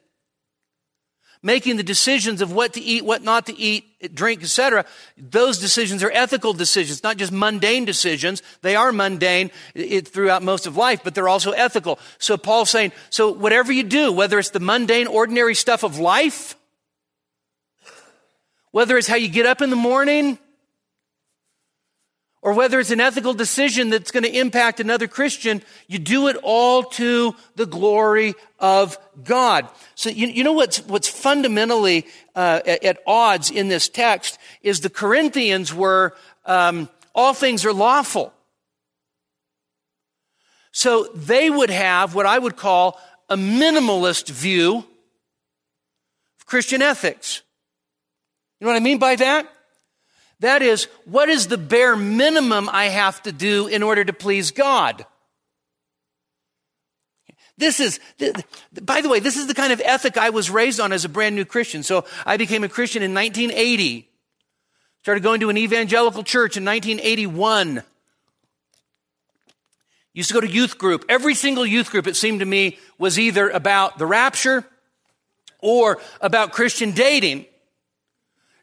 Making 1.45 1.75
the 1.75 1.83
decisions 1.83 2.41
of 2.41 2.53
what 2.53 2.73
to 2.73 2.81
eat, 2.81 3.03
what 3.03 3.21
not 3.21 3.47
to 3.47 3.59
eat, 3.59 4.15
drink, 4.15 4.41
etc. 4.41 4.85
Those 5.17 5.59
decisions 5.59 6.01
are 6.01 6.09
ethical 6.09 6.53
decisions, 6.53 7.03
not 7.03 7.17
just 7.17 7.33
mundane 7.33 7.83
decisions. 7.83 8.41
They 8.61 8.77
are 8.77 8.93
mundane 8.93 9.51
eh, 9.75 10.01
throughout 10.01 10.41
most 10.41 10.65
of 10.65 10.77
life, 10.77 11.01
but 11.03 11.15
they're 11.15 11.27
also 11.27 11.51
ethical. 11.51 11.99
So 12.17 12.37
Paul's 12.37 12.69
saying, 12.69 12.93
so 13.09 13.31
whatever 13.31 13.73
you 13.73 13.83
do, 13.83 14.11
whether 14.11 14.39
it's 14.39 14.51
the 14.51 14.61
mundane, 14.61 15.05
ordinary 15.05 15.53
stuff 15.53 15.83
of 15.83 15.99
life, 15.99 16.55
whether 18.71 18.97
it's 18.97 19.07
how 19.07 19.17
you 19.17 19.27
get 19.27 19.45
up 19.45 19.61
in 19.61 19.69
the 19.69 19.75
morning, 19.75 20.39
or 22.43 22.51
whether 22.51 22.77
it's 22.77 22.91
an 22.91 22.99
ethical 22.99 23.33
decision 23.33 23.89
that's 23.89 24.11
going 24.11 24.23
to 24.23 24.37
impact 24.37 24.81
another 24.81 25.07
Christian, 25.07 25.63
you 25.87 25.97
do 25.97 26.27
it 26.27 26.35
all 26.43 26.83
to 26.83 27.33
the 27.55 27.65
glory 27.65 28.35
of 28.59 28.99
God. 29.23 29.69
So 29.95 30.09
you, 30.09 30.27
you 30.27 30.43
know 30.43 30.51
what's, 30.51 30.79
what's 30.79 31.07
fundamentally 31.07 32.05
uh, 32.35 32.59
at, 32.65 32.83
at, 32.83 32.99
odds 33.07 33.49
in 33.49 33.69
this 33.69 33.87
text 33.87 34.37
is 34.61 34.81
the 34.81 34.89
Corinthians 34.89 35.73
were, 35.73 36.15
um, 36.45 36.89
all 37.15 37.33
things 37.33 37.65
are 37.65 37.71
lawful. 37.71 38.33
So 40.73 41.05
they 41.15 41.49
would 41.49 41.69
have 41.69 42.13
what 42.13 42.25
I 42.25 42.37
would 42.37 42.57
call 42.57 42.99
a 43.29 43.37
minimalist 43.37 44.29
view 44.29 44.79
of 46.39 46.45
Christian 46.45 46.81
ethics. 46.81 47.41
You 48.59 48.65
know 48.65 48.73
what 48.73 48.77
I 48.77 48.83
mean 48.83 48.97
by 48.97 49.15
that? 49.15 49.47
That 50.43 50.61
is, 50.61 50.89
what 51.05 51.29
is 51.29 51.47
the 51.47 51.57
bare 51.57 51.95
minimum 51.95 52.67
I 52.69 52.89
have 52.89 53.23
to 53.23 53.31
do 53.31 53.67
in 53.67 53.81
order 53.81 54.03
to 54.03 54.11
please 54.11 54.51
God? 54.51 55.05
This 57.57 57.79
is, 57.79 58.01
by 58.81 58.99
the 58.99 59.07
way, 59.07 59.21
this 59.21 59.37
is 59.37 59.47
the 59.47 59.53
kind 59.53 59.71
of 59.71 59.81
ethic 59.85 60.17
I 60.17 60.31
was 60.31 60.49
raised 60.49 60.81
on 60.81 60.91
as 60.91 61.05
a 61.05 61.09
brand 61.09 61.37
new 61.37 61.45
Christian. 61.45 61.81
So 61.81 62.03
I 62.25 62.35
became 62.35 62.65
a 62.65 62.67
Christian 62.67 63.03
in 63.03 63.13
1980. 63.13 64.09
Started 65.03 65.23
going 65.23 65.39
to 65.39 65.49
an 65.49 65.57
evangelical 65.57 66.23
church 66.23 66.57
in 66.57 66.65
1981. 66.65 67.81
Used 70.11 70.27
to 70.27 70.33
go 70.33 70.41
to 70.41 70.51
youth 70.51 70.77
group. 70.77 71.05
Every 71.07 71.35
single 71.35 71.65
youth 71.65 71.89
group, 71.89 72.05
it 72.05 72.17
seemed 72.17 72.41
to 72.41 72.45
me, 72.45 72.79
was 72.97 73.17
either 73.17 73.49
about 73.49 73.97
the 73.97 74.05
rapture 74.05 74.65
or 75.61 76.01
about 76.19 76.51
Christian 76.51 76.91
dating. 76.91 77.45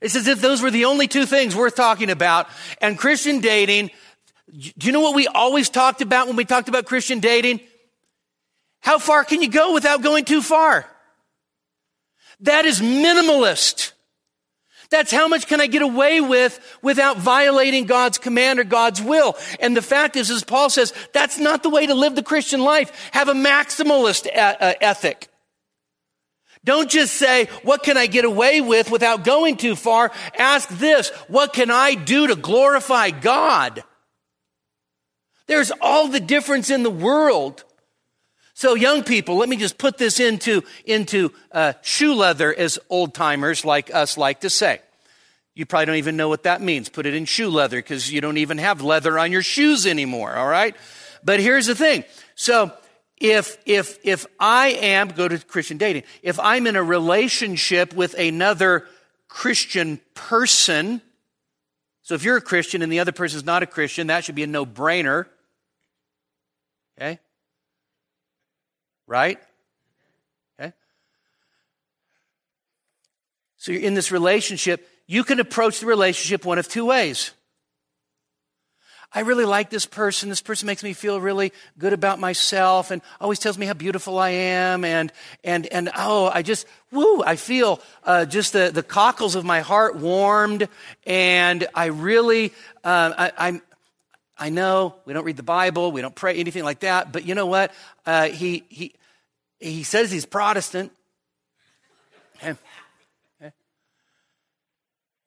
It's 0.00 0.16
as 0.16 0.26
if 0.26 0.40
those 0.40 0.62
were 0.62 0.70
the 0.70 0.86
only 0.86 1.08
two 1.08 1.26
things 1.26 1.54
worth 1.54 1.74
talking 1.74 2.10
about. 2.10 2.48
And 2.80 2.98
Christian 2.98 3.40
dating, 3.40 3.90
do 4.50 4.86
you 4.86 4.92
know 4.92 5.00
what 5.00 5.14
we 5.14 5.26
always 5.26 5.68
talked 5.68 6.00
about 6.00 6.26
when 6.26 6.36
we 6.36 6.44
talked 6.44 6.68
about 6.68 6.86
Christian 6.86 7.20
dating? 7.20 7.60
How 8.80 8.98
far 8.98 9.24
can 9.24 9.42
you 9.42 9.48
go 9.48 9.74
without 9.74 10.02
going 10.02 10.24
too 10.24 10.42
far? 10.42 10.86
That 12.40 12.64
is 12.64 12.80
minimalist. 12.80 13.92
That's 14.90 15.12
how 15.12 15.28
much 15.28 15.46
can 15.46 15.60
I 15.60 15.68
get 15.68 15.82
away 15.82 16.20
with 16.20 16.58
without 16.82 17.16
violating 17.16 17.84
God's 17.84 18.18
command 18.18 18.58
or 18.58 18.64
God's 18.64 19.00
will. 19.00 19.36
And 19.60 19.76
the 19.76 19.82
fact 19.82 20.16
is, 20.16 20.30
as 20.30 20.42
Paul 20.42 20.68
says, 20.68 20.92
that's 21.12 21.38
not 21.38 21.62
the 21.62 21.70
way 21.70 21.86
to 21.86 21.94
live 21.94 22.16
the 22.16 22.24
Christian 22.24 22.60
life. 22.60 23.10
Have 23.12 23.28
a 23.28 23.34
maximalist 23.34 24.26
uh, 24.26 24.74
ethic. 24.80 25.29
Don't 26.64 26.90
just 26.90 27.14
say, 27.14 27.46
what 27.62 27.82
can 27.82 27.96
I 27.96 28.06
get 28.06 28.24
away 28.24 28.60
with 28.60 28.90
without 28.90 29.24
going 29.24 29.56
too 29.56 29.74
far? 29.74 30.12
Ask 30.38 30.68
this, 30.68 31.08
what 31.28 31.52
can 31.52 31.70
I 31.70 31.94
do 31.94 32.26
to 32.26 32.36
glorify 32.36 33.10
God? 33.10 33.82
There's 35.46 35.72
all 35.80 36.08
the 36.08 36.20
difference 36.20 36.70
in 36.70 36.82
the 36.82 36.90
world. 36.90 37.64
So 38.52 38.74
young 38.74 39.04
people, 39.04 39.36
let 39.36 39.48
me 39.48 39.56
just 39.56 39.78
put 39.78 39.96
this 39.96 40.20
into, 40.20 40.62
into 40.84 41.32
uh, 41.50 41.72
shoe 41.80 42.14
leather 42.14 42.54
as 42.54 42.78
old 42.90 43.14
timers 43.14 43.64
like 43.64 43.92
us 43.94 44.18
like 44.18 44.40
to 44.40 44.50
say. 44.50 44.80
You 45.54 45.64
probably 45.64 45.86
don't 45.86 45.96
even 45.96 46.16
know 46.16 46.28
what 46.28 46.42
that 46.42 46.60
means. 46.60 46.90
Put 46.90 47.06
it 47.06 47.14
in 47.14 47.24
shoe 47.24 47.48
leather 47.48 47.78
because 47.78 48.12
you 48.12 48.20
don't 48.20 48.36
even 48.36 48.58
have 48.58 48.82
leather 48.82 49.18
on 49.18 49.32
your 49.32 49.42
shoes 49.42 49.86
anymore, 49.86 50.36
all 50.36 50.46
right? 50.46 50.76
But 51.24 51.40
here's 51.40 51.66
the 51.66 51.74
thing. 51.74 52.04
So 52.34 52.70
if, 53.20 53.58
if, 53.66 53.98
if 54.02 54.26
I 54.40 54.68
am, 54.68 55.08
go 55.08 55.28
to 55.28 55.38
Christian 55.38 55.76
dating, 55.76 56.04
if 56.22 56.40
I'm 56.40 56.66
in 56.66 56.74
a 56.74 56.82
relationship 56.82 57.94
with 57.94 58.14
another 58.14 58.86
Christian 59.28 60.00
person, 60.14 61.02
so 62.02 62.14
if 62.14 62.24
you're 62.24 62.38
a 62.38 62.42
Christian 62.42 62.80
and 62.80 62.90
the 62.90 63.00
other 63.00 63.12
person 63.12 63.36
is 63.36 63.44
not 63.44 63.62
a 63.62 63.66
Christian, 63.66 64.06
that 64.06 64.24
should 64.24 64.34
be 64.34 64.42
a 64.42 64.46
no 64.46 64.64
brainer. 64.64 65.26
Okay? 66.98 67.20
Right? 69.06 69.38
Okay? 70.58 70.72
So 73.58 73.72
you're 73.72 73.82
in 73.82 73.94
this 73.94 74.10
relationship. 74.10 74.88
You 75.06 75.24
can 75.24 75.40
approach 75.40 75.80
the 75.80 75.86
relationship 75.86 76.46
one 76.46 76.58
of 76.58 76.68
two 76.68 76.86
ways. 76.86 77.32
I 79.12 79.20
really 79.20 79.44
like 79.44 79.70
this 79.70 79.86
person. 79.86 80.28
This 80.28 80.40
person 80.40 80.66
makes 80.66 80.84
me 80.84 80.92
feel 80.92 81.20
really 81.20 81.52
good 81.78 81.92
about 81.92 82.20
myself 82.20 82.92
and 82.92 83.02
always 83.20 83.40
tells 83.40 83.58
me 83.58 83.66
how 83.66 83.74
beautiful 83.74 84.18
I 84.18 84.30
am. 84.30 84.84
And, 84.84 85.12
and, 85.42 85.66
and 85.66 85.90
oh, 85.96 86.30
I 86.32 86.42
just, 86.42 86.66
woo, 86.92 87.20
I 87.22 87.34
feel 87.34 87.80
uh, 88.04 88.24
just 88.24 88.52
the, 88.52 88.70
the 88.72 88.84
cockles 88.84 89.34
of 89.34 89.44
my 89.44 89.60
heart 89.60 89.96
warmed. 89.96 90.68
And 91.06 91.66
I 91.74 91.86
really, 91.86 92.52
uh, 92.84 93.12
I, 93.18 93.32
I'm, 93.36 93.62
I 94.38 94.50
know 94.50 94.94
we 95.04 95.12
don't 95.12 95.24
read 95.24 95.36
the 95.36 95.42
Bible, 95.42 95.90
we 95.90 96.02
don't 96.02 96.14
pray, 96.14 96.36
anything 96.36 96.64
like 96.64 96.80
that. 96.80 97.12
But 97.12 97.26
you 97.26 97.34
know 97.34 97.46
what? 97.46 97.72
Uh, 98.06 98.28
he, 98.28 98.64
he, 98.68 98.94
he 99.58 99.82
says 99.82 100.12
he's 100.12 100.26
Protestant. 100.26 100.92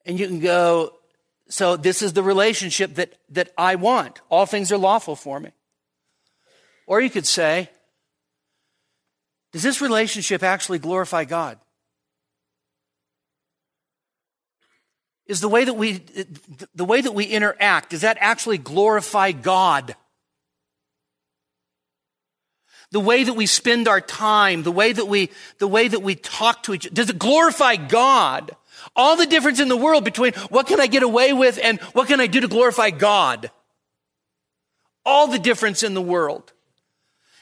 And 0.06 0.20
you 0.20 0.26
can 0.26 0.40
go, 0.40 0.92
so 1.48 1.76
this 1.76 2.02
is 2.02 2.12
the 2.12 2.22
relationship 2.22 2.94
that, 2.94 3.14
that 3.30 3.50
I 3.58 3.76
want. 3.76 4.20
All 4.30 4.46
things 4.46 4.72
are 4.72 4.78
lawful 4.78 5.16
for 5.16 5.38
me. 5.40 5.50
Or 6.86 7.00
you 7.00 7.10
could 7.10 7.26
say, 7.26 7.70
does 9.52 9.62
this 9.62 9.80
relationship 9.80 10.42
actually 10.42 10.78
glorify 10.78 11.24
God? 11.24 11.58
Is 15.26 15.40
the 15.40 15.48
way 15.48 15.64
that 15.64 15.74
we, 15.74 16.02
the 16.74 16.84
way 16.84 17.00
that 17.00 17.12
we 17.12 17.24
interact, 17.24 17.90
does 17.90 18.02
that 18.02 18.18
actually 18.20 18.58
glorify 18.58 19.32
God? 19.32 19.96
The 22.90 23.00
way 23.00 23.24
that 23.24 23.32
we 23.32 23.46
spend 23.46 23.88
our 23.88 24.00
time, 24.00 24.62
the 24.62 24.72
way 24.72 24.92
that 24.92 25.06
we, 25.06 25.30
the 25.58 25.66
way 25.66 25.88
that 25.88 26.02
we 26.02 26.14
talk 26.14 26.62
to 26.64 26.74
each 26.74 26.86
other, 26.86 26.94
does 26.94 27.10
it 27.10 27.18
glorify 27.18 27.76
God? 27.76 28.54
All 28.96 29.16
the 29.16 29.26
difference 29.26 29.60
in 29.60 29.68
the 29.68 29.76
world 29.76 30.04
between 30.04 30.34
what 30.50 30.66
can 30.66 30.80
I 30.80 30.86
get 30.86 31.02
away 31.02 31.32
with 31.32 31.58
and 31.62 31.80
what 31.92 32.08
can 32.08 32.20
I 32.20 32.26
do 32.26 32.40
to 32.40 32.48
glorify 32.48 32.90
God? 32.90 33.50
All 35.04 35.26
the 35.26 35.38
difference 35.38 35.82
in 35.82 35.94
the 35.94 36.02
world. 36.02 36.52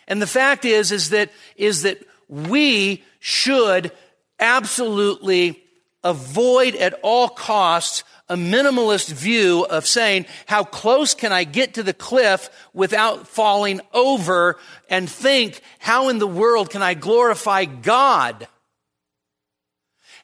And 0.09 0.21
the 0.21 0.27
fact 0.27 0.65
is, 0.65 0.93
is 0.93 1.11
that, 1.11 1.31
is 1.57 1.83
that 1.83 1.99
we 2.29 3.05
should 3.21 3.93
absolutely 4.41 5.63
avoid 6.03 6.75
at 6.75 6.99
all 7.03 7.29
costs 7.29 8.03
a 8.29 8.35
minimalist 8.35 9.13
view 9.13 9.65
of 9.69 9.87
saying, 9.87 10.25
how 10.47 10.65
close 10.65 11.15
can 11.15 11.33
I 11.33 11.45
get 11.45 11.75
to 11.75 11.83
the 11.83 11.93
cliff 11.93 12.49
without 12.73 13.29
falling 13.29 13.81
over 13.93 14.59
and 14.89 15.09
think, 15.09 15.61
how 15.79 16.09
in 16.09 16.19
the 16.19 16.27
world 16.27 16.71
can 16.71 16.83
I 16.83 16.95
glorify 16.95 17.67
God? 17.67 18.49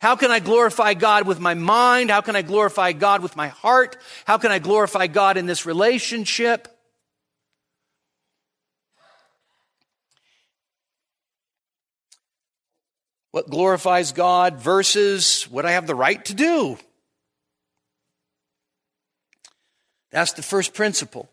How 0.01 0.17
can 0.17 0.31
I 0.31 0.39
glorify 0.39 0.95
God 0.95 1.27
with 1.27 1.41
my 1.41 1.55
mind? 1.55 2.11
How 2.11 2.21
can 2.21 2.37
I 2.37 2.43
glorify 2.43 2.93
God 2.93 3.23
with 3.23 3.37
my 3.37 3.49
heart? 3.49 3.97
How 4.25 4.39
can 4.39 4.53
I 4.53 4.59
glorify 4.59 5.07
God 5.07 5.37
in 5.37 5.47
this 5.47 5.67
relationship? 5.67 6.69
what 13.31 13.51
glorifies 13.51 14.11
God 14.13 14.57
versus 14.57 15.45
what 15.45 15.67
I 15.67 15.73
have 15.73 15.87
the 15.87 15.95
right 15.95 16.25
to 16.25 16.35
do. 16.35 16.79
That's 20.11 20.33
the 20.33 20.43
first 20.43 20.75
principle. 20.75 21.31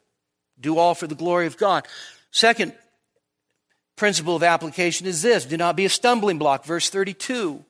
Do 0.59 0.77
all 0.77 0.93
for 0.93 1.07
the 1.07 1.15
glory 1.15 1.47
of 1.47 1.57
God. 1.57 1.87
Second 2.31 2.73
principle 3.95 4.35
of 4.35 4.43
application 4.43 5.07
is 5.07 5.21
this 5.21 5.45
do 5.45 5.57
not 5.57 5.75
be 5.75 5.85
a 5.85 5.89
stumbling 5.89 6.37
block. 6.37 6.65
Verse 6.65 6.89
32. 6.89 7.63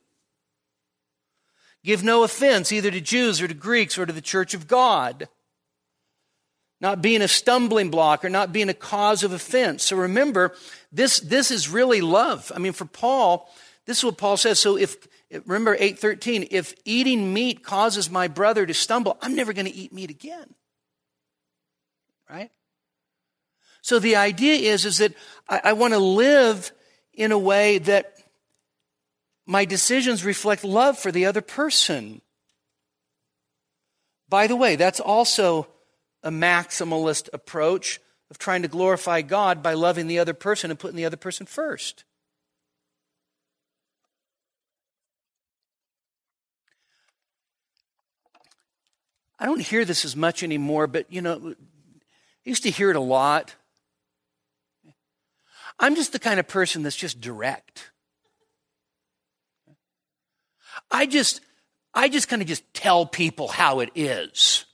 Give 1.86 2.04
no 2.04 2.24
offense 2.24 2.72
either 2.72 2.90
to 2.90 3.00
Jews 3.00 3.40
or 3.44 3.48
to 3.48 3.54
Greeks 3.54 3.96
or 4.00 4.08
to 4.08 4.12
the 4.12 4.20
church 4.20 4.56
of 4.56 4.68
God. 4.68 5.30
Not 6.82 7.00
being 7.00 7.22
a 7.22 7.28
stumbling 7.28 7.92
block 7.92 8.26
or 8.26 8.30
not 8.30 8.52
being 8.52 8.70
a 8.70 8.74
cause 8.74 9.24
of 9.24 9.32
offense. 9.32 9.84
So 9.84 9.96
remember, 9.96 10.56
this, 10.92 11.20
this 11.20 11.52
is 11.52 11.70
really 11.70 12.02
love. 12.02 12.52
I 12.56 12.58
mean, 12.58 12.74
for 12.74 12.86
Paul, 12.86 13.48
this 13.86 14.00
is 14.00 14.04
what 14.04 14.18
Paul 14.18 14.36
says. 14.36 14.60
So 14.60 14.78
if, 14.78 14.98
remember 15.46 15.76
813, 15.76 16.48
if 16.50 16.74
eating 16.86 17.32
meat 17.32 17.64
causes 17.64 18.10
my 18.10 18.28
brother 18.28 18.66
to 18.66 18.74
stumble, 18.74 19.18
I'm 19.22 19.36
never 19.36 19.54
going 19.54 19.68
to 19.68 19.74
eat 19.74 19.94
meat 19.94 20.10
again. 20.10 20.56
Right? 22.28 22.50
So 23.84 24.00
the 24.00 24.16
idea 24.16 24.74
is, 24.74 24.86
is 24.86 24.98
that 24.98 25.14
I, 25.48 25.62
I 25.66 25.74
want 25.74 25.94
to 25.94 26.00
live 26.00 26.72
in 27.14 27.32
a 27.32 27.38
way 27.38 27.78
that 27.78 28.16
my 29.46 29.66
decisions 29.66 30.26
reflect 30.26 30.64
love 30.64 30.98
for 30.98 31.12
the 31.12 31.26
other 31.26 31.42
person. 31.42 32.22
By 34.28 34.48
the 34.48 34.56
way, 34.56 34.76
that's 34.76 35.00
also 35.00 35.68
a 36.24 36.32
maximalist 36.32 37.30
approach 37.32 38.00
of 38.32 38.40
trying 38.40 38.64
to 38.64 38.68
glorify 38.68 39.22
God 39.22 39.62
by 39.62 39.74
loving 39.74 40.08
the 40.08 40.20
other 40.20 40.34
person 40.34 40.72
and 40.72 40.80
putting 40.80 40.98
the 40.98 41.06
other 41.06 41.18
person 41.18 41.46
first. 41.46 42.04
I 49.38 49.46
don't 49.46 49.62
hear 49.62 49.86
this 49.86 50.06
as 50.06 50.16
much 50.16 50.44
anymore, 50.44 50.88
but 50.88 51.12
you 51.12 51.22
know, 51.22 51.54
I 51.54 52.50
used 52.50 52.64
to 52.64 52.72
hear 52.72 52.90
it 52.90 52.96
a 52.96 53.02
lot. 53.02 53.56
I'm 55.78 55.96
just 55.96 56.14
the 56.14 56.20
kind 56.20 56.40
of 56.40 56.48
person 56.48 56.84
that's 56.84 56.96
just 56.96 57.22
direct. 57.22 57.92
I 60.92 61.06
just, 61.06 61.42
I 61.94 62.10
just 62.10 62.28
kind 62.28 62.42
of 62.42 62.48
just 62.48 62.64
tell 62.74 63.06
people 63.06 63.48
how 63.48 63.80
it 63.80 63.90
is. 63.96 64.66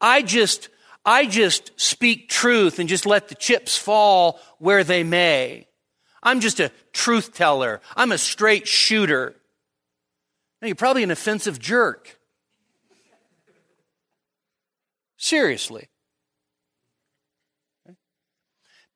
I 0.00 0.22
just, 0.22 0.68
I 1.04 1.26
just 1.26 1.72
speak 1.80 2.28
truth 2.28 2.78
and 2.78 2.88
just 2.88 3.06
let 3.06 3.28
the 3.28 3.34
chips 3.34 3.76
fall 3.76 4.40
where 4.58 4.84
they 4.84 5.04
may. 5.04 5.66
I'm 6.22 6.40
just 6.40 6.60
a 6.60 6.72
truth 6.92 7.34
teller. 7.34 7.80
I'm 7.96 8.12
a 8.12 8.18
straight 8.18 8.66
shooter. 8.66 9.34
Now, 10.60 10.68
you're 10.68 10.74
probably 10.74 11.02
an 11.02 11.10
offensive 11.10 11.58
jerk. 11.58 12.18
Seriously. 15.16 15.88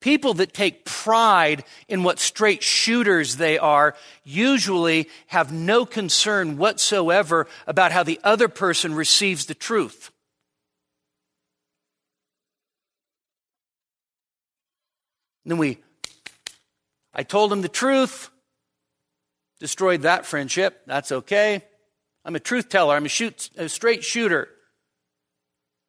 People 0.01 0.35
that 0.35 0.53
take 0.53 0.85
pride 0.85 1.65
in 1.89 2.05
what 2.05 2.21
straight 2.21 2.63
shooters 2.63 3.37
they 3.37 3.59
are 3.59 3.97
usually 4.23 5.09
have 5.27 5.53
no 5.53 5.85
concern 5.85 6.57
whatsoever 6.57 7.49
about 7.67 7.91
how 7.91 8.05
the 8.05 8.21
other 8.23 8.49
person 8.49 8.95
receives 8.95 9.47
the 9.47 9.55
truth. 9.55 10.13
And 15.45 15.53
then 15.53 15.59
we, 15.59 15.79
I 17.13 17.25
told 17.25 17.53
him 17.53 17.63
the 17.63 17.69
truth 17.69 18.31
destroyed 19.59 20.03
that 20.03 20.27
friendship. 20.27 20.83
That's 20.87 21.11
okay. 21.11 21.65
I'm 22.25 22.37
a 22.37 22.41
truth 22.41 22.69
teller. 22.69 22.95
I'm 22.95 23.07
a, 23.07 23.09
shoot, 23.09 23.51
a 23.57 23.69
straight 23.69 24.05
shooter. 24.05 24.49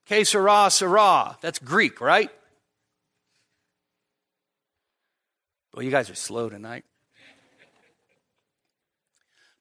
Que 0.07 0.23
sera, 0.23 0.71
sera. 0.71 1.37
That's 1.41 1.59
Greek, 1.59 2.01
right? 2.01 2.31
Well, 5.79 5.85
you 5.85 5.91
guys 5.91 6.09
are 6.09 6.15
slow 6.15 6.49
tonight. 6.49 6.83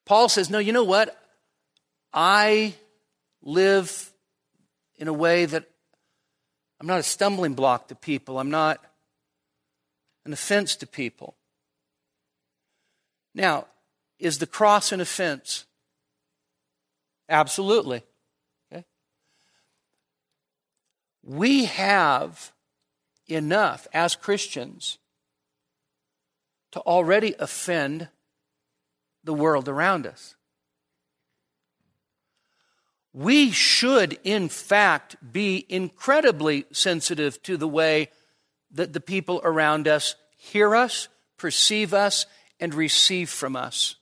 Paul 0.04 0.28
says, 0.28 0.50
No, 0.50 0.58
you 0.58 0.72
know 0.72 0.82
what? 0.82 1.16
I 2.12 2.74
live 3.40 4.12
in 4.96 5.06
a 5.06 5.12
way 5.12 5.44
that 5.44 5.70
I'm 6.80 6.88
not 6.88 6.98
a 6.98 7.04
stumbling 7.04 7.54
block 7.54 7.86
to 7.86 7.94
people. 7.94 8.40
I'm 8.40 8.50
not 8.50 8.84
an 10.24 10.32
offense 10.32 10.74
to 10.74 10.88
people. 10.88 11.36
Now, 13.32 13.68
is 14.18 14.38
the 14.38 14.46
cross 14.48 14.90
an 14.90 15.00
offense? 15.00 15.66
Absolutely. 17.28 18.02
Okay? 18.72 18.84
We 21.22 21.66
have 21.66 22.50
enough 23.28 23.86
as 23.92 24.16
Christians 24.16 24.98
to 26.72 26.80
already 26.80 27.34
offend 27.38 28.08
the 29.24 29.34
world 29.34 29.68
around 29.68 30.06
us. 30.06 30.34
We 33.12 33.50
should, 33.50 34.18
in 34.22 34.48
fact, 34.48 35.16
be 35.32 35.66
incredibly 35.68 36.66
sensitive 36.72 37.42
to 37.42 37.56
the 37.56 37.68
way 37.68 38.10
that 38.70 38.92
the 38.92 39.00
people 39.00 39.40
around 39.42 39.88
us 39.88 40.14
hear 40.36 40.76
us, 40.76 41.08
perceive 41.36 41.94
us, 41.94 42.26
and 42.60 42.74
receive 42.74 43.30
from 43.30 43.56
us. 43.56 43.96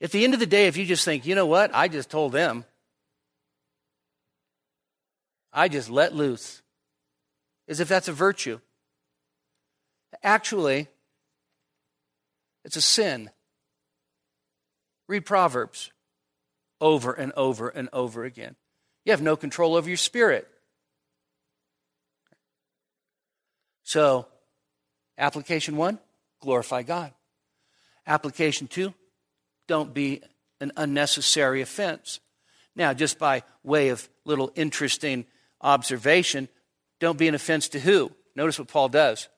At 0.00 0.10
the 0.10 0.24
end 0.24 0.34
of 0.34 0.40
the 0.40 0.46
day, 0.46 0.66
if 0.66 0.76
you 0.76 0.84
just 0.84 1.04
think, 1.04 1.24
you 1.24 1.34
know 1.34 1.46
what, 1.46 1.74
I 1.74 1.88
just 1.88 2.10
told 2.10 2.32
them, 2.32 2.66
I 5.52 5.68
just 5.68 5.88
let 5.88 6.14
loose, 6.14 6.60
as 7.66 7.80
if 7.80 7.88
that's 7.88 8.08
a 8.08 8.12
virtue. 8.12 8.60
Actually, 10.26 10.88
it's 12.64 12.74
a 12.74 12.82
sin. 12.82 13.30
Read 15.08 15.24
Proverbs 15.24 15.92
over 16.80 17.12
and 17.12 17.32
over 17.36 17.68
and 17.68 17.88
over 17.92 18.24
again. 18.24 18.56
You 19.04 19.12
have 19.12 19.22
no 19.22 19.36
control 19.36 19.76
over 19.76 19.88
your 19.88 19.96
spirit. 19.96 20.48
So, 23.84 24.26
application 25.16 25.76
one, 25.76 26.00
glorify 26.40 26.82
God. 26.82 27.12
Application 28.04 28.66
two, 28.66 28.94
don't 29.68 29.94
be 29.94 30.22
an 30.60 30.72
unnecessary 30.76 31.60
offense. 31.60 32.18
Now, 32.74 32.94
just 32.94 33.20
by 33.20 33.44
way 33.62 33.90
of 33.90 34.08
little 34.24 34.50
interesting 34.56 35.24
observation, 35.60 36.48
don't 36.98 37.16
be 37.16 37.28
an 37.28 37.36
offense 37.36 37.68
to 37.68 37.78
who? 37.78 38.10
Notice 38.34 38.58
what 38.58 38.66
Paul 38.66 38.88
does. 38.88 39.28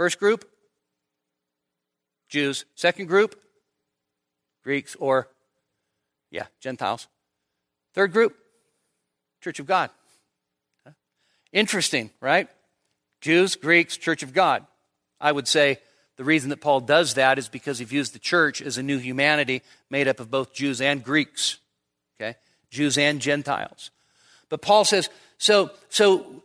First 0.00 0.18
group, 0.18 0.48
Jews. 2.30 2.64
Second 2.74 3.04
group, 3.04 3.38
Greeks, 4.64 4.96
or, 4.98 5.28
yeah, 6.30 6.46
Gentiles. 6.58 7.06
Third 7.92 8.10
group, 8.10 8.34
Church 9.42 9.60
of 9.60 9.66
God. 9.66 9.90
Interesting, 11.52 12.08
right? 12.18 12.48
Jews, 13.20 13.56
Greeks, 13.56 13.98
Church 13.98 14.22
of 14.22 14.32
God. 14.32 14.64
I 15.20 15.32
would 15.32 15.46
say 15.46 15.76
the 16.16 16.24
reason 16.24 16.48
that 16.48 16.62
Paul 16.62 16.80
does 16.80 17.12
that 17.12 17.38
is 17.38 17.50
because 17.50 17.78
he 17.78 17.84
views 17.84 18.12
the 18.12 18.18
church 18.18 18.62
as 18.62 18.78
a 18.78 18.82
new 18.82 18.96
humanity 18.96 19.60
made 19.90 20.08
up 20.08 20.18
of 20.18 20.30
both 20.30 20.54
Jews 20.54 20.80
and 20.80 21.04
Greeks, 21.04 21.58
okay? 22.18 22.38
Jews 22.70 22.96
and 22.96 23.20
Gentiles. 23.20 23.90
But 24.48 24.62
Paul 24.62 24.86
says, 24.86 25.10
so, 25.36 25.72
so 25.90 26.42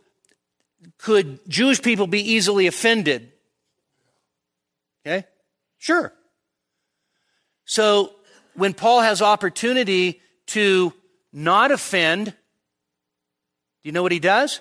could 0.98 1.38
Jewish 1.48 1.80
people 1.80 2.06
be 2.06 2.20
easily 2.20 2.66
offended? 2.66 3.32
Okay? 5.06 5.24
Sure. 5.78 6.12
So 7.64 8.10
when 8.54 8.74
Paul 8.74 9.02
has 9.02 9.22
opportunity 9.22 10.20
to 10.48 10.92
not 11.32 11.70
offend, 11.70 12.26
do 12.26 12.32
you 13.82 13.92
know 13.92 14.02
what 14.02 14.12
he 14.12 14.18
does? 14.18 14.60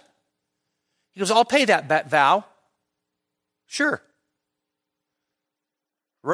He 1.14 1.20
goes, 1.20 1.32
I'll 1.32 1.46
pay 1.46 1.66
that 1.66 1.88
bet 1.88 2.10
vow. 2.10 2.46
Sure. 3.66 4.02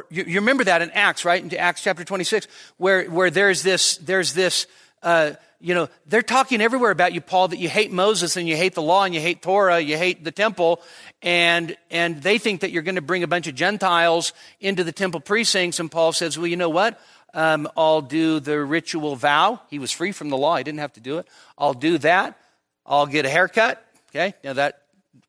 You, 0.10 0.36
remember 0.36 0.64
that 0.64 0.82
in 0.82 0.90
Acts, 0.92 1.26
right? 1.26 1.42
In 1.42 1.58
Acts 1.58 1.84
chapter 1.84 2.04
26, 2.04 2.48
where, 2.78 3.06
where 3.06 3.30
there's 3.30 3.62
this, 3.62 3.98
there's 3.98 4.34
this, 4.34 4.66
uh, 5.04 5.34
you 5.62 5.76
know, 5.76 5.90
they're 6.08 6.22
talking 6.22 6.62
everywhere 6.62 6.92
about 6.92 7.14
you, 7.14 7.22
Paul, 7.22 7.50
that 7.50 7.58
you 7.58 7.70
hate 7.70 7.92
Moses 7.92 8.36
and 8.36 8.48
you 8.48 8.56
hate 8.58 8.74
the 8.74 8.82
law 8.82 9.04
and 9.04 9.14
you 9.14 9.22
hate 9.22 9.42
Torah, 9.42 9.80
you 9.80 9.96
hate 9.96 10.24
the 10.24 10.32
temple, 10.32 10.82
and, 11.22 11.78
and 11.90 12.22
they 12.22 12.38
think 12.38 12.62
that 12.62 12.72
you're 12.72 12.82
going 12.82 12.96
to 12.96 13.02
bring 13.02 13.24
a 13.24 13.28
bunch 13.28 13.48
of 13.48 13.56
Gentiles 13.56 14.34
into 14.60 14.84
the 14.84 14.92
temple 14.92 15.20
precincts. 15.20 15.80
And 15.80 15.92
Paul 15.92 16.14
says, 16.14 16.38
well, 16.38 16.48
you 16.48 16.58
know 16.58 16.70
what? 16.70 17.00
Um, 17.34 17.70
I'll 17.78 18.02
do 18.02 18.40
the 18.40 18.60
ritual 18.60 19.16
vow. 19.16 19.62
He 19.70 19.80
was 19.80 19.92
free 19.92 20.12
from 20.12 20.30
the 20.30 20.38
law. 20.38 20.58
He 20.58 20.64
didn't 20.64 20.80
have 20.80 20.94
to 20.94 21.00
do 21.00 21.20
it. 21.20 21.28
I'll 21.58 21.74
do 21.74 21.98
that. 22.00 22.38
I'll 22.86 23.06
get 23.06 23.26
a 23.26 23.30
haircut. 23.30 23.86
Okay. 24.10 24.34
Now 24.44 24.54
that, 24.54 24.82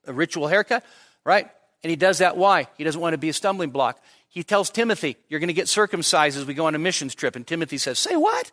a 0.07 0.13
ritual 0.13 0.49
haircut, 0.49 0.85
right? 1.25 1.49
And 1.83 1.91
he 1.91 1.97
does 1.97 2.19
that. 2.19 2.37
Why? 2.37 2.67
He 2.77 2.85
doesn't 2.85 3.01
want 3.01 3.13
to 3.13 3.19
be 3.19 3.29
a 3.29 3.33
stumbling 3.33 3.71
block. 3.71 4.03
He 4.29 4.43
tells 4.43 4.71
Timothy, 4.71 5.17
you're 5.29 5.41
going 5.41 5.49
to 5.49 5.55
get 5.55 5.69
circumcised 5.69 6.39
as 6.39 6.47
we 6.47 6.55
go 6.55 6.67
on 6.67 6.75
a 6.75 6.79
missions 6.79 7.15
trip. 7.15 7.37
And 7.37 7.47
Timothy 7.47 7.77
says, 7.77 7.99
say 7.99 8.17
what? 8.17 8.51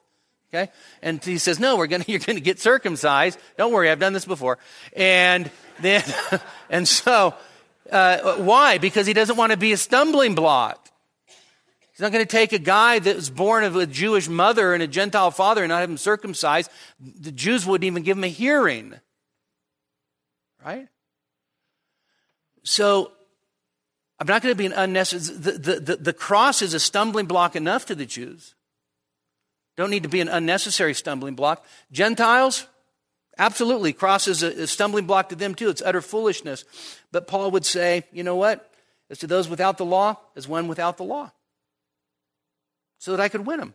Okay. 0.51 0.71
And 1.01 1.23
he 1.23 1.37
says, 1.37 1.59
no, 1.59 1.77
we're 1.77 1.87
to, 1.87 2.03
you're 2.07 2.19
going 2.19 2.37
to 2.37 2.43
get 2.43 2.59
circumcised. 2.59 3.39
Don't 3.57 3.71
worry. 3.71 3.89
I've 3.89 3.99
done 3.99 4.13
this 4.13 4.25
before. 4.25 4.57
And 4.95 5.49
then, 5.79 6.03
and 6.69 6.87
so, 6.87 7.35
uh, 7.91 8.35
why? 8.37 8.77
Because 8.77 9.05
he 9.05 9.13
doesn't 9.13 9.37
want 9.37 9.51
to 9.51 9.57
be 9.57 9.71
a 9.71 9.77
stumbling 9.77 10.35
block. 10.35 10.87
He's 11.91 12.01
not 12.01 12.11
going 12.11 12.23
to 12.23 12.31
take 12.31 12.53
a 12.53 12.59
guy 12.59 12.99
that 12.99 13.15
was 13.15 13.29
born 13.29 13.63
of 13.63 13.75
a 13.75 13.85
Jewish 13.85 14.29
mother 14.29 14.73
and 14.73 14.81
a 14.81 14.87
Gentile 14.87 15.31
father 15.31 15.63
and 15.63 15.69
not 15.69 15.81
have 15.81 15.89
him 15.89 15.97
circumcised. 15.97 16.71
The 16.99 17.31
Jews 17.31 17.65
wouldn't 17.65 17.85
even 17.85 18.03
give 18.03 18.17
him 18.17 18.23
a 18.23 18.27
hearing. 18.27 18.95
Right? 20.65 20.87
So, 22.63 23.11
I'm 24.19 24.27
not 24.27 24.41
going 24.41 24.53
to 24.53 24.57
be 24.57 24.65
an 24.65 24.73
unnecessary. 24.73 25.37
The, 25.39 25.51
the, 25.51 25.79
the, 25.79 25.95
the 25.97 26.13
cross 26.13 26.61
is 26.61 26.73
a 26.73 26.79
stumbling 26.79 27.25
block 27.25 27.55
enough 27.55 27.85
to 27.87 27.95
the 27.95 28.05
Jews. 28.05 28.55
Don't 29.79 29.91
need 29.91 30.03
to 30.03 30.09
be 30.09 30.19
an 30.19 30.27
unnecessary 30.27 30.93
stumbling 30.93 31.35
block. 31.35 31.65
Gentiles, 31.89 32.67
absolutely, 33.37 33.93
cross 33.93 34.27
is 34.27 34.43
a, 34.43 34.63
a 34.63 34.67
stumbling 34.67 35.05
block 35.05 35.29
to 35.29 35.37
them 35.37 35.55
too. 35.55 35.69
It's 35.69 35.81
utter 35.81 36.01
foolishness. 36.01 36.65
But 37.13 37.27
Paul 37.27 37.51
would 37.51 37.65
say, 37.65 38.03
you 38.11 38.23
know 38.23 38.35
what? 38.35 38.69
As 39.09 39.19
to 39.19 39.27
those 39.27 39.47
without 39.47 39.77
the 39.77 39.85
law, 39.85 40.17
as 40.35 40.49
one 40.49 40.67
without 40.67 40.97
the 40.97 41.05
law 41.05 41.31
so 42.97 43.11
that 43.11 43.21
I 43.21 43.29
could 43.29 43.45
win 43.45 43.61
them. 43.61 43.73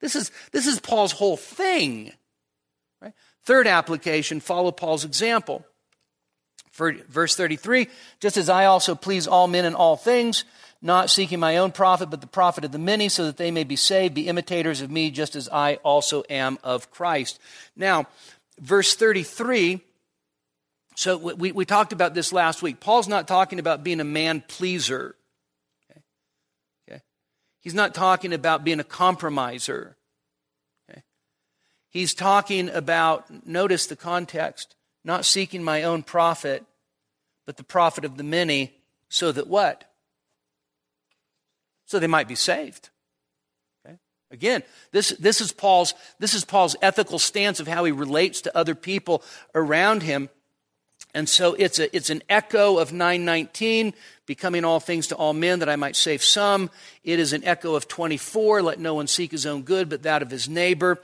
This 0.00 0.14
is, 0.14 0.30
this 0.52 0.66
is 0.66 0.78
Paul's 0.78 1.12
whole 1.12 1.38
thing. 1.38 2.12
Right? 3.00 3.14
Third 3.44 3.66
application 3.66 4.40
follow 4.40 4.72
Paul's 4.72 5.06
example. 5.06 5.64
For 6.70 6.92
verse 7.08 7.34
33 7.34 7.88
just 8.20 8.36
as 8.36 8.50
I 8.50 8.66
also 8.66 8.94
please 8.94 9.26
all 9.26 9.46
men 9.46 9.64
in 9.64 9.74
all 9.74 9.96
things, 9.96 10.44
not 10.84 11.08
seeking 11.08 11.40
my 11.40 11.56
own 11.56 11.72
profit, 11.72 12.10
but 12.10 12.20
the 12.20 12.26
profit 12.26 12.62
of 12.62 12.70
the 12.70 12.78
many, 12.78 13.08
so 13.08 13.24
that 13.24 13.38
they 13.38 13.50
may 13.50 13.64
be 13.64 13.74
saved, 13.74 14.14
be 14.14 14.28
imitators 14.28 14.82
of 14.82 14.90
me, 14.90 15.10
just 15.10 15.34
as 15.34 15.48
I 15.48 15.76
also 15.76 16.24
am 16.28 16.58
of 16.62 16.90
Christ. 16.90 17.40
Now, 17.74 18.06
verse 18.60 18.94
33. 18.94 19.80
So 20.94 21.16
we, 21.16 21.52
we 21.52 21.64
talked 21.64 21.94
about 21.94 22.12
this 22.12 22.34
last 22.34 22.62
week. 22.62 22.80
Paul's 22.80 23.08
not 23.08 23.26
talking 23.26 23.58
about 23.58 23.82
being 23.82 23.98
a 23.98 24.04
man 24.04 24.44
pleaser. 24.46 25.16
Okay, 25.90 27.00
He's 27.62 27.74
not 27.74 27.94
talking 27.94 28.34
about 28.34 28.62
being 28.62 28.78
a 28.78 28.84
compromiser. 28.84 29.96
Okay? 30.90 31.02
He's 31.88 32.12
talking 32.12 32.68
about, 32.68 33.46
notice 33.46 33.86
the 33.86 33.96
context, 33.96 34.76
not 35.02 35.24
seeking 35.24 35.64
my 35.64 35.82
own 35.82 36.02
profit, 36.02 36.62
but 37.46 37.56
the 37.56 37.64
profit 37.64 38.04
of 38.04 38.18
the 38.18 38.22
many, 38.22 38.74
so 39.08 39.32
that 39.32 39.48
what? 39.48 39.90
So 41.86 41.98
they 41.98 42.06
might 42.06 42.28
be 42.28 42.34
saved. 42.34 42.90
Okay? 43.84 43.98
Again, 44.30 44.62
this, 44.92 45.10
this, 45.10 45.40
is 45.40 45.52
Paul's, 45.52 45.94
this 46.18 46.34
is 46.34 46.44
Paul's 46.44 46.76
ethical 46.82 47.18
stance 47.18 47.60
of 47.60 47.68
how 47.68 47.84
he 47.84 47.92
relates 47.92 48.40
to 48.42 48.56
other 48.56 48.74
people 48.74 49.22
around 49.54 50.02
him. 50.02 50.28
And 51.14 51.28
so 51.28 51.54
it's, 51.54 51.78
a, 51.78 51.94
it's 51.94 52.10
an 52.10 52.22
echo 52.28 52.78
of 52.78 52.92
919, 52.92 53.94
becoming 54.26 54.64
all 54.64 54.80
things 54.80 55.06
to 55.08 55.14
all 55.14 55.32
men 55.32 55.60
that 55.60 55.68
I 55.68 55.76
might 55.76 55.94
save 55.94 56.24
some. 56.24 56.70
It 57.04 57.20
is 57.20 57.32
an 57.32 57.44
echo 57.44 57.76
of 57.76 57.86
24, 57.86 58.62
let 58.62 58.80
no 58.80 58.94
one 58.94 59.06
seek 59.06 59.30
his 59.30 59.46
own 59.46 59.62
good, 59.62 59.88
but 59.88 60.02
that 60.02 60.22
of 60.22 60.30
his 60.30 60.48
neighbor. 60.48 61.00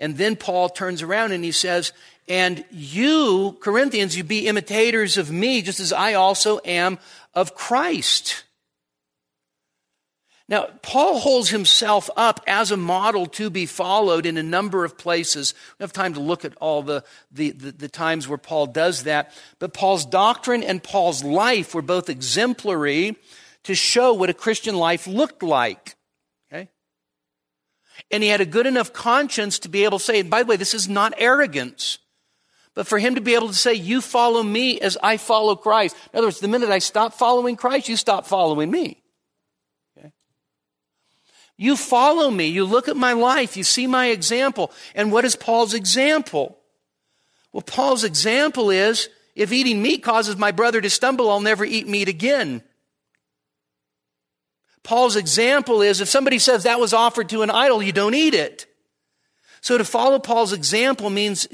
And 0.00 0.16
then 0.16 0.34
Paul 0.34 0.68
turns 0.68 1.00
around 1.00 1.30
and 1.30 1.44
he 1.44 1.52
says, 1.52 1.92
and 2.28 2.64
you, 2.70 3.56
Corinthians, 3.60 4.16
you 4.16 4.24
be 4.24 4.48
imitators 4.48 5.16
of 5.16 5.30
me, 5.30 5.62
just 5.62 5.80
as 5.80 5.92
I 5.92 6.14
also 6.14 6.60
am 6.64 6.98
of 7.34 7.54
Christ. 7.54 8.44
Now, 10.48 10.66
Paul 10.82 11.20
holds 11.20 11.50
himself 11.50 12.10
up 12.16 12.40
as 12.46 12.70
a 12.70 12.76
model 12.76 13.26
to 13.26 13.48
be 13.48 13.64
followed 13.64 14.26
in 14.26 14.36
a 14.36 14.42
number 14.42 14.84
of 14.84 14.98
places. 14.98 15.54
We 15.78 15.84
have 15.84 15.92
time 15.92 16.14
to 16.14 16.20
look 16.20 16.44
at 16.44 16.56
all 16.56 16.82
the, 16.82 17.04
the, 17.30 17.50
the, 17.50 17.72
the, 17.72 17.88
times 17.88 18.26
where 18.26 18.38
Paul 18.38 18.66
does 18.66 19.04
that. 19.04 19.32
But 19.58 19.72
Paul's 19.72 20.04
doctrine 20.04 20.62
and 20.62 20.82
Paul's 20.82 21.22
life 21.22 21.74
were 21.74 21.82
both 21.82 22.10
exemplary 22.10 23.16
to 23.64 23.74
show 23.74 24.12
what 24.12 24.30
a 24.30 24.34
Christian 24.34 24.76
life 24.76 25.06
looked 25.06 25.42
like. 25.42 25.94
Okay? 26.52 26.68
And 28.10 28.22
he 28.22 28.28
had 28.28 28.40
a 28.40 28.46
good 28.46 28.66
enough 28.66 28.92
conscience 28.92 29.60
to 29.60 29.68
be 29.68 29.84
able 29.84 29.98
to 29.98 30.04
say, 30.04 30.20
and 30.20 30.30
by 30.30 30.42
the 30.42 30.48
way, 30.48 30.56
this 30.56 30.74
is 30.74 30.88
not 30.88 31.14
arrogance. 31.18 31.98
But 32.74 32.86
for 32.86 32.98
him 32.98 33.14
to 33.14 33.20
be 33.20 33.34
able 33.34 33.48
to 33.48 33.54
say, 33.54 33.74
you 33.74 34.00
follow 34.00 34.42
me 34.42 34.80
as 34.80 34.98
I 35.02 35.18
follow 35.18 35.54
Christ. 35.54 35.94
In 36.12 36.18
other 36.18 36.28
words, 36.28 36.40
the 36.40 36.48
minute 36.48 36.70
I 36.70 36.78
stop 36.78 37.14
following 37.14 37.54
Christ, 37.54 37.88
you 37.88 37.96
stop 37.96 38.26
following 38.26 38.70
me. 38.70 39.01
You 41.62 41.76
follow 41.76 42.28
me. 42.28 42.48
You 42.48 42.64
look 42.64 42.88
at 42.88 42.96
my 42.96 43.12
life. 43.12 43.56
You 43.56 43.62
see 43.62 43.86
my 43.86 44.06
example. 44.06 44.72
And 44.96 45.12
what 45.12 45.24
is 45.24 45.36
Paul's 45.36 45.74
example? 45.74 46.58
Well, 47.52 47.62
Paul's 47.62 48.02
example 48.02 48.70
is 48.70 49.08
if 49.36 49.52
eating 49.52 49.80
meat 49.80 50.02
causes 50.02 50.36
my 50.36 50.50
brother 50.50 50.80
to 50.80 50.90
stumble, 50.90 51.30
I'll 51.30 51.38
never 51.38 51.64
eat 51.64 51.86
meat 51.86 52.08
again. 52.08 52.64
Paul's 54.82 55.14
example 55.14 55.82
is 55.82 56.00
if 56.00 56.08
somebody 56.08 56.40
says 56.40 56.64
that 56.64 56.80
was 56.80 56.92
offered 56.92 57.28
to 57.28 57.42
an 57.42 57.50
idol, 57.50 57.80
you 57.80 57.92
don't 57.92 58.14
eat 58.14 58.34
it. 58.34 58.66
So 59.62 59.78
to 59.78 59.84
follow 59.84 60.18
Paul's 60.18 60.52
example 60.52 61.08
means, 61.08 61.46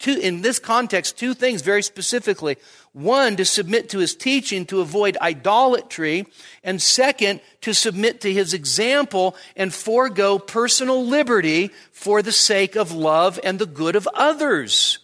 two, 0.00 0.18
in 0.18 0.42
this 0.42 0.58
context, 0.58 1.16
two 1.16 1.32
things 1.32 1.62
very 1.62 1.84
specifically. 1.84 2.56
One, 2.92 3.36
to 3.36 3.44
submit 3.44 3.88
to 3.90 4.00
his 4.00 4.16
teaching 4.16 4.66
to 4.66 4.80
avoid 4.80 5.16
idolatry. 5.20 6.26
And 6.64 6.82
second, 6.82 7.40
to 7.60 7.72
submit 7.72 8.20
to 8.22 8.32
his 8.32 8.52
example 8.52 9.36
and 9.54 9.72
forego 9.72 10.40
personal 10.40 11.06
liberty 11.06 11.70
for 11.92 12.20
the 12.20 12.32
sake 12.32 12.74
of 12.74 12.90
love 12.90 13.38
and 13.44 13.60
the 13.60 13.66
good 13.66 13.94
of 13.94 14.08
others. 14.12 14.98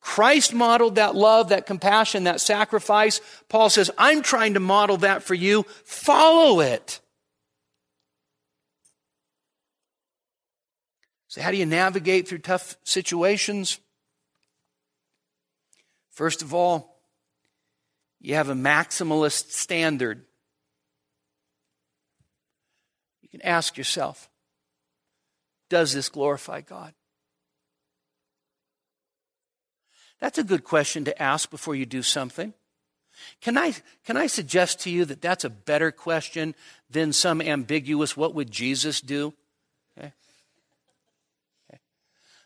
Christ 0.00 0.52
modeled 0.52 0.96
that 0.96 1.14
love, 1.14 1.50
that 1.50 1.66
compassion, 1.66 2.24
that 2.24 2.40
sacrifice. 2.40 3.20
Paul 3.48 3.70
says, 3.70 3.88
I'm 3.96 4.20
trying 4.22 4.54
to 4.54 4.60
model 4.60 4.96
that 4.96 5.22
for 5.22 5.34
you. 5.34 5.64
Follow 5.84 6.58
it. 6.58 6.98
So, 11.28 11.40
how 11.42 11.50
do 11.50 11.56
you 11.56 11.66
navigate 11.66 12.26
through 12.26 12.38
tough 12.38 12.76
situations? 12.84 13.78
First 16.10 16.42
of 16.42 16.54
all, 16.54 16.96
you 18.20 18.34
have 18.34 18.48
a 18.48 18.54
maximalist 18.54 19.52
standard. 19.52 20.24
You 23.22 23.28
can 23.28 23.42
ask 23.42 23.76
yourself 23.76 24.28
Does 25.68 25.92
this 25.92 26.08
glorify 26.08 26.62
God? 26.62 26.94
That's 30.20 30.38
a 30.38 30.44
good 30.44 30.64
question 30.64 31.04
to 31.04 31.22
ask 31.22 31.50
before 31.50 31.74
you 31.74 31.86
do 31.86 32.02
something. 32.02 32.52
Can 33.40 33.56
I, 33.56 33.74
can 34.04 34.16
I 34.16 34.26
suggest 34.26 34.80
to 34.80 34.90
you 34.90 35.04
that 35.04 35.20
that's 35.20 35.44
a 35.44 35.50
better 35.50 35.90
question 35.90 36.54
than 36.90 37.12
some 37.12 37.40
ambiguous, 37.40 38.16
what 38.16 38.34
would 38.34 38.50
Jesus 38.50 39.00
do? 39.00 39.34
Okay. 39.96 40.12
okay. 41.68 41.80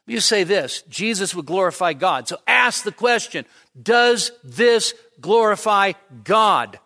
You 0.07 0.21
say 0.21 0.45
this 0.45 0.83
Jesus 0.83 1.35
would 1.35 1.47
glorify 1.47 1.93
God. 1.93 2.29
So 2.29 2.39
ask 2.47 2.85
the 2.85 2.93
question 2.93 3.45
Does 3.81 4.33
this 4.43 4.95
glorify 5.21 5.93
God? 6.25 6.79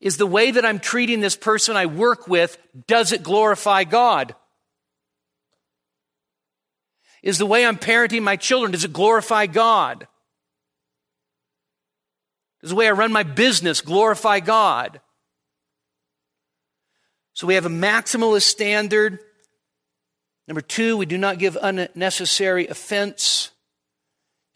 Is 0.00 0.16
the 0.16 0.26
way 0.26 0.50
that 0.50 0.64
I'm 0.64 0.78
treating 0.78 1.20
this 1.20 1.36
person 1.36 1.76
I 1.76 1.86
work 1.86 2.26
with, 2.26 2.56
does 2.86 3.12
it 3.12 3.22
glorify 3.22 3.84
God? 3.84 4.34
Is 7.22 7.36
the 7.36 7.44
way 7.44 7.66
I'm 7.66 7.76
parenting 7.76 8.22
my 8.22 8.36
children, 8.36 8.72
does 8.72 8.84
it 8.84 8.94
glorify 8.94 9.46
God? 9.46 10.08
Does 12.62 12.70
the 12.70 12.76
way 12.76 12.88
I 12.88 12.92
run 12.92 13.12
my 13.12 13.22
business 13.22 13.82
glorify 13.82 14.40
God? 14.40 15.00
So 17.34 17.46
we 17.46 17.54
have 17.54 17.66
a 17.66 17.70
maximalist 17.70 18.42
standard. 18.42 19.18
Number 20.50 20.62
two, 20.62 20.96
we 20.96 21.06
do 21.06 21.16
not 21.16 21.38
give 21.38 21.56
unnecessary 21.62 22.66
offense. 22.66 23.52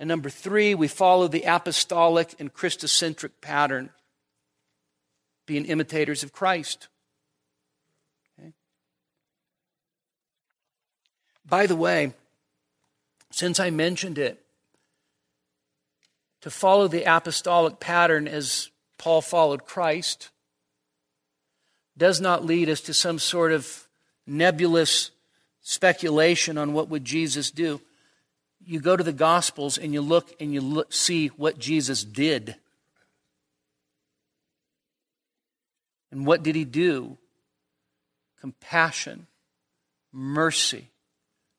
And 0.00 0.08
number 0.08 0.28
three, 0.28 0.74
we 0.74 0.88
follow 0.88 1.28
the 1.28 1.44
apostolic 1.44 2.34
and 2.40 2.52
Christocentric 2.52 3.30
pattern, 3.40 3.90
being 5.46 5.66
imitators 5.66 6.24
of 6.24 6.32
Christ. 6.32 6.88
Okay? 8.36 8.50
By 11.46 11.68
the 11.68 11.76
way, 11.76 12.12
since 13.30 13.60
I 13.60 13.70
mentioned 13.70 14.18
it, 14.18 14.44
to 16.40 16.50
follow 16.50 16.88
the 16.88 17.04
apostolic 17.04 17.78
pattern 17.78 18.26
as 18.26 18.68
Paul 18.98 19.22
followed 19.22 19.64
Christ 19.64 20.30
does 21.96 22.20
not 22.20 22.44
lead 22.44 22.68
us 22.68 22.80
to 22.80 22.92
some 22.92 23.20
sort 23.20 23.52
of 23.52 23.86
nebulous 24.26 25.12
speculation 25.64 26.58
on 26.58 26.74
what 26.74 26.88
would 26.90 27.04
Jesus 27.04 27.50
do. 27.50 27.80
You 28.64 28.80
go 28.80 28.96
to 28.96 29.02
the 29.02 29.12
Gospels 29.12 29.76
and 29.76 29.92
you 29.92 30.00
look 30.00 30.32
and 30.38 30.52
you 30.54 30.60
look, 30.60 30.92
see 30.92 31.28
what 31.28 31.58
Jesus 31.58 32.04
did. 32.04 32.54
And 36.12 36.26
what 36.26 36.42
did 36.42 36.54
he 36.54 36.64
do? 36.64 37.18
Compassion, 38.40 39.26
mercy, 40.12 40.90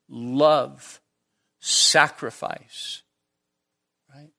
love, 0.07 1.01
sacrifice. 1.59 3.01
Right? 4.13 4.29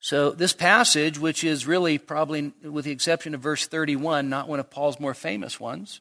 So, 0.00 0.30
this 0.30 0.54
passage, 0.54 1.18
which 1.18 1.44
is 1.44 1.66
really 1.66 1.98
probably, 1.98 2.52
with 2.62 2.86
the 2.86 2.90
exception 2.90 3.34
of 3.34 3.40
verse 3.40 3.66
31, 3.66 4.30
not 4.30 4.48
one 4.48 4.60
of 4.60 4.70
Paul's 4.70 4.98
more 4.98 5.14
famous 5.14 5.60
ones, 5.60 6.00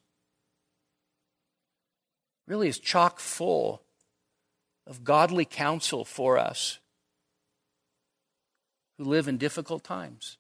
really 2.48 2.68
is 2.68 2.80
chock 2.80 3.20
full 3.20 3.82
of 4.86 5.04
godly 5.04 5.46
counsel 5.46 6.06
for 6.06 6.38
us 6.38 6.80
who 8.98 9.04
live 9.04 9.28
in 9.28 9.38
difficult 9.38 9.84
times. 9.84 10.38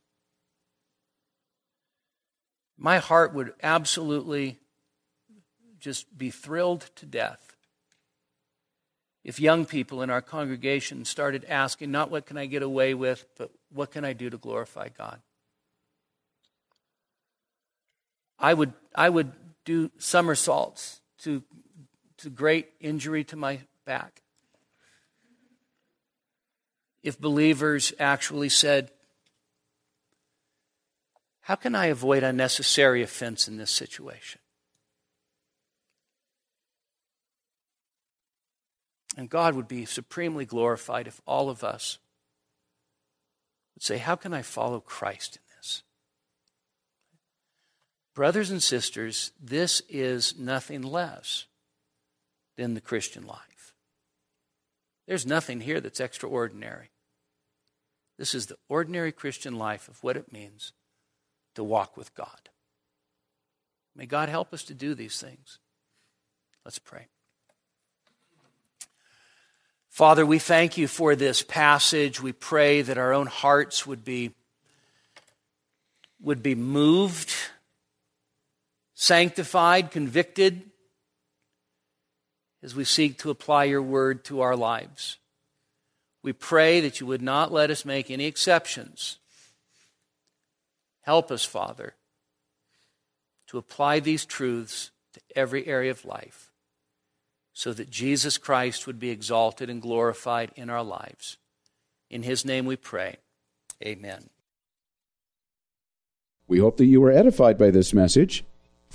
My 2.78 2.98
heart 2.98 3.34
would 3.34 3.54
absolutely 3.62 4.58
just 5.80 6.18
be 6.18 6.32
thrilled 6.32 6.90
to 6.96 7.06
death 7.06 7.48
if 9.28 9.42
young 9.42 9.66
people 9.66 10.02
in 10.02 10.10
our 10.10 10.22
congregation 10.22 11.04
started 11.04 11.44
asking, 11.50 11.92
not 11.92 12.10
what 12.10 12.26
can 12.26 12.38
I 12.38 12.46
get 12.46 12.64
away 12.64 12.94
with, 12.94 13.26
but 13.38 13.52
what 13.74 13.92
can 13.92 14.06
I 14.06 14.14
do 14.14 14.30
to 14.30 14.38
glorify 14.38 14.88
God? 14.88 15.20
I 18.40 18.54
would, 18.54 18.72
I 18.96 19.10
would 19.10 19.34
do 19.66 19.92
somersaults 19.98 21.02
to, 21.24 21.44
to 22.18 22.30
great 22.30 22.70
injury 22.80 23.24
to 23.26 23.36
my 23.36 23.60
back. 23.86 24.22
If 27.04 27.20
believers 27.20 27.94
actually 28.00 28.50
said, 28.50 28.92
How 31.42 31.56
can 31.56 31.76
I 31.76 31.86
avoid 31.86 32.24
unnecessary 32.24 33.02
offense 33.02 33.48
in 33.48 33.58
this 33.58 33.72
situation? 33.72 34.42
And 39.16 39.30
God 39.30 39.56
would 39.56 39.68
be 39.68 39.86
supremely 39.86 40.46
glorified 40.46 41.08
if 41.08 41.22
all 41.26 41.50
of 41.50 41.64
us 41.64 41.98
would 43.76 43.84
say, 43.84 43.98
How 43.98 44.16
can 44.16 44.34
I 44.34 44.42
follow 44.42 44.80
Christ 44.80 45.38
in 45.38 45.42
this? 45.56 45.84
Brothers 48.14 48.52
and 48.52 48.62
sisters, 48.62 49.32
this 49.40 49.82
is 49.88 50.38
nothing 50.38 50.82
less 50.82 51.46
than 52.58 52.74
the 52.74 52.82
Christian 52.82 53.26
life. 53.26 53.74
There's 55.08 55.26
nothing 55.26 55.62
here 55.62 55.80
that's 55.80 56.02
extraordinary. 56.02 56.90
This 58.18 58.36
is 58.36 58.48
the 58.48 58.58
ordinary 58.68 59.12
Christian 59.12 59.58
life 59.58 59.88
of 59.88 60.04
what 60.04 60.18
it 60.18 60.34
means 60.34 60.74
to 61.56 61.64
walk 61.64 61.96
with 61.96 62.14
God. 62.16 62.50
May 63.96 64.06
God 64.06 64.28
help 64.30 64.54
us 64.54 64.64
to 64.64 64.74
do 64.74 64.94
these 64.94 65.22
things. 65.22 65.60
Let's 66.66 66.80
pray. 66.80 67.08
Father, 69.90 70.26
we 70.26 70.38
thank 70.38 70.78
you 70.78 70.88
for 70.88 71.16
this 71.16 71.42
passage. 71.42 72.22
We 72.22 72.34
pray 72.34 72.82
that 72.82 72.98
our 72.98 73.14
own 73.14 73.28
hearts 73.28 73.88
would 73.88 74.04
be, 74.04 74.36
would 76.22 76.44
be 76.44 76.54
moved, 76.54 77.34
sanctified, 78.94 79.90
convicted 79.90 80.70
as 82.68 82.76
we 82.76 82.84
seek 82.84 83.18
to 83.18 83.30
apply 83.30 83.64
your 83.64 83.82
word 83.82 84.26
to 84.26 84.42
our 84.42 84.54
lives. 84.54 85.20
We 86.22 86.34
pray 86.34 86.82
that 86.82 87.00
you 87.00 87.08
would 87.08 87.22
not 87.22 87.50
let 87.50 87.72
us 87.72 87.86
make 87.86 88.12
any 88.12 88.26
exceptions. 88.26 89.20
Help 91.04 91.32
us, 91.32 91.46
Father, 91.46 91.94
to 93.48 93.58
apply 93.58 94.02
these 94.02 94.26
truths 94.26 94.92
to 95.14 95.22
every 95.34 95.66
area 95.66 95.92
of 95.92 96.04
life 96.04 96.52
so 97.54 97.72
that 97.72 97.90
Jesus 97.90 98.38
Christ 98.38 98.86
would 98.86 99.00
be 99.00 99.12
exalted 99.12 99.70
and 99.70 99.82
glorified 99.82 100.52
in 100.58 100.70
our 100.70 100.84
lives. 100.84 101.38
In 102.10 102.24
his 102.24 102.44
name 102.44 102.66
we 102.66 102.76
pray. 102.76 103.16
Amen. 103.82 104.30
We 106.50 106.60
hope 106.60 106.76
that 106.76 106.86
you 106.86 107.00
were 107.00 107.14
edified 107.14 107.58
by 107.58 107.72
this 107.72 107.94
message. 107.94 108.44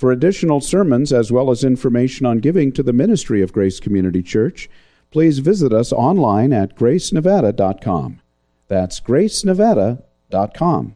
For 0.03 0.11
additional 0.11 0.59
sermons 0.59 1.13
as 1.13 1.31
well 1.31 1.49
as 1.49 1.63
information 1.63 2.25
on 2.25 2.39
giving 2.39 2.73
to 2.73 2.83
the 2.83 2.91
ministry 2.91 3.41
of 3.41 3.53
Grace 3.53 3.79
Community 3.79 4.21
Church, 4.21 4.69
please 5.11 5.39
visit 5.39 5.71
us 5.71 5.93
online 5.93 6.51
at 6.51 6.75
gracenevada.com. 6.75 8.19
That's 8.67 8.99
gracenevada.com. 8.99 10.95